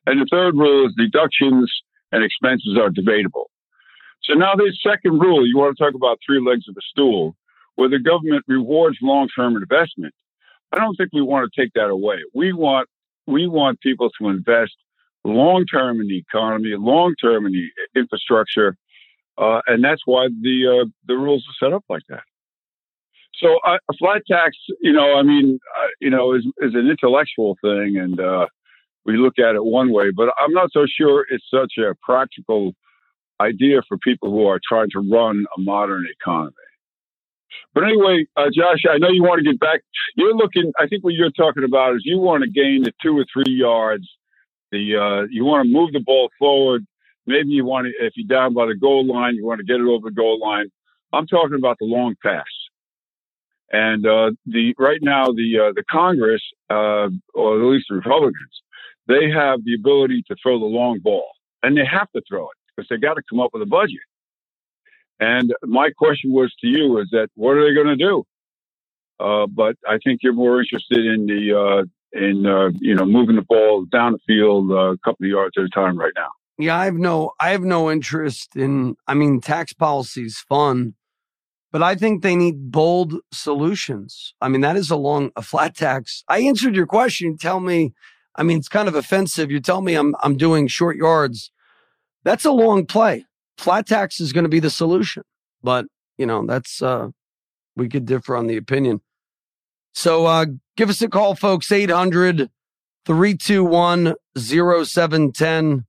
And 0.06 0.20
the 0.20 0.26
third 0.30 0.54
rule 0.54 0.86
is 0.86 0.94
deductions 0.96 1.72
and 2.12 2.22
expenses 2.22 2.78
are 2.78 2.90
debatable. 2.90 3.50
So 4.22 4.34
now 4.34 4.54
this 4.54 4.78
second 4.86 5.18
rule, 5.18 5.46
you 5.46 5.58
want 5.58 5.76
to 5.76 5.84
talk 5.84 5.94
about 5.94 6.18
three 6.24 6.40
legs 6.40 6.68
of 6.68 6.76
a 6.78 6.82
stool, 6.90 7.36
where 7.74 7.88
the 7.88 7.98
government 7.98 8.44
rewards 8.46 8.98
long-term 9.02 9.56
investment. 9.56 10.14
I 10.72 10.78
don't 10.78 10.96
think 10.96 11.10
we 11.12 11.22
want 11.22 11.50
to 11.50 11.60
take 11.60 11.72
that 11.74 11.88
away. 11.88 12.18
We 12.34 12.52
want 12.52 12.88
we 13.26 13.46
want 13.46 13.80
people 13.80 14.10
to 14.20 14.28
invest 14.28 14.74
long 15.24 15.64
term 15.66 16.00
in 16.00 16.08
the 16.08 16.18
economy, 16.18 16.74
long 16.76 17.14
term 17.20 17.46
in 17.46 17.52
the 17.52 18.00
infrastructure, 18.00 18.76
uh, 19.38 19.60
and 19.66 19.82
that's 19.82 20.02
why 20.04 20.28
the 20.40 20.82
uh, 20.82 20.88
the 21.06 21.14
rules 21.14 21.44
are 21.48 21.66
set 21.66 21.74
up 21.74 21.84
like 21.88 22.02
that. 22.08 22.22
So 23.42 23.58
uh, 23.66 23.78
a 23.90 23.94
flat 23.98 24.22
tax, 24.30 24.56
you 24.80 24.92
know, 24.92 25.14
I 25.16 25.22
mean, 25.22 25.58
uh, 25.78 25.88
you 26.00 26.10
know, 26.10 26.34
is 26.34 26.44
is 26.58 26.74
an 26.74 26.88
intellectual 26.88 27.56
thing, 27.62 27.96
and 27.98 28.20
uh, 28.20 28.46
we 29.04 29.16
look 29.16 29.38
at 29.38 29.54
it 29.54 29.64
one 29.64 29.92
way, 29.92 30.10
but 30.10 30.30
I'm 30.40 30.52
not 30.52 30.70
so 30.72 30.86
sure 30.86 31.26
it's 31.30 31.44
such 31.52 31.74
a 31.78 31.94
practical 32.02 32.74
idea 33.40 33.82
for 33.88 33.98
people 33.98 34.30
who 34.30 34.46
are 34.46 34.60
trying 34.66 34.90
to 34.90 35.00
run 35.00 35.44
a 35.56 35.60
modern 35.60 36.06
economy. 36.20 36.54
But 37.74 37.84
anyway, 37.84 38.26
uh, 38.36 38.46
Josh, 38.54 38.84
I 38.90 38.98
know 38.98 39.10
you 39.10 39.22
want 39.22 39.40
to 39.44 39.50
get 39.50 39.60
back. 39.60 39.80
You're 40.16 40.34
looking. 40.36 40.72
I 40.78 40.86
think 40.86 41.04
what 41.04 41.14
you're 41.14 41.30
talking 41.30 41.64
about 41.64 41.96
is 41.96 42.02
you 42.04 42.18
want 42.18 42.44
to 42.44 42.50
gain 42.50 42.82
the 42.84 42.92
two 43.02 43.18
or 43.18 43.26
three 43.32 43.52
yards 43.52 44.08
the 44.72 45.26
you 45.30 45.44
want 45.44 45.66
to 45.66 45.72
move 45.72 45.92
the 45.92 46.00
ball 46.00 46.30
forward. 46.38 46.86
Maybe 47.26 47.50
you 47.50 47.64
want 47.64 47.86
to, 47.86 48.04
if 48.04 48.12
you're 48.16 48.26
down 48.28 48.54
by 48.54 48.66
the 48.66 48.74
goal 48.74 49.06
line, 49.06 49.34
you 49.34 49.46
want 49.46 49.58
to 49.58 49.64
get 49.64 49.80
it 49.80 49.86
over 49.86 50.10
the 50.10 50.14
goal 50.14 50.38
line. 50.38 50.70
I'm 51.12 51.26
talking 51.26 51.56
about 51.56 51.76
the 51.78 51.86
long 51.86 52.14
pass. 52.22 52.44
And 53.72 54.06
uh, 54.06 54.32
the 54.46 54.74
right 54.78 55.00
now, 55.02 55.26
the 55.26 55.68
uh, 55.68 55.72
the 55.74 55.84
Congress, 55.90 56.42
uh, 56.70 57.08
or 57.34 57.60
at 57.60 57.66
least 57.66 57.86
the 57.88 57.96
Republicans, 57.96 58.62
they 59.08 59.30
have 59.30 59.64
the 59.64 59.74
ability 59.74 60.22
to 60.28 60.36
throw 60.42 60.58
the 60.58 60.66
long 60.66 61.00
ball, 61.00 61.28
and 61.62 61.76
they 61.76 61.84
have 61.84 62.10
to 62.12 62.22
throw 62.28 62.44
it 62.44 62.56
because 62.76 62.88
they 62.88 62.98
got 62.98 63.14
to 63.14 63.22
come 63.28 63.40
up 63.40 63.50
with 63.52 63.62
a 63.62 63.66
budget. 63.66 63.98
And 65.18 65.52
my 65.62 65.90
question 65.96 66.30
was 66.32 66.54
to 66.60 66.66
you: 66.68 66.98
is 66.98 67.08
that 67.12 67.28
what 67.34 67.56
are 67.56 67.64
they 67.66 67.74
going 67.74 67.86
to 67.86 67.96
do? 67.96 68.24
Uh, 69.18 69.46
but 69.46 69.76
I 69.88 69.98
think 70.04 70.20
you're 70.22 70.32
more 70.34 70.60
interested 70.60 71.06
in 71.06 71.26
the 71.26 71.58
uh, 71.58 71.84
in 72.12 72.46
uh, 72.46 72.70
you 72.80 72.94
know 72.94 73.06
moving 73.06 73.36
the 73.36 73.42
ball 73.42 73.86
down 73.86 74.12
the 74.12 74.18
field 74.26 74.70
a 74.70 74.98
couple 75.04 75.24
of 75.24 75.30
yards 75.30 75.54
at 75.56 75.64
a 75.64 75.68
time 75.68 75.98
right 75.98 76.12
now. 76.16 76.30
Yeah, 76.58 76.78
I 76.78 76.84
have 76.84 76.94
no 76.94 77.32
I 77.40 77.50
have 77.50 77.62
no 77.62 77.90
interest 77.90 78.56
in. 78.56 78.96
I 79.06 79.14
mean, 79.14 79.40
tax 79.40 79.72
policy 79.72 80.24
is 80.24 80.38
fun, 80.38 80.94
but 81.72 81.82
I 81.82 81.94
think 81.94 82.22
they 82.22 82.36
need 82.36 82.70
bold 82.70 83.14
solutions. 83.32 84.34
I 84.40 84.48
mean, 84.48 84.60
that 84.60 84.76
is 84.76 84.90
a 84.90 84.96
long 84.96 85.30
a 85.36 85.42
flat 85.42 85.76
tax. 85.76 86.22
I 86.28 86.40
answered 86.40 86.76
your 86.76 86.86
question. 86.86 87.36
Tell 87.36 87.60
me. 87.60 87.92
I 88.36 88.42
mean, 88.42 88.58
it's 88.58 88.68
kind 88.68 88.88
of 88.88 88.96
offensive. 88.96 89.50
You 89.50 89.60
tell 89.60 89.80
me 89.80 89.94
I'm 89.94 90.14
I'm 90.22 90.36
doing 90.36 90.68
short 90.68 90.96
yards. 90.96 91.50
That's 92.24 92.44
a 92.44 92.52
long 92.52 92.86
play. 92.86 93.26
Flat 93.58 93.86
tax 93.86 94.20
is 94.20 94.32
going 94.32 94.44
to 94.44 94.48
be 94.48 94.60
the 94.60 94.70
solution, 94.70 95.24
but 95.62 95.86
you 96.18 96.26
know 96.26 96.46
that's 96.46 96.82
uh 96.82 97.08
we 97.76 97.88
could 97.88 98.06
differ 98.06 98.36
on 98.36 98.46
the 98.46 98.56
opinion. 98.56 99.00
So 99.94 100.26
uh, 100.26 100.46
give 100.76 100.90
us 100.90 101.00
a 101.02 101.08
call, 101.08 101.34
folks, 101.34 101.70
800 101.70 102.50
321 103.06 104.14
0710. 104.36 105.84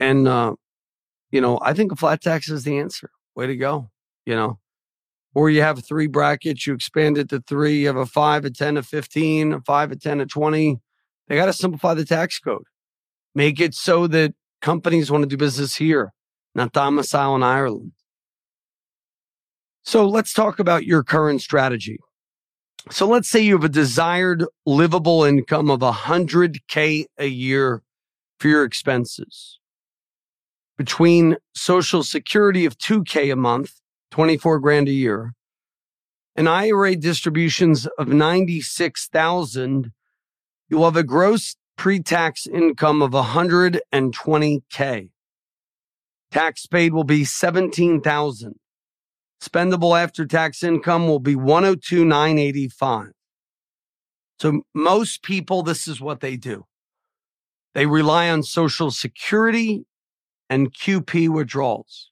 And, 0.00 0.28
uh, 0.28 0.54
you 1.30 1.40
know, 1.40 1.58
I 1.62 1.74
think 1.74 1.92
a 1.92 1.96
flat 1.96 2.20
tax 2.20 2.48
is 2.48 2.64
the 2.64 2.78
answer. 2.78 3.10
Way 3.34 3.46
to 3.46 3.56
go. 3.56 3.90
You 4.26 4.36
know, 4.36 4.58
or 5.34 5.50
you 5.50 5.62
have 5.62 5.86
three 5.86 6.06
brackets, 6.06 6.66
you 6.66 6.74
expand 6.74 7.16
it 7.18 7.28
to 7.30 7.40
three, 7.40 7.80
you 7.80 7.86
have 7.86 7.96
a 7.96 8.06
five, 8.06 8.44
a 8.44 8.50
10, 8.50 8.76
a 8.76 8.82
15, 8.82 9.52
a 9.52 9.60
five, 9.60 9.92
a 9.92 9.96
10, 9.96 10.20
a 10.20 10.26
20. 10.26 10.80
They 11.28 11.36
got 11.36 11.46
to 11.46 11.52
simplify 11.52 11.94
the 11.94 12.04
tax 12.04 12.38
code, 12.38 12.64
make 13.34 13.60
it 13.60 13.74
so 13.74 14.06
that 14.08 14.34
companies 14.60 15.10
want 15.10 15.22
to 15.22 15.28
do 15.28 15.36
business 15.36 15.76
here, 15.76 16.12
not 16.54 16.72
domicile 16.72 17.36
in 17.36 17.42
Ireland. 17.42 17.92
So 19.84 20.06
let's 20.06 20.32
talk 20.32 20.58
about 20.58 20.84
your 20.84 21.02
current 21.02 21.40
strategy. 21.40 21.98
So 22.90 23.06
let's 23.06 23.28
say 23.28 23.40
you 23.40 23.54
have 23.54 23.64
a 23.64 23.68
desired 23.68 24.44
livable 24.66 25.24
income 25.24 25.70
of 25.70 25.80
100K 25.80 27.06
a 27.18 27.26
year 27.26 27.82
for 28.38 28.48
your 28.48 28.64
expenses. 28.64 29.57
Between 30.78 31.36
Social 31.54 32.04
Security 32.04 32.64
of 32.64 32.78
2K 32.78 33.32
a 33.32 33.36
month, 33.36 33.72
24 34.12 34.60
grand 34.60 34.88
a 34.88 34.92
year, 34.92 35.34
and 36.36 36.48
IRA 36.48 36.94
distributions 36.94 37.88
of 37.98 38.06
96,000, 38.06 39.90
you'll 40.68 40.84
have 40.84 40.96
a 40.96 41.02
gross 41.02 41.56
pre-tax 41.76 42.46
income 42.46 43.02
of 43.02 43.10
120K. 43.10 45.08
Tax 46.30 46.66
paid 46.66 46.92
will 46.92 47.02
be 47.02 47.24
17,000. 47.24 48.54
Spendable 49.42 50.00
after 50.00 50.26
tax 50.26 50.62
income 50.62 51.08
will 51.08 51.18
be 51.18 51.34
102,985. 51.34 53.08
So 54.38 54.62
most 54.72 55.24
people, 55.24 55.64
this 55.64 55.88
is 55.88 56.00
what 56.00 56.20
they 56.20 56.36
do. 56.36 56.66
They 57.74 57.86
rely 57.86 58.30
on 58.30 58.44
social 58.44 58.92
security 58.92 59.84
and 60.48 60.72
QP 60.72 61.28
withdrawals. 61.28 62.10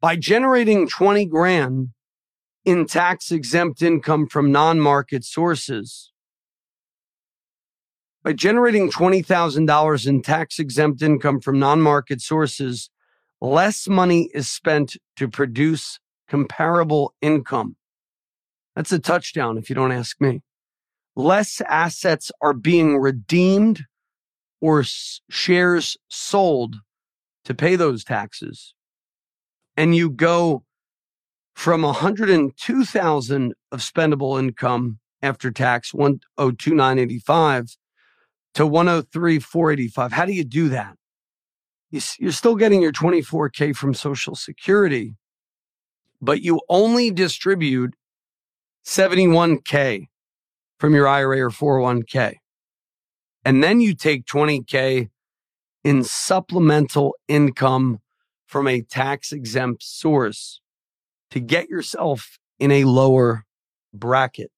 By 0.00 0.16
generating 0.16 0.88
20 0.88 1.26
grand 1.26 1.88
in 2.64 2.86
tax 2.86 3.32
exempt 3.32 3.82
income 3.82 4.26
from 4.28 4.52
non 4.52 4.80
market 4.80 5.24
sources, 5.24 6.12
By 8.22 8.32
generating 8.32 8.90
$20,000 8.90 10.06
in 10.06 10.22
tax 10.22 10.58
exempt 10.58 11.02
income 11.02 11.40
from 11.40 11.58
non 11.58 11.80
market 11.80 12.20
sources, 12.20 12.90
less 13.40 13.88
money 13.88 14.30
is 14.34 14.48
spent 14.50 14.96
to 15.16 15.28
produce 15.28 15.98
comparable 16.28 17.14
income. 17.22 17.76
That's 18.76 18.92
a 18.92 18.98
touchdown 18.98 19.58
if 19.58 19.68
you 19.68 19.74
don't 19.74 19.92
ask 19.92 20.20
me. 20.20 20.42
Less 21.16 21.60
assets 21.62 22.30
are 22.40 22.52
being 22.52 22.98
redeemed 22.98 23.84
or 24.60 24.80
s- 24.80 25.20
shares 25.30 25.96
sold 26.08 26.76
to 27.44 27.54
pay 27.54 27.76
those 27.76 28.04
taxes. 28.04 28.74
And 29.76 29.94
you 29.94 30.10
go 30.10 30.64
from 31.54 31.82
102,000 31.82 33.54
of 33.72 33.80
spendable 33.80 34.38
income 34.38 34.98
after 35.22 35.50
tax, 35.50 35.92
102,985 35.92 37.76
to 38.54 38.66
103,485. 38.66 40.12
How 40.12 40.24
do 40.24 40.32
you 40.32 40.44
do 40.44 40.68
that? 40.68 40.94
You're 41.90 42.32
still 42.32 42.54
getting 42.54 42.82
your 42.82 42.92
24K 42.92 43.74
from 43.74 43.94
Social 43.94 44.34
Security, 44.34 45.16
but 46.20 46.42
you 46.42 46.60
only 46.68 47.10
distribute 47.10 47.94
71K 48.84 50.06
from 50.78 50.94
your 50.94 51.08
IRA 51.08 51.40
or 51.40 51.50
401K. 51.50 52.36
And 53.44 53.62
then 53.62 53.80
you 53.80 53.94
take 53.94 54.26
20K 54.26 55.10
in 55.84 56.04
supplemental 56.04 57.14
income 57.28 58.00
from 58.46 58.66
a 58.66 58.82
tax 58.82 59.32
exempt 59.32 59.82
source 59.82 60.60
to 61.30 61.40
get 61.40 61.68
yourself 61.68 62.38
in 62.58 62.70
a 62.70 62.84
lower 62.84 63.44
bracket. 63.92 64.50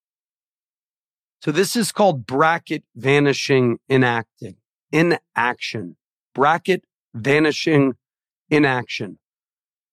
So 1.43 1.51
this 1.51 1.75
is 1.75 1.91
called 1.91 2.27
bracket 2.27 2.85
vanishing 2.95 3.79
in 3.89 4.05
acting, 4.05 4.57
in 4.93 5.19
action, 5.35 5.97
bracket 6.35 6.85
vanishing 7.15 7.95
in 8.51 8.65
action. 8.67 9.19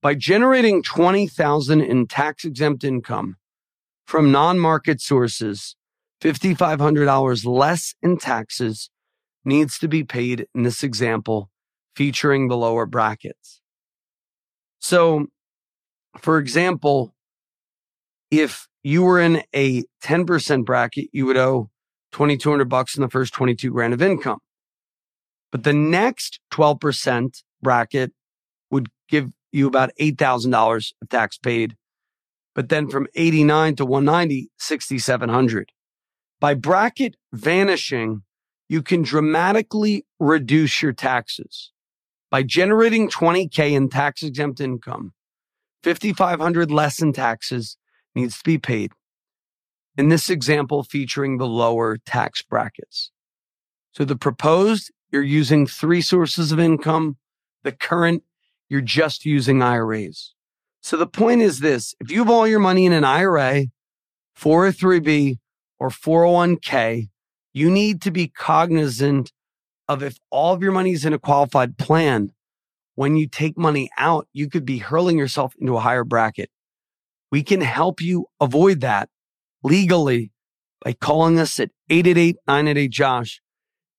By 0.02 0.14
generating 0.14 0.84
20,000 0.84 1.82
in 1.82 2.08
tax 2.08 2.44
exempt 2.44 2.84
income 2.84 3.38
from 4.06 4.32
non-market 4.32 5.02
sources, 5.02 5.77
$5,500 6.22 7.46
less 7.46 7.94
in 8.02 8.18
taxes 8.18 8.90
needs 9.46 9.78
to 9.80 9.88
be 9.88 10.04
paid 10.04 10.48
in 10.54 10.64
this 10.64 10.84
example 10.84 11.50
featuring 11.96 12.48
the 12.48 12.58
lower 12.58 12.86
brackets. 12.86 13.62
So, 14.80 15.28
for 16.20 16.38
example, 16.38 17.14
if 18.32 18.68
you 18.84 19.04
were 19.04 19.20
in 19.20 19.44
a 19.56 19.84
10% 20.04 20.66
bracket, 20.66 21.10
you 21.12 21.26
would 21.26 21.38
owe 21.38 21.70
2200 22.12 22.66
bucks 22.66 22.96
in 22.96 23.02
the 23.02 23.10
first 23.10 23.34
22 23.34 23.72
grand 23.72 23.94
of 23.94 24.02
income. 24.02 24.40
But 25.52 25.64
the 25.64 25.74
next 25.74 26.40
12% 26.52 27.44
bracket 27.62 28.12
would 28.70 28.90
give 29.08 29.32
you 29.52 29.68
about 29.68 29.92
$8,000 30.00 30.94
of 31.02 31.10
tax 31.10 31.38
paid. 31.38 31.76
But 32.54 32.70
then 32.70 32.90
from 32.90 33.08
89 33.16 33.76
to 33.78 33.86
190, 33.86 34.50
6,700. 34.58 35.72
By 36.40 36.54
bracket 36.54 37.16
vanishing, 37.34 38.24
you 38.70 38.82
can 38.82 39.02
dramatically 39.02 40.06
reduce 40.20 40.82
your 40.82 40.94
taxes 40.94 41.72
by 42.30 42.44
generating 42.44 43.10
20K 43.10 43.72
in 43.72 43.90
tax 43.90 44.22
exempt 44.22 44.60
income. 44.60 45.14
5,500 45.84 46.70
less 46.70 47.02
in 47.02 47.14
taxes 47.14 47.78
needs 48.14 48.38
to 48.38 48.44
be 48.44 48.58
paid. 48.58 48.92
In 49.98 50.10
this 50.10 50.30
example, 50.30 50.84
featuring 50.84 51.38
the 51.38 51.48
lower 51.48 51.98
tax 51.98 52.42
brackets. 52.42 53.12
So 53.94 54.06
the 54.06 54.16
proposed, 54.16 54.92
you're 55.12 55.24
using 55.24 55.66
three 55.66 56.02
sources 56.02 56.52
of 56.52 56.60
income. 56.60 57.18
The 57.64 57.72
current, 57.72 58.24
you're 58.70 58.82
just 58.82 59.26
using 59.26 59.64
IRAs. 59.64 60.34
So 60.82 60.98
the 60.98 61.08
point 61.08 61.42
is 61.42 61.62
this 61.62 61.96
if 62.00 62.12
you 62.12 62.20
have 62.20 62.30
all 62.30 62.48
your 62.48 62.60
money 62.60 62.86
in 62.86 62.94
an 62.94 63.04
IRA, 63.04 63.66
403B, 64.38 65.40
or 65.80 65.90
401k, 65.90 67.10
you 67.54 67.70
need 67.72 68.02
to 68.02 68.12
be 68.12 68.28
cognizant 68.28 69.32
of 69.88 70.04
if 70.04 70.18
all 70.30 70.54
of 70.54 70.62
your 70.62 70.72
money 70.72 70.92
is 70.92 71.06
in 71.06 71.14
a 71.14 71.20
qualified 71.20 71.78
plan, 71.78 72.32
when 72.96 73.16
you 73.16 73.28
take 73.28 73.58
money 73.58 73.90
out, 73.98 74.28
you 74.34 74.50
could 74.50 74.66
be 74.66 74.80
hurling 74.80 75.18
yourself 75.18 75.54
into 75.60 75.78
a 75.78 75.80
higher 75.80 76.04
bracket. 76.04 76.50
We 77.32 77.44
can 77.44 77.62
help 77.62 78.02
you 78.02 78.28
avoid 78.40 78.82
that 78.82 79.10
legally 79.64 80.32
by 80.84 80.94
calling 80.94 81.40
us 81.40 81.60
at 81.60 81.72
888-988-JOSH. 81.90 83.42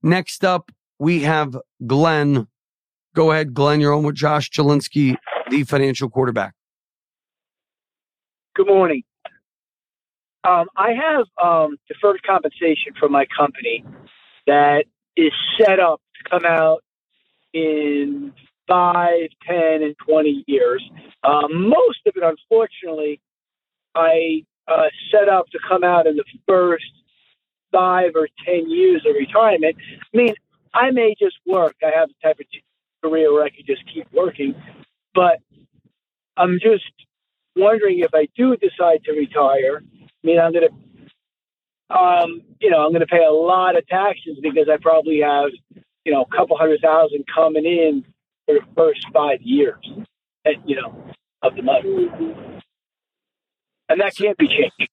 Next 0.02 0.44
up, 0.44 0.70
we 0.98 1.22
have 1.22 1.56
Glenn. 1.86 2.48
Go 3.14 3.32
ahead, 3.32 3.54
Glenn. 3.54 3.80
You're 3.80 3.94
on 3.94 4.02
with 4.02 4.16
Josh 4.16 4.50
Jalinski, 4.50 5.16
the 5.50 5.64
financial 5.64 6.08
quarterback. 6.08 6.54
Good 8.54 8.66
morning. 8.66 9.02
Um, 10.48 10.68
I 10.76 10.92
have 10.92 11.26
um, 11.42 11.76
deferred 11.88 12.22
compensation 12.22 12.94
from 12.98 13.12
my 13.12 13.26
company 13.36 13.84
that 14.46 14.84
is 15.14 15.32
set 15.58 15.78
up 15.78 16.00
to 16.16 16.30
come 16.30 16.46
out 16.46 16.82
in 17.52 18.32
five, 18.66 19.28
ten, 19.46 19.82
and 19.82 19.94
20 20.06 20.44
years. 20.46 20.82
Um, 21.22 21.68
most 21.68 22.00
of 22.06 22.14
it, 22.16 22.22
unfortunately, 22.22 23.20
I 23.94 24.44
uh, 24.66 24.88
set 25.10 25.28
up 25.28 25.48
to 25.50 25.58
come 25.68 25.84
out 25.84 26.06
in 26.06 26.16
the 26.16 26.24
first 26.46 26.84
five 27.70 28.12
or 28.14 28.28
10 28.46 28.70
years 28.70 29.04
of 29.06 29.16
retirement. 29.16 29.76
I 30.14 30.16
mean, 30.16 30.34
I 30.72 30.90
may 30.92 31.14
just 31.18 31.36
work. 31.46 31.76
I 31.82 31.90
have 31.94 32.08
the 32.08 32.14
type 32.22 32.38
of 32.40 32.46
career 33.02 33.32
where 33.32 33.44
I 33.44 33.50
could 33.50 33.66
just 33.66 33.82
keep 33.92 34.06
working, 34.12 34.54
but 35.14 35.40
I'm 36.38 36.58
just 36.62 36.90
wondering 37.56 37.98
if 37.98 38.14
I 38.14 38.28
do 38.36 38.56
decide 38.56 39.04
to 39.04 39.12
retire. 39.12 39.82
Mean, 40.28 40.38
I'm 40.38 40.52
going 40.52 40.68
to, 40.68 41.96
um, 41.96 42.42
you 42.60 42.68
know, 42.68 42.84
I'm 42.84 42.90
going 42.90 43.00
to 43.00 43.06
pay 43.06 43.24
a 43.24 43.32
lot 43.32 43.78
of 43.78 43.86
taxes 43.86 44.38
because 44.42 44.68
I 44.70 44.76
probably 44.76 45.20
have, 45.20 45.48
you 46.04 46.12
know, 46.12 46.26
a 46.30 46.36
couple 46.36 46.54
hundred 46.58 46.82
thousand 46.82 47.24
coming 47.34 47.64
in 47.64 48.04
for 48.44 48.56
the 48.56 48.60
first 48.76 49.06
five 49.10 49.40
years, 49.40 49.82
and, 50.44 50.56
you 50.66 50.76
know, 50.76 50.94
of 51.40 51.56
the 51.56 51.62
money. 51.62 52.10
And 53.88 54.00
that 54.02 54.14
can't 54.16 54.36
be 54.36 54.48
changed. 54.48 54.90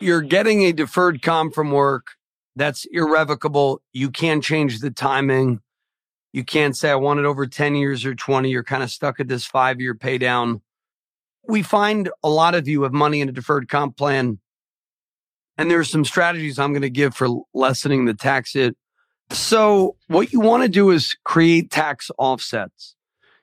You're 0.00 0.20
getting 0.20 0.64
a 0.64 0.72
deferred 0.72 1.22
comp 1.22 1.54
from 1.54 1.70
work. 1.70 2.08
That's 2.56 2.86
irrevocable. 2.86 3.82
You 3.92 4.10
can't 4.10 4.42
change 4.42 4.80
the 4.80 4.90
timing. 4.90 5.60
You 6.32 6.42
can't 6.42 6.76
say, 6.76 6.90
I 6.90 6.96
want 6.96 7.20
it 7.20 7.24
over 7.24 7.46
10 7.46 7.76
years 7.76 8.04
or 8.04 8.16
20. 8.16 8.50
You're 8.50 8.64
kind 8.64 8.82
of 8.82 8.90
stuck 8.90 9.20
at 9.20 9.28
this 9.28 9.44
five 9.44 9.80
year 9.80 9.94
pay 9.94 10.18
down. 10.18 10.60
We 11.48 11.62
find 11.62 12.10
a 12.22 12.28
lot 12.28 12.54
of 12.54 12.66
you 12.68 12.82
have 12.82 12.92
money 12.92 13.20
in 13.20 13.28
a 13.28 13.32
deferred 13.32 13.68
comp 13.68 13.96
plan. 13.96 14.38
And 15.56 15.70
there 15.70 15.78
are 15.78 15.84
some 15.84 16.04
strategies 16.04 16.58
I'm 16.58 16.72
going 16.72 16.82
to 16.82 16.90
give 16.90 17.14
for 17.14 17.28
lessening 17.52 18.06
the 18.06 18.14
tax 18.14 18.54
hit 18.54 18.76
so 19.30 19.96
what 20.08 20.32
you 20.32 20.40
want 20.40 20.62
to 20.62 20.68
do 20.68 20.90
is 20.90 21.16
create 21.24 21.70
tax 21.70 22.10
offsets. 22.18 22.94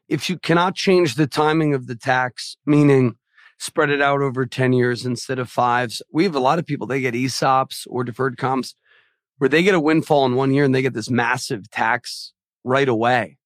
If 0.08 0.30
you 0.30 0.38
cannot 0.38 0.76
change 0.76 1.16
the 1.16 1.28
timing 1.28 1.74
of 1.74 1.88
the 1.88 1.96
tax, 1.96 2.58
meaning 2.66 3.16
spread 3.60 3.90
it 3.90 4.02
out 4.02 4.22
over 4.22 4.46
10 4.46 4.74
years 4.74 5.06
instead 5.06 5.40
of 5.40 5.50
fives, 5.50 6.02
we 6.12 6.24
have 6.24 6.36
a 6.36 6.40
lot 6.40 6.60
of 6.60 6.66
people, 6.66 6.88
they 6.88 7.02
get 7.02 7.14
ESOPs 7.14 7.86
or 7.90 8.04
deferred 8.04 8.38
comps 8.38 8.76
where 9.38 9.50
they 9.50 9.64
get 9.64 9.76
a 9.76 9.80
windfall 9.80 10.26
in 10.26 10.36
one 10.36 10.54
year 10.54 10.64
and 10.64 10.76
they 10.76 10.82
get 10.82 10.94
this 10.94 11.10
massive 11.10 11.70
tax 11.72 12.34
right 12.64 12.90
away. 12.90 13.38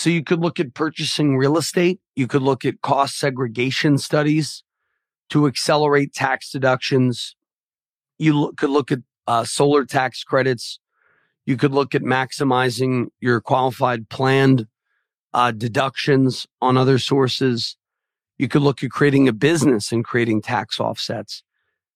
So 0.00 0.08
you 0.08 0.24
could 0.24 0.40
look 0.40 0.58
at 0.58 0.74
purchasing 0.74 1.36
real 1.36 1.58
estate. 1.58 2.00
You 2.16 2.26
could 2.26 2.42
look 2.42 2.64
at 2.64 2.80
cost 2.80 3.18
segregation 3.18 3.98
studies 3.98 4.62
to 5.28 5.46
accelerate 5.46 6.14
tax 6.14 6.50
deductions. 6.50 7.36
You 8.18 8.52
could 8.56 8.70
look 8.70 8.90
at 8.90 9.00
uh, 9.26 9.44
solar 9.44 9.84
tax 9.84 10.24
credits 10.24 10.80
you 11.50 11.56
could 11.56 11.72
look 11.72 11.94
at 11.94 12.02
maximizing 12.02 13.08
your 13.20 13.40
qualified 13.40 14.08
planned 14.08 14.66
uh, 15.34 15.50
deductions 15.50 16.46
on 16.60 16.76
other 16.76 16.98
sources. 16.98 17.76
You 18.38 18.46
could 18.46 18.62
look 18.62 18.84
at 18.84 18.90
creating 18.90 19.26
a 19.26 19.32
business 19.32 19.90
and 19.90 20.04
creating 20.04 20.42
tax 20.42 20.78
offsets. 20.78 21.42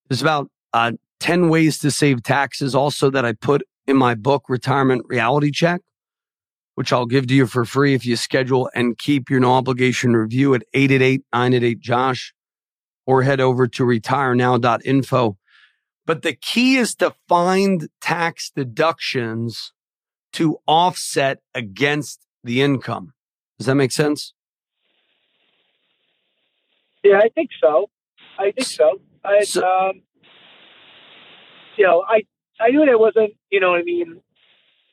There's 0.08 0.22
about 0.22 0.50
uh, 0.72 0.92
10 1.20 1.48
ways 1.50 1.78
to 1.78 1.92
save 1.92 2.22
taxes 2.24 2.74
also 2.74 3.10
that 3.10 3.24
I 3.24 3.32
put 3.32 3.62
in 3.86 3.96
my 3.96 4.14
book, 4.14 4.44
Retirement 4.48 5.04
Reality 5.06 5.50
Check, 5.52 5.82
which 6.74 6.92
I'll 6.92 7.06
give 7.06 7.26
to 7.28 7.34
you 7.34 7.46
for 7.46 7.64
free 7.64 7.94
if 7.94 8.04
you 8.04 8.16
schedule 8.16 8.70
and 8.74 8.98
keep 8.98 9.30
your 9.30 9.40
no 9.40 9.52
obligation 9.52 10.16
review 10.16 10.54
at 10.54 10.62
888 10.72 11.24
988 11.32 11.80
Josh 11.80 12.34
or 13.06 13.22
head 13.22 13.40
over 13.40 13.66
to 13.66 13.84
retirenow.info 13.84 15.36
but 16.06 16.22
the 16.22 16.34
key 16.34 16.76
is 16.76 16.94
to 16.96 17.14
find 17.28 17.88
tax 18.00 18.50
deductions 18.54 19.72
to 20.32 20.58
offset 20.66 21.38
against 21.54 22.26
the 22.42 22.60
income. 22.60 23.12
Does 23.58 23.66
that 23.66 23.76
make 23.76 23.92
sense? 23.92 24.34
Yeah, 27.02 27.18
I 27.18 27.28
think 27.34 27.50
so. 27.60 27.90
I 28.38 28.50
think 28.50 28.66
so. 28.66 29.00
I, 29.24 29.44
so, 29.44 29.64
um, 29.64 30.02
you 31.76 31.86
know, 31.86 32.04
I 32.08 32.22
I 32.60 32.70
knew 32.70 32.84
there 32.84 32.98
wasn't, 32.98 33.34
you 33.50 33.60
know 33.60 33.70
what 33.70 33.80
I 33.80 33.84
mean, 33.84 34.20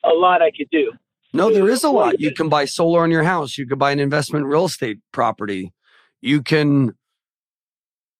a 0.04 0.10
lot 0.10 0.42
I 0.42 0.50
could 0.50 0.68
do. 0.70 0.92
No, 1.32 1.52
there 1.52 1.68
is 1.68 1.82
a 1.82 1.90
lot. 1.90 2.20
You 2.20 2.32
can 2.32 2.48
buy 2.48 2.66
solar 2.66 3.02
on 3.02 3.10
your 3.10 3.22
house. 3.22 3.56
You 3.56 3.66
could 3.66 3.78
buy 3.78 3.90
an 3.90 4.00
investment 4.00 4.46
real 4.46 4.66
estate 4.66 4.98
property. 5.12 5.72
You 6.20 6.42
can 6.42 6.92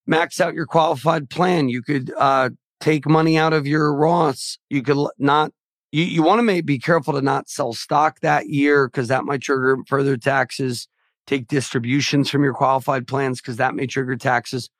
max 0.06 0.40
out 0.40 0.54
your 0.54 0.66
qualified 0.66 1.28
plan. 1.28 1.68
You 1.68 1.82
could 1.82 2.12
uh, 2.18 2.50
take 2.80 3.06
money 3.06 3.36
out 3.36 3.52
of 3.52 3.66
your 3.66 3.92
Roths. 3.92 4.58
You 4.70 4.82
could 4.82 5.08
not. 5.18 5.52
You, 5.92 6.04
you 6.04 6.22
want 6.22 6.46
to 6.46 6.62
be 6.62 6.78
careful 6.78 7.12
to 7.12 7.20
not 7.20 7.50
sell 7.50 7.74
stock 7.74 8.20
that 8.20 8.48
year 8.48 8.88
because 8.88 9.08
that 9.08 9.24
might 9.24 9.42
trigger 9.42 9.76
further 9.86 10.16
taxes. 10.16 10.88
Take 11.26 11.48
distributions 11.48 12.30
from 12.30 12.42
your 12.42 12.54
qualified 12.54 13.06
plans 13.06 13.40
because 13.40 13.56
that 13.58 13.74
may 13.74 13.86
trigger 13.86 14.16
taxes. 14.16 14.70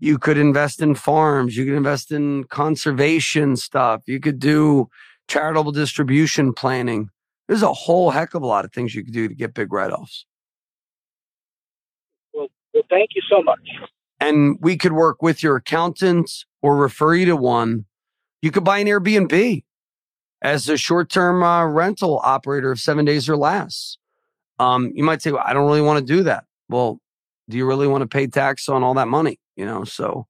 You 0.00 0.18
could 0.18 0.36
invest 0.36 0.82
in 0.82 0.96
farms. 0.96 1.56
You 1.56 1.64
could 1.64 1.74
invest 1.74 2.10
in 2.10 2.44
conservation 2.44 3.56
stuff. 3.56 4.02
You 4.06 4.18
could 4.18 4.40
do 4.40 4.88
charitable 5.28 5.72
distribution 5.72 6.52
planning. 6.52 7.08
There's 7.52 7.62
a 7.62 7.74
whole 7.74 8.10
heck 8.10 8.32
of 8.32 8.42
a 8.42 8.46
lot 8.46 8.64
of 8.64 8.72
things 8.72 8.94
you 8.94 9.04
could 9.04 9.12
do 9.12 9.28
to 9.28 9.34
get 9.34 9.52
big 9.52 9.74
write 9.74 9.90
offs. 9.90 10.24
Well, 12.32 12.48
well, 12.72 12.82
thank 12.88 13.10
you 13.14 13.20
so 13.28 13.42
much. 13.42 13.60
And 14.20 14.56
we 14.62 14.78
could 14.78 14.92
work 14.92 15.20
with 15.20 15.42
your 15.42 15.56
accountant 15.56 16.30
or 16.62 16.76
refer 16.76 17.14
you 17.14 17.26
to 17.26 17.36
one. 17.36 17.84
You 18.40 18.50
could 18.50 18.64
buy 18.64 18.78
an 18.78 18.86
Airbnb 18.86 19.64
as 20.40 20.66
a 20.66 20.78
short 20.78 21.10
term 21.10 21.42
uh, 21.42 21.66
rental 21.66 22.22
operator 22.24 22.72
of 22.72 22.80
seven 22.80 23.04
days 23.04 23.28
or 23.28 23.36
less. 23.36 23.98
Um, 24.58 24.90
you 24.94 25.04
might 25.04 25.20
say, 25.20 25.32
well, 25.32 25.42
I 25.44 25.52
don't 25.52 25.66
really 25.66 25.82
want 25.82 25.98
to 25.98 26.04
do 26.10 26.22
that. 26.22 26.44
Well, 26.70 27.00
do 27.50 27.58
you 27.58 27.66
really 27.66 27.86
want 27.86 28.00
to 28.00 28.08
pay 28.08 28.28
tax 28.28 28.66
on 28.66 28.82
all 28.82 28.94
that 28.94 29.08
money? 29.08 29.38
you 29.56 29.66
know 29.66 29.84
so 29.84 30.26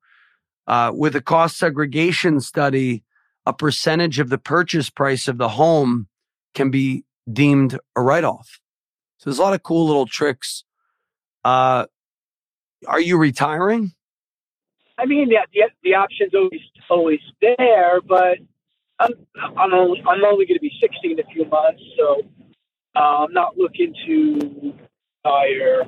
uh, 0.66 0.91
with 0.93 1.14
a 1.14 1.20
cost 1.20 1.57
segregation 1.57 2.41
study 2.41 3.05
a 3.47 3.53
percentage 3.53 4.18
of 4.18 4.29
the 4.29 4.39
purchase 4.39 4.91
price 4.91 5.29
of 5.29 5.39
the 5.39 5.51
home 5.51 6.09
can 6.55 6.70
be 6.70 7.05
deemed 7.31 7.79
a 7.97 8.03
write-off. 8.03 8.61
So 9.18 9.31
there's 9.31 9.39
a 9.39 9.43
lot 9.43 9.55
of 9.55 9.62
cool 9.62 9.87
little 9.87 10.07
tricks. 10.07 10.64
Uh, 11.45 11.87
are 12.87 13.01
you 13.01 13.16
retiring? 13.18 13.93
I 14.99 15.07
mean 15.07 15.29
the, 15.29 15.39
the, 15.53 15.70
the 15.83 15.95
option's 15.95 16.35
always 16.35 16.61
always 16.91 17.20
there 17.41 18.01
but 18.07 18.37
i'm 18.99 19.12
i'm 19.57 19.73
only 19.73 20.03
i'm 20.07 20.23
only 20.23 20.45
going 20.45 20.59
to 20.59 20.61
be 20.61 20.70
60 20.79 21.12
in 21.12 21.18
a 21.18 21.23
few 21.33 21.47
months 21.47 21.83
so 21.99 22.20
uh, 22.95 23.25
i'm 23.25 23.33
not 23.33 23.57
looking 23.57 23.95
to 24.07 24.75
retire 25.25 25.85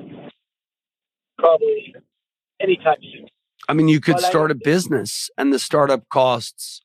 probably 1.37 1.95
anytime 2.59 2.97
soon. 3.01 3.27
I 3.67 3.73
mean, 3.73 3.87
you 3.87 3.99
could 3.99 4.19
start 4.19 4.51
a 4.51 4.55
business 4.55 5.29
and 5.37 5.51
the 5.51 5.59
startup 5.59 6.07
costs, 6.09 6.81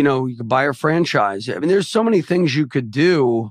you 0.00 0.04
know, 0.04 0.24
you 0.24 0.34
could 0.34 0.48
buy 0.48 0.64
a 0.64 0.72
franchise. 0.72 1.46
I 1.46 1.58
mean, 1.58 1.68
there's 1.68 1.86
so 1.86 2.02
many 2.02 2.22
things 2.22 2.56
you 2.56 2.66
could 2.66 2.90
do 2.90 3.50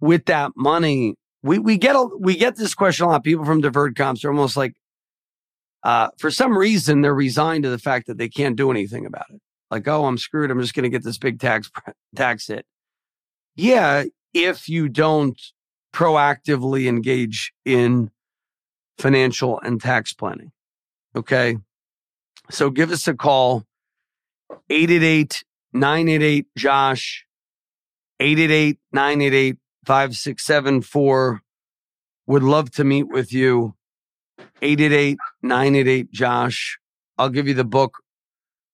with 0.00 0.26
that 0.26 0.52
money. 0.54 1.16
We, 1.42 1.58
we 1.58 1.76
get, 1.76 1.96
a, 1.96 2.08
we 2.20 2.36
get 2.36 2.54
this 2.54 2.72
question 2.72 3.04
a 3.04 3.08
lot. 3.08 3.24
People 3.24 3.44
from 3.44 3.62
deferred 3.62 3.96
comps 3.96 4.24
are 4.24 4.30
almost 4.30 4.56
like, 4.56 4.74
uh, 5.82 6.10
for 6.18 6.30
some 6.30 6.56
reason, 6.56 7.00
they're 7.00 7.12
resigned 7.12 7.64
to 7.64 7.68
the 7.68 7.80
fact 7.80 8.06
that 8.06 8.16
they 8.16 8.28
can't 8.28 8.54
do 8.54 8.70
anything 8.70 9.06
about 9.06 9.26
it. 9.30 9.40
Like, 9.68 9.88
oh, 9.88 10.04
I'm 10.04 10.18
screwed. 10.18 10.52
I'm 10.52 10.60
just 10.60 10.72
going 10.72 10.84
to 10.84 10.88
get 10.88 11.02
this 11.02 11.18
big 11.18 11.40
tax, 11.40 11.68
tax 12.14 12.46
hit. 12.46 12.64
Yeah. 13.56 14.04
If 14.32 14.68
you 14.68 14.88
don't 14.88 15.40
proactively 15.92 16.86
engage 16.86 17.52
in 17.64 18.12
financial 18.98 19.58
and 19.64 19.80
tax 19.80 20.12
planning. 20.12 20.52
Okay. 21.16 21.56
So 22.50 22.70
give 22.70 22.92
us 22.92 23.08
a 23.08 23.14
call 23.14 23.64
888 24.70 25.42
988 25.78 26.46
Josh, 26.56 27.26
888 28.20 28.78
988 28.92 29.56
5674. 29.84 31.42
Would 32.26 32.42
love 32.42 32.70
to 32.72 32.84
meet 32.84 33.08
with 33.08 33.32
you. 33.32 33.74
888 34.62 35.18
988 35.42 36.10
Josh. 36.12 36.78
I'll 37.18 37.28
give 37.28 37.46
you 37.46 37.54
the 37.54 37.64
book, 37.64 37.98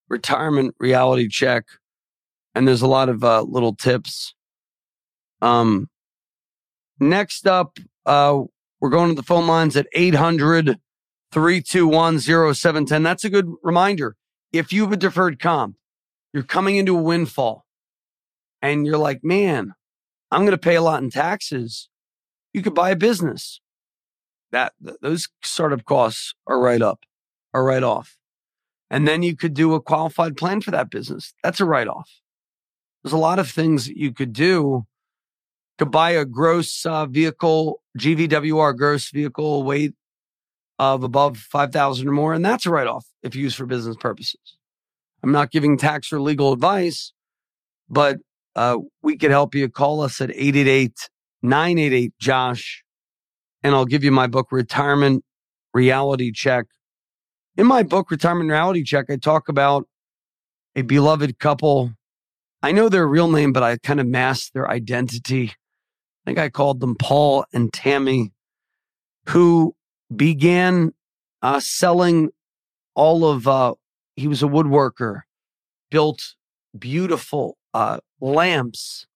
Retirement 0.09 0.75
Reality 0.79 1.29
Check. 1.29 1.65
And 2.55 2.67
there's 2.67 2.83
a 2.83 2.87
lot 2.87 3.09
of 3.09 3.25
uh, 3.25 3.43
little 3.43 3.75
tips. 3.75 4.35
Um, 5.41 5.89
next 7.01 7.47
up, 7.47 7.79
uh, 8.07 8.43
we're 8.81 8.91
going 8.91 9.11
to 9.11 9.15
the 9.15 9.23
phone 9.23 9.47
lines 9.47 9.77
at 9.77 9.87
800 9.93 10.79
321 11.33 12.21
0710. 12.21 13.03
That's 13.03 13.25
a 13.25 13.31
good 13.31 13.51
reminder. 13.63 14.17
If 14.53 14.73
you 14.73 14.83
have 14.83 14.93
a 14.93 14.97
deferred 14.97 15.39
comp, 15.41 15.77
you're 16.33 16.43
coming 16.43 16.77
into 16.77 16.97
a 16.97 17.03
windfall 17.03 17.65
and 18.61 18.87
you're 18.87 18.99
like, 18.99 19.23
man, 19.23 19.75
I'm 20.31 20.43
going 20.43 20.53
to 20.53 20.59
pay 20.59 20.77
a 20.77 20.83
lot 20.83 21.03
in 21.03 21.11
taxes. 21.11 21.89
You 22.53 22.63
could 22.63 22.75
buy 22.75 22.91
a 22.91 22.97
business. 22.97 23.61
That 24.51 24.75
those 24.81 25.29
startup 25.43 25.85
costs 25.85 26.35
are 26.47 26.61
right 26.61 26.83
up, 26.83 27.01
are 27.55 27.65
right 27.65 27.83
off. 27.83 28.19
And 28.91 29.09
then 29.09 29.23
you 29.23 29.35
could 29.35 29.55
do 29.55 29.73
a 29.73 29.81
qualified 29.81 30.37
plan 30.37 30.61
for 30.61 30.71
that 30.73 30.91
business. 30.91 31.33
That's 31.43 31.61
a 31.61 31.65
write 31.65 31.89
off. 31.89 32.11
There's 33.03 33.15
a 33.15 33.19
lot 33.19 33.39
of 33.39 33.51
things 33.51 33.87
that 33.87 33.97
you 33.97 34.13
could 34.13 34.35
do 34.35 34.85
to 35.79 35.87
buy 35.87 36.11
a 36.11 36.27
gross 36.27 36.85
uh, 36.85 37.07
vehicle 37.07 37.81
GVWR 37.99 38.77
gross 38.77 39.11
vehicle 39.11 39.63
weight 39.63 39.95
of 40.79 41.03
above 41.03 41.39
5,000 41.39 42.07
or 42.07 42.13
more. 42.13 42.35
And 42.35 42.45
that's 42.45 42.67
a 42.67 42.71
write 42.71 42.87
off 42.87 43.07
if 43.23 43.35
used 43.35 43.57
for 43.57 43.67
business 43.67 43.97
purposes. 43.97 44.57
I'm 45.23 45.33
not 45.33 45.51
giving 45.51 45.77
tax 45.79 46.13
or 46.13 46.21
legal 46.21 46.53
advice, 46.53 47.13
but 47.89 48.19
uh, 48.57 48.79
we 49.03 49.17
could 49.17 49.31
help 49.31 49.55
you. 49.55 49.69
Call 49.69 50.01
us 50.01 50.21
at 50.21 50.31
888 50.31 51.09
988 51.43 52.13
Josh, 52.19 52.85
and 53.63 53.75
I'll 53.75 53.85
give 53.85 54.05
you 54.05 54.13
my 54.13 54.27
book, 54.27 54.49
Retirement 54.51 55.25
Reality 55.73 56.33
Check. 56.33 56.67
In 57.57 57.67
my 57.67 57.83
book, 57.83 58.11
Retirement 58.11 58.51
Reality 58.51 58.83
Check, 58.83 59.07
I 59.11 59.17
talk 59.17 59.49
about 59.49 59.87
a 60.75 60.83
beloved 60.83 61.39
couple. 61.39 61.93
I 62.63 62.73
know 62.73 62.89
their 62.89 63.07
real 63.07 63.31
name, 63.31 63.53
but 63.53 63.63
I 63.63 63.77
kind 63.79 64.01
of 64.01 64.07
mask 64.07 64.53
their 64.53 64.71
identity. 64.71 65.51
I 65.51 66.25
think 66.25 66.39
I 66.39 66.49
called 66.49 66.81
them 66.81 66.95
Paul 66.95 67.45
and 67.53 67.73
Tammy, 67.73 68.33
who 69.29 69.75
began 70.15 70.93
uh, 71.43 71.61
selling 71.61 72.31
all 72.95 73.25
of, 73.25 73.49
uh, 73.49 73.75
he 74.17 74.29
was 74.29 74.43
a 74.43 74.47
woodworker, 74.47 75.23
built 75.91 76.35
beautiful 76.79 77.57
uh, 77.75 77.99
lamps. 78.21 79.07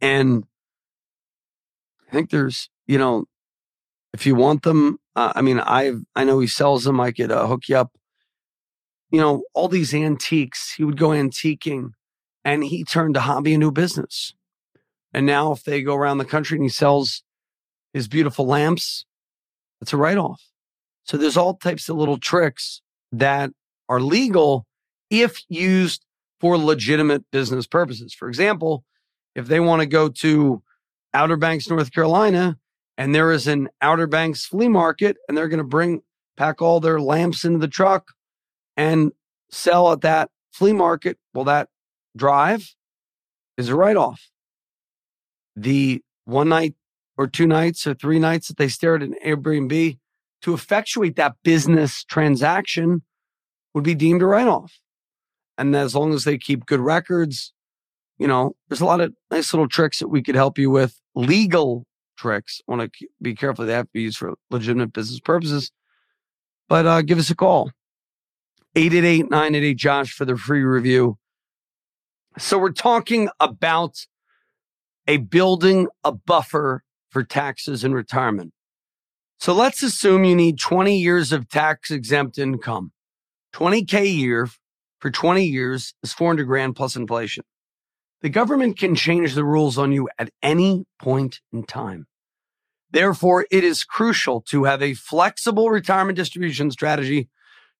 And 0.00 0.44
I 2.08 2.12
think 2.12 2.30
there's, 2.30 2.68
you 2.86 2.98
know, 2.98 3.24
if 4.12 4.26
you 4.26 4.34
want 4.34 4.62
them, 4.62 4.98
uh, 5.16 5.32
I 5.34 5.42
mean, 5.42 5.60
I 5.60 5.92
I 6.14 6.24
know 6.24 6.38
he 6.40 6.46
sells 6.46 6.84
them. 6.84 7.00
I 7.00 7.12
could 7.12 7.32
uh, 7.32 7.46
hook 7.46 7.68
you 7.68 7.76
up. 7.76 7.92
You 9.10 9.20
know, 9.20 9.44
all 9.54 9.68
these 9.68 9.94
antiques. 9.94 10.74
He 10.74 10.84
would 10.84 10.98
go 10.98 11.08
antiquing, 11.08 11.92
and 12.44 12.64
he 12.64 12.84
turned 12.84 13.16
a 13.16 13.20
hobby 13.20 13.54
into 13.54 13.68
a 13.68 13.72
business. 13.72 14.34
And 15.14 15.26
now, 15.26 15.52
if 15.52 15.64
they 15.64 15.82
go 15.82 15.94
around 15.94 16.18
the 16.18 16.24
country 16.24 16.56
and 16.56 16.64
he 16.64 16.70
sells 16.70 17.22
his 17.92 18.08
beautiful 18.08 18.46
lamps, 18.46 19.04
it's 19.80 19.92
a 19.92 19.96
write 19.96 20.18
off. 20.18 20.42
So 21.04 21.16
there's 21.16 21.36
all 21.36 21.54
types 21.54 21.88
of 21.88 21.96
little 21.96 22.18
tricks 22.18 22.80
that 23.10 23.50
are 23.92 24.00
legal 24.00 24.66
if 25.10 25.42
used 25.50 26.06
for 26.40 26.56
legitimate 26.56 27.30
business 27.30 27.66
purposes. 27.66 28.14
For 28.14 28.26
example, 28.26 28.84
if 29.34 29.48
they 29.48 29.60
want 29.60 29.80
to 29.80 29.86
go 29.86 30.08
to 30.08 30.62
Outer 31.12 31.36
Banks, 31.36 31.68
North 31.68 31.92
Carolina, 31.92 32.56
and 32.96 33.14
there 33.14 33.30
is 33.30 33.46
an 33.46 33.68
Outer 33.82 34.06
Banks 34.06 34.46
flea 34.46 34.68
market, 34.68 35.18
and 35.28 35.36
they're 35.36 35.48
going 35.48 35.58
to 35.58 35.64
bring 35.64 36.00
pack 36.38 36.62
all 36.62 36.80
their 36.80 37.02
lamps 37.02 37.44
into 37.44 37.58
the 37.58 37.68
truck 37.68 38.12
and 38.78 39.12
sell 39.50 39.92
at 39.92 40.00
that 40.00 40.30
flea 40.52 40.72
market, 40.72 41.18
well, 41.34 41.44
that 41.44 41.68
drive 42.16 42.74
is 43.58 43.68
a 43.68 43.76
write 43.76 43.98
off 43.98 44.30
the 45.54 46.00
one 46.24 46.48
night 46.48 46.74
or 47.18 47.26
two 47.26 47.46
nights 47.46 47.86
or 47.86 47.92
three 47.92 48.18
nights 48.18 48.48
that 48.48 48.56
they 48.56 48.68
stay 48.68 48.88
at 48.88 49.02
an 49.02 49.16
Airbnb 49.22 49.98
to 50.40 50.54
effectuate 50.54 51.16
that 51.16 51.36
business 51.44 52.04
transaction 52.04 53.02
would 53.74 53.84
be 53.84 53.94
deemed 53.94 54.22
a 54.22 54.26
write 54.26 54.48
off. 54.48 54.78
And 55.58 55.74
as 55.76 55.94
long 55.94 56.12
as 56.12 56.24
they 56.24 56.38
keep 56.38 56.66
good 56.66 56.80
records, 56.80 57.52
you 58.18 58.26
know, 58.26 58.54
there's 58.68 58.80
a 58.80 58.86
lot 58.86 59.00
of 59.00 59.12
nice 59.30 59.52
little 59.52 59.68
tricks 59.68 59.98
that 59.98 60.08
we 60.08 60.22
could 60.22 60.34
help 60.34 60.58
you 60.58 60.70
with. 60.70 61.00
Legal 61.14 61.84
tricks. 62.16 62.60
Want 62.66 62.92
to 62.92 63.08
be 63.20 63.34
careful. 63.34 63.66
They 63.66 63.72
have 63.72 63.86
to 63.86 63.92
be 63.92 64.02
used 64.02 64.18
for 64.18 64.34
legitimate 64.50 64.92
business 64.92 65.20
purposes. 65.20 65.72
But 66.68 66.86
uh, 66.86 67.02
give 67.02 67.18
us 67.18 67.30
a 67.30 67.34
call. 67.34 67.70
888 68.74 69.30
988 69.30 69.74
Josh 69.74 70.12
for 70.12 70.24
the 70.24 70.36
free 70.36 70.62
review. 70.62 71.18
So 72.38 72.58
we're 72.58 72.72
talking 72.72 73.28
about 73.40 74.06
a 75.06 75.18
building 75.18 75.88
a 76.04 76.12
buffer 76.12 76.82
for 77.10 77.22
taxes 77.22 77.84
and 77.84 77.94
retirement. 77.94 78.52
So 79.38 79.52
let's 79.52 79.82
assume 79.82 80.24
you 80.24 80.36
need 80.36 80.58
20 80.58 80.96
years 80.96 81.32
of 81.32 81.48
tax 81.48 81.90
exempt 81.90 82.38
income, 82.38 82.92
20K 83.52 84.00
a 84.00 84.08
year 84.08 84.48
for 85.00 85.10
20 85.10 85.44
years 85.44 85.94
is 86.02 86.12
400 86.12 86.44
grand 86.44 86.76
plus 86.76 86.96
inflation. 86.96 87.44
The 88.22 88.28
government 88.28 88.78
can 88.78 88.94
change 88.94 89.34
the 89.34 89.44
rules 89.44 89.76
on 89.76 89.92
you 89.92 90.08
at 90.18 90.30
any 90.42 90.86
point 91.00 91.40
in 91.52 91.64
time. 91.64 92.06
Therefore, 92.90 93.46
it 93.50 93.64
is 93.64 93.84
crucial 93.84 94.42
to 94.42 94.64
have 94.64 94.82
a 94.82 94.94
flexible 94.94 95.70
retirement 95.70 96.16
distribution 96.16 96.70
strategy 96.70 97.28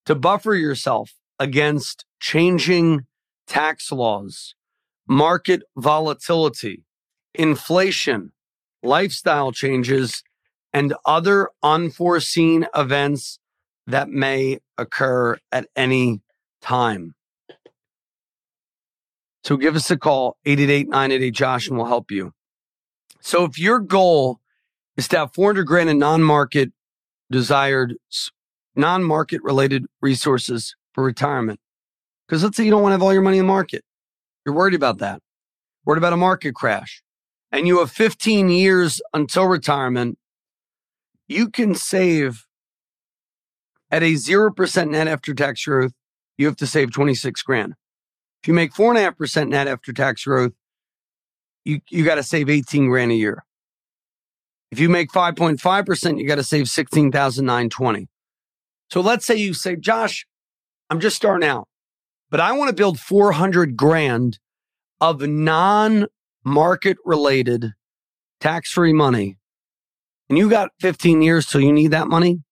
to 0.06 0.14
buffer 0.14 0.54
yourself 0.54 1.12
against 1.38 2.04
changing 2.18 3.06
tax 3.46 3.92
laws, 3.92 4.54
market 5.06 5.62
volatility, 5.76 6.82
inflation, 7.34 8.32
lifestyle 8.82 9.52
changes, 9.52 10.22
and 10.72 10.94
other 11.04 11.50
unforeseen 11.62 12.66
events 12.74 13.38
that 13.86 14.08
may 14.08 14.58
occur 14.78 15.36
at 15.50 15.66
any 15.76 16.20
time. 16.60 17.14
So 19.44 19.56
give 19.56 19.74
us 19.74 19.90
a 19.90 19.96
call, 19.96 20.36
888-988-JOSH, 20.46 21.68
and 21.68 21.76
we'll 21.76 21.86
help 21.86 22.10
you. 22.10 22.32
So 23.20 23.44
if 23.44 23.58
your 23.58 23.80
goal 23.80 24.38
is 24.96 25.08
to 25.08 25.18
have 25.18 25.34
400 25.34 25.64
grand 25.64 25.90
in 25.90 25.98
non-market 25.98 26.72
desired, 27.30 27.96
non-market 28.76 29.42
related 29.42 29.86
resources 30.00 30.76
for 30.92 31.02
retirement, 31.02 31.58
because 32.26 32.44
let's 32.44 32.56
say 32.56 32.64
you 32.64 32.70
don't 32.70 32.82
want 32.82 32.92
to 32.92 32.94
have 32.94 33.02
all 33.02 33.12
your 33.12 33.22
money 33.22 33.38
in 33.38 33.46
the 33.46 33.52
market. 33.52 33.84
You're 34.44 34.54
worried 34.54 34.74
about 34.74 34.98
that. 34.98 35.20
Worried 35.84 35.98
about 35.98 36.12
a 36.12 36.16
market 36.16 36.54
crash. 36.54 37.02
And 37.50 37.66
you 37.66 37.80
have 37.80 37.90
15 37.90 38.48
years 38.48 39.00
until 39.12 39.46
retirement. 39.46 40.18
You 41.26 41.50
can 41.50 41.74
save 41.74 42.46
at 43.92 44.02
a 44.02 44.14
0% 44.14 44.90
net 44.90 45.06
after 45.06 45.34
tax 45.34 45.64
growth. 45.64 45.92
You 46.38 46.46
have 46.46 46.56
to 46.56 46.66
save 46.66 46.92
26 46.92 47.42
grand. 47.42 47.74
If 48.42 48.48
you 48.48 48.54
make 48.54 48.74
four 48.74 48.90
and 48.90 48.98
a 48.98 49.02
half 49.02 49.16
percent 49.16 49.50
net 49.50 49.68
after 49.68 49.92
tax 49.92 50.24
growth, 50.24 50.52
you, 51.64 51.80
you 51.90 52.04
got 52.04 52.16
to 52.16 52.24
save 52.24 52.48
18 52.48 52.88
grand 52.88 53.12
a 53.12 53.14
year. 53.14 53.44
If 54.72 54.80
you 54.80 54.88
make 54.88 55.12
5.5%, 55.12 56.18
you 56.18 56.26
got 56.26 56.36
to 56.36 56.42
save 56.42 56.68
16,920. 56.68 58.08
So 58.90 59.00
let's 59.00 59.26
say 59.26 59.36
you 59.36 59.52
say, 59.54 59.76
Josh, 59.76 60.26
I'm 60.90 60.98
just 60.98 61.14
starting 61.14 61.46
out, 61.46 61.68
but 62.30 62.40
I 62.40 62.52
want 62.52 62.70
to 62.70 62.74
build 62.74 62.98
400 62.98 63.76
grand 63.76 64.38
of 65.00 65.20
non 65.20 66.06
market 66.44 66.96
related 67.04 67.72
tax 68.40 68.72
free 68.72 68.92
money. 68.92 69.38
And 70.28 70.38
you 70.38 70.48
got 70.48 70.70
15 70.80 71.22
years 71.22 71.46
till 71.46 71.60
you 71.60 71.72
need 71.72 71.90
that 71.90 72.08
money. 72.08 72.42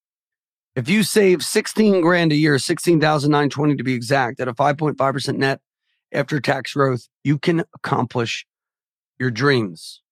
If 0.76 0.88
you 0.88 1.02
save 1.02 1.42
16 1.42 2.00
grand 2.00 2.32
a 2.32 2.36
year, 2.36 2.58
16,920 2.58 3.76
to 3.76 3.82
be 3.82 3.94
exact 3.94 4.40
at 4.40 4.48
a 4.48 4.54
5.5% 4.54 5.36
net, 5.36 5.60
after 6.12 6.40
tax 6.40 6.74
growth, 6.74 7.08
you 7.22 7.38
can 7.38 7.64
accomplish 7.74 8.46
your 9.18 9.30
dreams. 9.30 10.02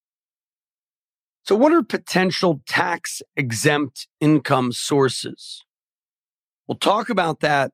So, 1.43 1.55
what 1.55 1.73
are 1.73 1.81
potential 1.81 2.61
tax 2.67 3.21
exempt 3.35 4.07
income 4.21 4.71
sources? 4.71 5.63
We'll 6.67 6.77
talk 6.77 7.09
about 7.09 7.39
that 7.39 7.71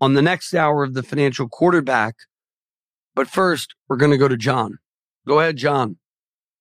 on 0.00 0.14
the 0.14 0.22
next 0.22 0.54
hour 0.54 0.82
of 0.82 0.94
the 0.94 1.02
financial 1.02 1.48
quarterback. 1.48 2.16
But 3.14 3.28
first, 3.28 3.74
we're 3.88 3.96
going 3.96 4.10
to 4.10 4.18
go 4.18 4.28
to 4.28 4.36
John. 4.36 4.78
Go 5.26 5.40
ahead, 5.40 5.56
John. 5.56 5.96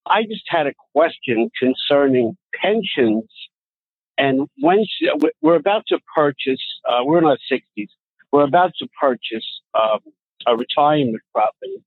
I 0.05 0.23
just 0.23 0.43
had 0.47 0.67
a 0.67 0.73
question 0.93 1.49
concerning 1.59 2.37
pensions. 2.61 3.25
And 4.17 4.47
when 4.59 4.83
we're 5.41 5.55
about 5.55 5.83
to 5.87 5.99
purchase, 6.15 6.61
uh, 6.89 7.03
we're 7.03 7.19
in 7.19 7.25
our 7.25 7.37
60s, 7.51 7.87
we're 8.31 8.43
about 8.43 8.73
to 8.79 8.87
purchase 8.99 9.45
um, 9.79 9.99
a 10.47 10.55
retirement 10.55 11.21
property. 11.33 11.83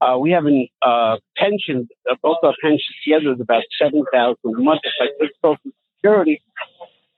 Uh, 0.00 0.18
we 0.18 0.30
have 0.32 0.46
a 0.46 0.70
uh, 0.82 1.16
pension, 1.36 1.88
uh, 2.10 2.16
both 2.22 2.38
our 2.42 2.54
pensions 2.60 2.84
together 3.04 3.32
is 3.32 3.40
about 3.40 3.62
7000 3.80 4.36
a 4.44 4.48
month. 4.60 4.80
If 4.82 4.92
I 5.00 5.06
take 5.20 5.32
Social 5.44 5.70
Security, 5.96 6.42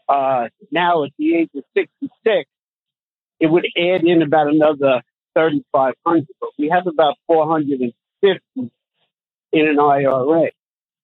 uh, 0.09 0.49
now 0.70 1.05
at 1.05 1.11
the 1.18 1.35
age 1.37 1.51
of 1.55 1.64
66, 1.74 2.51
it 3.41 3.47
would 3.47 3.66
add 3.76 4.05
in 4.05 4.22
about 4.22 4.49
another 4.49 5.03
3500 5.35 6.26
but 6.41 6.51
we 6.59 6.68
have 6.68 6.87
about 6.87 7.16
450 7.26 7.91
in 8.57 9.68
an 9.68 9.78
IRA. 9.78 10.51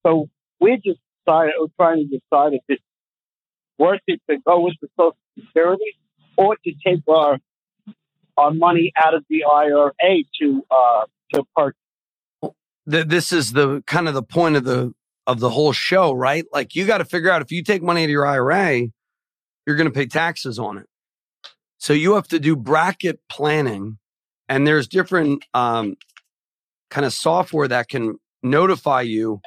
So 0.04 0.28
we're 0.60 0.76
just 0.76 1.00
trying 1.26 1.50
to 1.50 2.04
decide 2.04 2.54
if 2.54 2.62
it's 2.68 2.82
worth 3.80 4.02
it 4.06 4.20
to 4.28 4.36
go 4.46 4.60
with 4.60 4.74
the 4.80 4.88
Social 4.96 5.16
Security 5.38 5.96
or 6.36 6.56
to 6.64 6.72
take 6.86 7.00
our 7.08 7.38
our 8.36 8.52
money 8.52 8.92
out 8.96 9.14
of 9.14 9.24
the 9.28 9.44
IRA 9.44 9.92
to 10.40 10.62
uh, 10.70 11.04
to 11.34 11.44
purchase. 11.56 11.76
This 12.86 13.32
is 13.32 13.52
the 13.52 13.82
kind 13.86 14.08
of 14.08 14.14
the 14.14 14.22
point 14.22 14.56
of 14.56 14.64
the 14.64 14.92
of 15.26 15.40
the 15.40 15.50
whole 15.50 15.72
show, 15.72 16.12
right? 16.12 16.44
Like 16.52 16.74
you 16.74 16.86
got 16.86 16.98
to 16.98 17.04
figure 17.04 17.30
out 17.30 17.42
if 17.42 17.50
you 17.50 17.62
take 17.62 17.82
money 17.82 18.02
out 18.02 18.04
of 18.04 18.10
your 18.10 18.26
IRA, 18.26 18.88
you're 19.66 19.76
going 19.76 19.88
to 19.88 19.94
pay 19.94 20.06
taxes 20.06 20.58
on 20.58 20.78
it. 20.78 20.86
So 21.78 21.92
you 21.92 22.14
have 22.14 22.28
to 22.28 22.38
do 22.38 22.56
bracket 22.56 23.20
planning, 23.28 23.98
and 24.48 24.66
there's 24.66 24.88
different 24.88 25.44
um, 25.54 25.96
kind 26.90 27.06
of 27.06 27.12
software 27.12 27.68
that 27.68 27.88
can 27.88 28.18
notify 28.42 29.02
you 29.02 29.40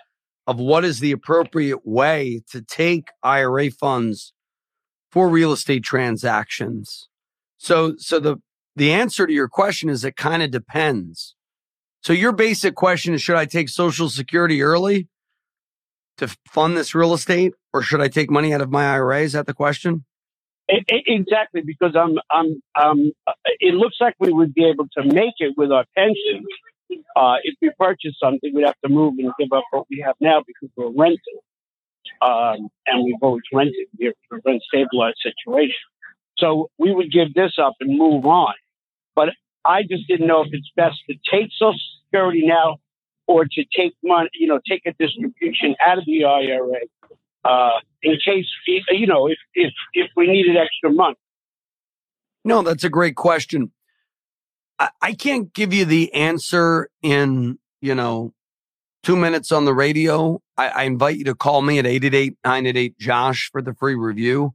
of 0.48 0.60
what 0.60 0.84
is 0.84 1.00
the 1.00 1.12
appropriate 1.12 1.86
way 1.86 2.42
to 2.52 2.62
take 2.62 3.10
IRA 3.22 3.72
funds 3.72 4.34
for 5.12 5.30
real 5.30 5.52
estate 5.52 5.84
transactions. 5.84 7.08
So, 7.58 7.96
so 7.98 8.20
the 8.20 8.38
the 8.76 8.92
answer 8.92 9.28
to 9.28 9.34
your 9.34 9.48
question 9.48 9.90
is 9.90 10.04
it 10.04 10.16
kind 10.16 10.42
of 10.42 10.52
depends. 10.52 11.36
So 12.02 12.12
your 12.12 12.32
basic 12.32 12.76
question 12.76 13.14
is, 13.14 13.22
should 13.22 13.38
I 13.38 13.46
take 13.46 13.70
social 13.70 14.10
security 14.10 14.62
early 14.62 15.08
to 16.18 16.28
fund 16.48 16.76
this 16.76 16.94
real 16.94 17.14
estate 17.14 17.54
or 17.72 17.82
should 17.82 18.02
I 18.02 18.08
take 18.08 18.30
money 18.30 18.54
out 18.54 18.62
of 18.62 18.72
my 18.72 18.86
IRA? 18.94 19.22
Is 19.22 19.34
that 19.34 19.46
the 19.46 19.54
question? 19.54 20.06
Exactly, 20.68 21.62
because 21.62 21.96
I'm, 21.96 22.18
I'm, 22.32 22.62
um, 22.82 23.12
it 23.60 23.76
looks 23.76 23.98
like 24.00 24.16
we 24.20 24.32
would 24.32 24.54
be 24.54 24.66
able 24.66 24.88
to 24.98 25.04
make 25.04 25.36
it 25.38 25.54
with 25.58 25.72
our 25.72 25.86
pension. 25.96 26.46
Uh, 27.16 27.36
if 27.44 27.56
we 27.62 27.72
purchase 27.80 28.16
something, 28.22 28.54
we'd 28.54 28.66
have 28.66 28.80
to 28.84 28.90
move 28.90 29.16
and 29.18 29.32
give 29.40 29.52
up 29.52 29.64
what 29.72 29.86
we 29.90 30.04
have 30.06 30.16
now 30.20 30.42
because 30.46 30.70
we're 30.76 30.92
renting. 30.92 31.40
Um, 32.22 32.70
and 32.88 33.04
we've 33.04 33.22
always 33.22 33.44
rented 33.52 33.88
here 33.98 34.14
for 34.28 34.38
a 34.38 34.42
rent 34.46 34.62
stabilized 34.68 35.18
situation. 35.22 35.76
So 36.38 36.70
we 36.78 36.94
would 36.94 37.12
give 37.12 37.34
this 37.34 37.54
up 37.62 37.74
and 37.80 37.98
move 37.98 38.26
on. 38.26 38.54
But 39.16 39.30
I 39.66 39.84
just 39.84 40.08
didn't 40.08 40.28
know 40.28 40.42
if 40.42 40.50
it's 40.52 40.70
best 40.76 40.98
to 41.10 41.16
take 41.32 41.50
Social 41.58 41.80
Security 42.06 42.46
now 42.46 42.78
or 43.28 43.46
to 43.46 43.66
take 43.76 43.94
money, 44.04 44.30
you 44.34 44.48
know, 44.48 44.60
take 44.68 44.84
a 44.86 44.94
distribution 44.94 45.76
out 45.86 45.98
of 45.98 46.06
the 46.06 46.26
IRA 46.26 46.82
uh, 47.46 47.80
in 48.02 48.18
case, 48.26 48.46
you 48.90 49.08
know, 49.08 49.28
if, 49.28 49.38
if, 49.54 49.74
if 49.94 50.10
we 50.16 50.28
needed 50.28 50.58
extra 50.58 50.92
money. 50.92 51.16
No, 52.44 52.62
that's 52.62 52.84
a 52.84 52.90
great 52.90 53.16
question. 53.16 53.72
I, 55.02 55.14
can't 55.14 55.54
give 55.54 55.74
you 55.74 55.86
the 55.86 56.14
answer 56.14 56.90
in, 57.02 57.60
you 57.82 57.96
know, 57.96 58.34
two 59.04 59.16
minutes 59.16 59.52
on 59.52 59.66
the 59.66 59.74
radio. 59.74 60.42
I, 60.58 60.70
I 60.70 60.84
invite 60.84 61.18
you 61.18 61.26
to 61.26 61.36
call 61.36 61.62
me 61.62 61.80
at 61.80 61.86
888 61.86 62.38
988 62.44 62.98
Josh 62.98 63.50
for 63.52 63.62
the 63.62 63.74
free 63.74 63.96
review. 63.96 64.54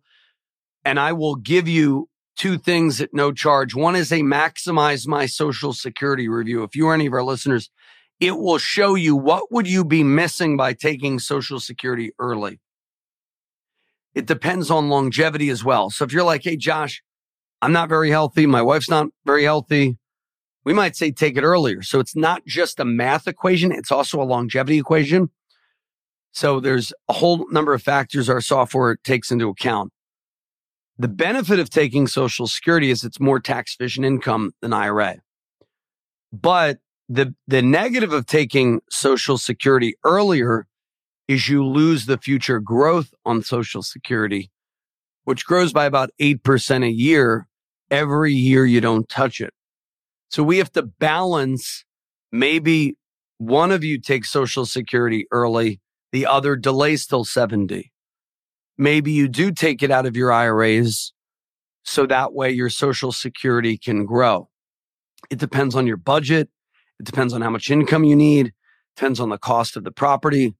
And 0.85 0.99
I 0.99 1.12
will 1.12 1.37
give 1.37 1.68
you 1.68 2.09
two 2.37 2.57
things 2.57 3.01
at 3.01 3.12
no 3.12 3.33
charge. 3.33 3.74
One 3.74 3.97
is 3.97 4.12
a 4.12 4.20
maximize 4.20 5.07
my 5.07 5.26
social 5.26 5.72
security 5.72 6.29
review. 6.29 6.62
If 6.62 6.74
you 6.74 6.89
are 6.89 6.95
any 6.95 7.07
of 7.07 7.12
our 7.12 7.22
listeners, 7.22 7.70
it 8.20 8.39
will 8.39 8.59
show 8.59 8.95
you 8.95 9.14
what 9.14 9.53
would 9.53 9.68
you 9.68 9.85
be 9.85 10.03
missing 10.03 10.57
by 10.57 10.72
taking 10.72 11.18
social 11.18 11.61
security 11.61 12.12
early. 12.18 12.61
It 14.14 14.26
depends 14.26 14.70
on 14.70 14.89
longevity 14.89 15.51
as 15.51 15.62
well. 15.62 15.91
So 15.91 16.05
if 16.05 16.12
you're 16.12 16.24
like, 16.24 16.43
Hey, 16.45 16.57
Josh, 16.57 17.03
I'm 17.61 17.72
not 17.72 17.89
very 17.89 18.11
healthy. 18.11 18.47
My 18.47 18.62
wife's 18.62 18.91
not 18.91 19.09
very 19.26 19.45
healthy. 19.45 19.99
We 20.69 20.75
might 20.75 20.97
say 20.97 21.11
take 21.11 21.39
it 21.39 21.45
earlier. 21.45 21.81
So 21.81 21.99
it's 21.99 22.14
not 22.14 22.45
just 22.45 22.79
a 22.79 22.85
math 22.85 23.27
equation. 23.27 23.73
It's 23.73 23.91
also 23.91 24.21
a 24.21 24.25
longevity 24.25 24.79
equation. 24.79 25.31
So 26.33 26.61
there's 26.61 26.93
a 27.09 27.14
whole 27.14 27.51
number 27.51 27.73
of 27.73 27.83
factors 27.83 28.29
our 28.29 28.43
software 28.43 28.97
takes 28.97 29.31
into 29.33 29.49
account. 29.49 29.95
The 30.99 31.09
benefit 31.09 31.59
of 31.59 31.71
taking 31.71 32.07
Social 32.07 32.47
Security 32.47 32.91
is 32.91 33.03
it's 33.03 33.19
more 33.19 33.41
tax 33.41 33.77
efficient 33.81 34.05
income 34.05 34.53
than 34.61 34.75
IRA. 34.75 35.21
But 36.35 36.81
the, 37.09 37.35
the 37.47 37.62
negative 37.62 38.12
of 38.12 38.27
taking 38.27 38.83
Social 38.91 39.39
Security 39.39 39.95
earlier 40.05 40.66
is 41.29 41.49
you 41.49 41.64
lose 41.64 42.05
the 42.05 42.19
future 42.19 42.61
growth 42.61 43.14
on 43.25 43.43
Social 43.43 43.83
Security, 43.83 44.51
which 45.25 45.47
grows 45.47 45.73
by 45.73 45.87
about 45.87 46.11
8% 46.21 46.85
a 46.85 46.93
year 46.93 47.49
every 47.91 48.35
year 48.35 48.66
you 48.66 48.83
don't 48.83 49.09
touch 49.09 49.41
it. 49.41 49.55
So 50.31 50.43
we 50.43 50.59
have 50.59 50.72
to 50.72 50.83
balance 50.83 51.85
maybe 52.31 52.97
one 53.39 53.70
of 53.70 53.85
you 53.85 54.01
takes 54.01 54.31
Social 54.31 54.66
Security 54.66 55.26
early, 55.31 55.81
the 56.12 56.26
other 56.26 56.57
delays 56.57 57.07
till 57.07 57.24
70 57.24 57.93
maybe 58.79 59.11
you 59.11 59.29
do 59.29 59.51
take 59.51 59.83
it 59.83 59.91
out 59.91 60.07
of 60.07 60.16
your 60.16 60.33
IRAs 60.33 61.12
so 61.85 62.07
that 62.07 62.33
way 62.33 62.51
your 62.51 62.70
social 62.70 63.12
security 63.12 63.76
can 63.76 64.07
grow. 64.07 64.49
It 65.31 65.39
depends 65.39 65.74
on 65.74 65.87
your 65.87 65.97
budget. 65.97 66.49
It 67.01 67.07
depends 67.07 67.35
on 67.35 67.43
how 67.43 67.51
much 67.51 67.70
income 67.70 68.05
you 68.05 68.16
need, 68.16 68.47
It 68.47 68.55
depends 68.97 69.20
on 69.20 69.29
the 69.29 69.39
cost 69.39 69.76
of 69.76 69.85
the 69.85 69.91
property. 69.91 70.55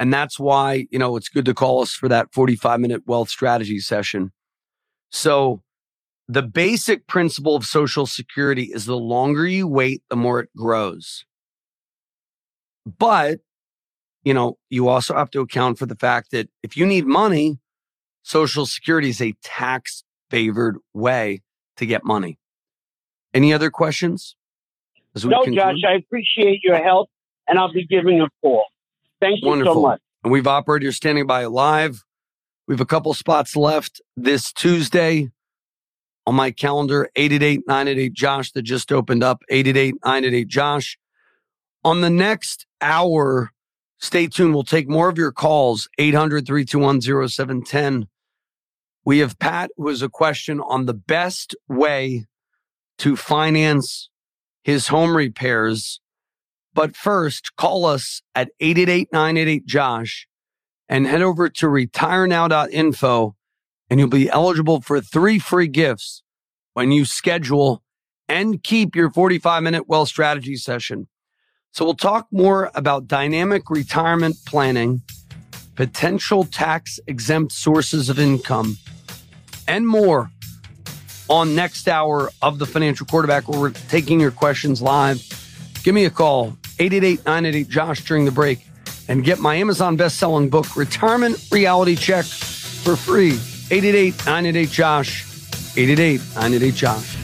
And 0.00 0.12
that's 0.12 0.38
why, 0.38 0.86
you 0.90 0.98
know, 0.98 1.16
it's 1.16 1.28
good 1.28 1.44
to 1.44 1.54
call 1.54 1.80
us 1.80 1.92
for 1.92 2.08
that 2.08 2.32
45 2.32 2.80
minute 2.80 3.02
wealth 3.06 3.28
strategy 3.28 3.78
session. 3.78 4.32
So 5.10 5.62
the 6.28 6.42
basic 6.42 7.06
principle 7.06 7.54
of 7.54 7.64
social 7.64 8.06
security 8.06 8.64
is 8.72 8.86
the 8.86 8.96
longer 8.96 9.46
you 9.46 9.68
wait, 9.68 10.02
the 10.08 10.16
more 10.16 10.40
it 10.40 10.48
grows. 10.56 11.24
But, 12.86 13.40
you 14.22 14.32
know, 14.32 14.58
you 14.70 14.88
also 14.88 15.14
have 15.14 15.30
to 15.32 15.40
account 15.40 15.78
for 15.78 15.86
the 15.86 15.96
fact 15.96 16.30
that 16.30 16.48
if 16.62 16.76
you 16.76 16.86
need 16.86 17.06
money, 17.06 17.58
social 18.22 18.66
security 18.66 19.10
is 19.10 19.20
a 19.20 19.34
tax 19.42 20.04
favored 20.30 20.78
way 20.94 21.42
to 21.76 21.86
get 21.86 22.04
money. 22.04 22.38
Any 23.32 23.52
other 23.52 23.70
questions? 23.70 24.36
no, 25.14 25.42
conclude? 25.42 25.56
Josh, 25.56 25.76
I 25.86 25.94
appreciate 25.94 26.60
your 26.62 26.82
help 26.82 27.10
and 27.46 27.58
I'll 27.58 27.72
be 27.72 27.86
giving 27.86 28.20
a 28.20 28.28
call. 28.42 28.64
Thank 29.20 29.42
you 29.42 29.48
Wonderful. 29.48 29.74
so 29.74 29.82
much. 29.82 30.00
And 30.22 30.32
we've 30.32 30.46
operated, 30.46 30.84
you're 30.84 30.92
standing 30.92 31.26
by 31.26 31.44
live. 31.44 32.02
We 32.66 32.72
have 32.72 32.80
a 32.80 32.86
couple 32.86 33.12
spots 33.12 33.56
left 33.56 34.00
this 34.16 34.52
Tuesday 34.52 35.30
on 36.26 36.34
my 36.34 36.50
calendar, 36.50 37.08
888-988-JOSH 37.16 38.52
that 38.52 38.62
just 38.62 38.90
opened 38.90 39.22
up, 39.22 39.42
888-988-JOSH. 39.50 40.98
On 41.84 42.00
the 42.00 42.10
next 42.10 42.66
hour, 42.80 43.50
stay 43.98 44.26
tuned. 44.26 44.54
We'll 44.54 44.64
take 44.64 44.88
more 44.88 45.10
of 45.10 45.18
your 45.18 45.32
calls, 45.32 45.88
800-321-0710. 46.00 48.06
We 49.04 49.18
have 49.18 49.38
Pat, 49.38 49.70
who 49.76 49.88
has 49.88 50.00
a 50.00 50.08
question 50.08 50.60
on 50.60 50.86
the 50.86 50.94
best 50.94 51.54
way 51.68 52.24
to 52.98 53.16
finance 53.16 54.08
his 54.62 54.88
home 54.88 55.14
repairs. 55.14 56.00
But 56.72 56.96
first, 56.96 57.54
call 57.56 57.84
us 57.84 58.22
at 58.34 58.48
888-988-JOSH 58.62 60.26
and 60.88 61.06
head 61.06 61.22
over 61.22 61.50
to 61.50 61.66
retirenow.info 61.66 63.34
and 63.88 64.00
you'll 64.00 64.08
be 64.08 64.30
eligible 64.30 64.80
for 64.80 65.00
three 65.00 65.38
free 65.38 65.68
gifts 65.68 66.22
when 66.74 66.92
you 66.92 67.04
schedule 67.04 67.82
and 68.28 68.62
keep 68.62 68.96
your 68.96 69.10
45 69.10 69.62
minute 69.62 69.88
wealth 69.88 70.08
strategy 70.08 70.56
session. 70.56 71.08
So 71.72 71.84
we'll 71.84 71.94
talk 71.94 72.28
more 72.30 72.70
about 72.74 73.08
dynamic 73.08 73.68
retirement 73.68 74.36
planning, 74.46 75.02
potential 75.74 76.44
tax 76.44 77.00
exempt 77.06 77.52
sources 77.52 78.08
of 78.08 78.18
income, 78.18 78.78
and 79.66 79.86
more 79.86 80.30
on 81.28 81.54
next 81.54 81.88
hour 81.88 82.30
of 82.42 82.58
the 82.58 82.66
financial 82.66 83.06
quarterback 83.06 83.48
where 83.48 83.60
we're 83.60 83.70
taking 83.70 84.20
your 84.20 84.30
questions 84.30 84.82
live. 84.82 85.22
Give 85.82 85.94
me 85.94 86.04
a 86.04 86.10
call, 86.10 86.56
888 86.78 87.68
Josh 87.68 88.04
during 88.04 88.24
the 88.24 88.30
break 88.30 88.64
and 89.08 89.24
get 89.24 89.38
my 89.38 89.56
Amazon 89.56 89.96
best-selling 89.96 90.48
book, 90.48 90.76
Retirement 90.76 91.48
Reality 91.50 91.96
Check, 91.96 92.24
for 92.24 92.96
free. 92.96 93.38
888-988-JOSH. 93.70 95.24
888-988-JOSH. 95.74 97.16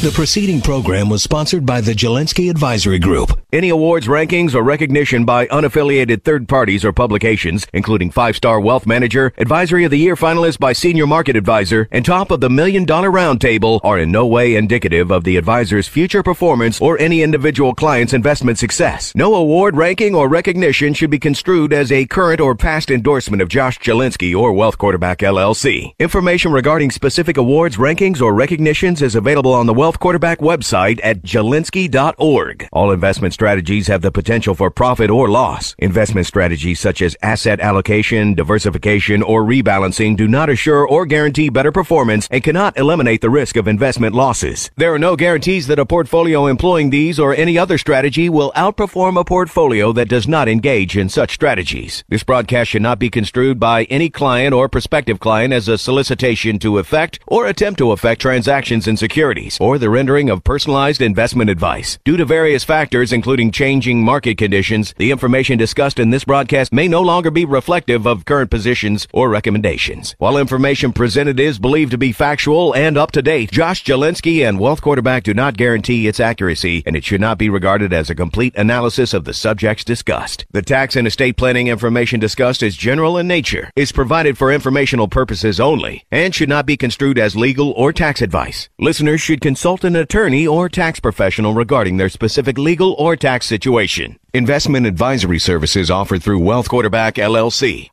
The 0.00 0.12
preceding 0.12 0.60
program 0.60 1.08
was 1.08 1.24
sponsored 1.24 1.66
by 1.66 1.80
the 1.80 1.92
Jalinski 1.92 2.50
Advisory 2.50 3.00
Group. 3.00 3.40
Any 3.50 3.70
awards, 3.70 4.06
rankings, 4.08 4.54
or 4.54 4.62
recognition 4.62 5.24
by 5.24 5.46
unaffiliated 5.46 6.22
third 6.22 6.50
parties 6.50 6.84
or 6.84 6.92
publications, 6.92 7.66
including 7.72 8.10
Five 8.10 8.36
Star 8.36 8.60
Wealth 8.60 8.86
Manager, 8.86 9.32
Advisory 9.38 9.86
of 9.86 9.90
the 9.90 9.98
Year 9.98 10.16
finalist 10.16 10.58
by 10.58 10.74
Senior 10.74 11.06
Market 11.06 11.34
Advisor, 11.34 11.88
and 11.90 12.04
top 12.04 12.30
of 12.30 12.42
the 12.42 12.50
Million 12.50 12.84
Dollar 12.84 13.10
Roundtable, 13.10 13.80
are 13.82 13.98
in 13.98 14.12
no 14.12 14.26
way 14.26 14.54
indicative 14.54 15.10
of 15.10 15.24
the 15.24 15.38
advisor's 15.38 15.88
future 15.88 16.22
performance 16.22 16.78
or 16.78 17.00
any 17.00 17.22
individual 17.22 17.74
client's 17.74 18.12
investment 18.12 18.58
success. 18.58 19.14
No 19.14 19.34
award, 19.34 19.78
ranking, 19.78 20.14
or 20.14 20.28
recognition 20.28 20.92
should 20.92 21.08
be 21.08 21.18
construed 21.18 21.72
as 21.72 21.90
a 21.90 22.04
current 22.04 22.42
or 22.42 22.54
past 22.54 22.90
endorsement 22.90 23.40
of 23.40 23.48
Josh 23.48 23.78
Jalinski 23.78 24.38
or 24.38 24.52
Wealth 24.52 24.76
Quarterback 24.76 25.20
LLC. 25.20 25.94
Information 25.98 26.52
regarding 26.52 26.90
specific 26.90 27.38
awards, 27.38 27.78
rankings, 27.78 28.20
or 28.20 28.34
recognitions 28.34 29.00
is 29.00 29.14
available 29.14 29.54
on 29.54 29.64
the 29.64 29.72
Wealth 29.72 29.98
Quarterback 29.98 30.40
website 30.40 31.00
at 31.02 31.22
jalinski.org. 31.22 32.68
All 32.74 32.90
investments 32.90 33.37
strategies 33.38 33.86
have 33.86 34.02
the 34.02 34.10
potential 34.10 34.52
for 34.52 34.68
profit 34.68 35.08
or 35.10 35.28
loss. 35.28 35.76
Investment 35.78 36.26
strategies 36.26 36.80
such 36.80 37.00
as 37.00 37.16
asset 37.22 37.60
allocation, 37.60 38.34
diversification, 38.34 39.22
or 39.22 39.44
rebalancing 39.44 40.16
do 40.16 40.26
not 40.26 40.50
assure 40.50 40.84
or 40.84 41.06
guarantee 41.06 41.48
better 41.48 41.70
performance 41.70 42.26
and 42.32 42.42
cannot 42.42 42.76
eliminate 42.76 43.20
the 43.20 43.30
risk 43.30 43.54
of 43.54 43.68
investment 43.68 44.12
losses. 44.12 44.72
There 44.74 44.92
are 44.92 44.98
no 44.98 45.14
guarantees 45.14 45.68
that 45.68 45.78
a 45.78 45.86
portfolio 45.86 46.48
employing 46.48 46.90
these 46.90 47.20
or 47.20 47.32
any 47.32 47.56
other 47.56 47.78
strategy 47.78 48.28
will 48.28 48.50
outperform 48.56 49.16
a 49.20 49.22
portfolio 49.24 49.92
that 49.92 50.08
does 50.08 50.26
not 50.26 50.48
engage 50.48 50.96
in 50.96 51.08
such 51.08 51.34
strategies. 51.34 52.02
This 52.08 52.24
broadcast 52.24 52.70
should 52.70 52.82
not 52.82 52.98
be 52.98 53.08
construed 53.08 53.60
by 53.60 53.84
any 53.84 54.10
client 54.10 54.52
or 54.52 54.68
prospective 54.68 55.20
client 55.20 55.52
as 55.52 55.68
a 55.68 55.78
solicitation 55.78 56.58
to 56.58 56.78
effect 56.78 57.20
or 57.24 57.46
attempt 57.46 57.78
to 57.78 57.92
effect 57.92 58.20
transactions 58.20 58.88
in 58.88 58.96
securities 58.96 59.58
or 59.60 59.78
the 59.78 59.90
rendering 59.90 60.28
of 60.28 60.42
personalized 60.42 61.00
investment 61.00 61.50
advice. 61.50 62.00
Due 62.04 62.16
to 62.16 62.24
various 62.24 62.64
factors, 62.64 63.12
including 63.12 63.27
including 63.28 63.50
changing 63.50 64.02
market 64.02 64.38
conditions, 64.38 64.94
the 64.96 65.10
information 65.10 65.58
discussed 65.58 65.98
in 65.98 66.08
this 66.08 66.24
broadcast 66.24 66.72
may 66.72 66.88
no 66.88 67.02
longer 67.02 67.30
be 67.30 67.44
reflective 67.44 68.06
of 68.06 68.24
current 68.24 68.50
positions 68.50 69.06
or 69.12 69.28
recommendations. 69.28 70.14
While 70.16 70.38
information 70.38 70.94
presented 70.94 71.38
is 71.38 71.58
believed 71.58 71.90
to 71.90 71.98
be 71.98 72.10
factual 72.10 72.74
and 72.74 72.96
up 72.96 73.12
to 73.12 73.20
date, 73.20 73.50
Josh 73.50 73.84
Jalinski 73.84 74.48
and 74.48 74.58
Wealth 74.58 74.80
Quarterback 74.80 75.24
do 75.24 75.34
not 75.34 75.58
guarantee 75.58 76.08
its 76.08 76.20
accuracy, 76.20 76.82
and 76.86 76.96
it 76.96 77.04
should 77.04 77.20
not 77.20 77.36
be 77.36 77.50
regarded 77.50 77.92
as 77.92 78.08
a 78.08 78.14
complete 78.14 78.56
analysis 78.56 79.12
of 79.12 79.26
the 79.26 79.34
subjects 79.34 79.84
discussed. 79.84 80.46
The 80.52 80.62
tax 80.62 80.96
and 80.96 81.06
estate 81.06 81.36
planning 81.36 81.66
information 81.66 82.20
discussed 82.20 82.62
is 82.62 82.78
general 82.78 83.18
in 83.18 83.28
nature, 83.28 83.70
is 83.76 83.92
provided 83.92 84.38
for 84.38 84.50
informational 84.50 85.06
purposes 85.06 85.60
only, 85.60 86.06
and 86.10 86.34
should 86.34 86.48
not 86.48 86.64
be 86.64 86.78
construed 86.78 87.18
as 87.18 87.36
legal 87.36 87.72
or 87.72 87.92
tax 87.92 88.22
advice. 88.22 88.70
Listeners 88.78 89.20
should 89.20 89.42
consult 89.42 89.84
an 89.84 89.96
attorney 89.96 90.46
or 90.46 90.70
tax 90.70 90.98
professional 90.98 91.52
regarding 91.52 91.98
their 91.98 92.08
specific 92.08 92.56
legal 92.56 92.94
or 92.94 93.17
tax 93.18 93.46
situation. 93.46 94.18
Investment 94.32 94.86
advisory 94.86 95.38
services 95.38 95.90
offered 95.90 96.22
through 96.22 96.38
Wealth 96.38 96.68
Quarterback 96.68 97.14
LLC. 97.14 97.90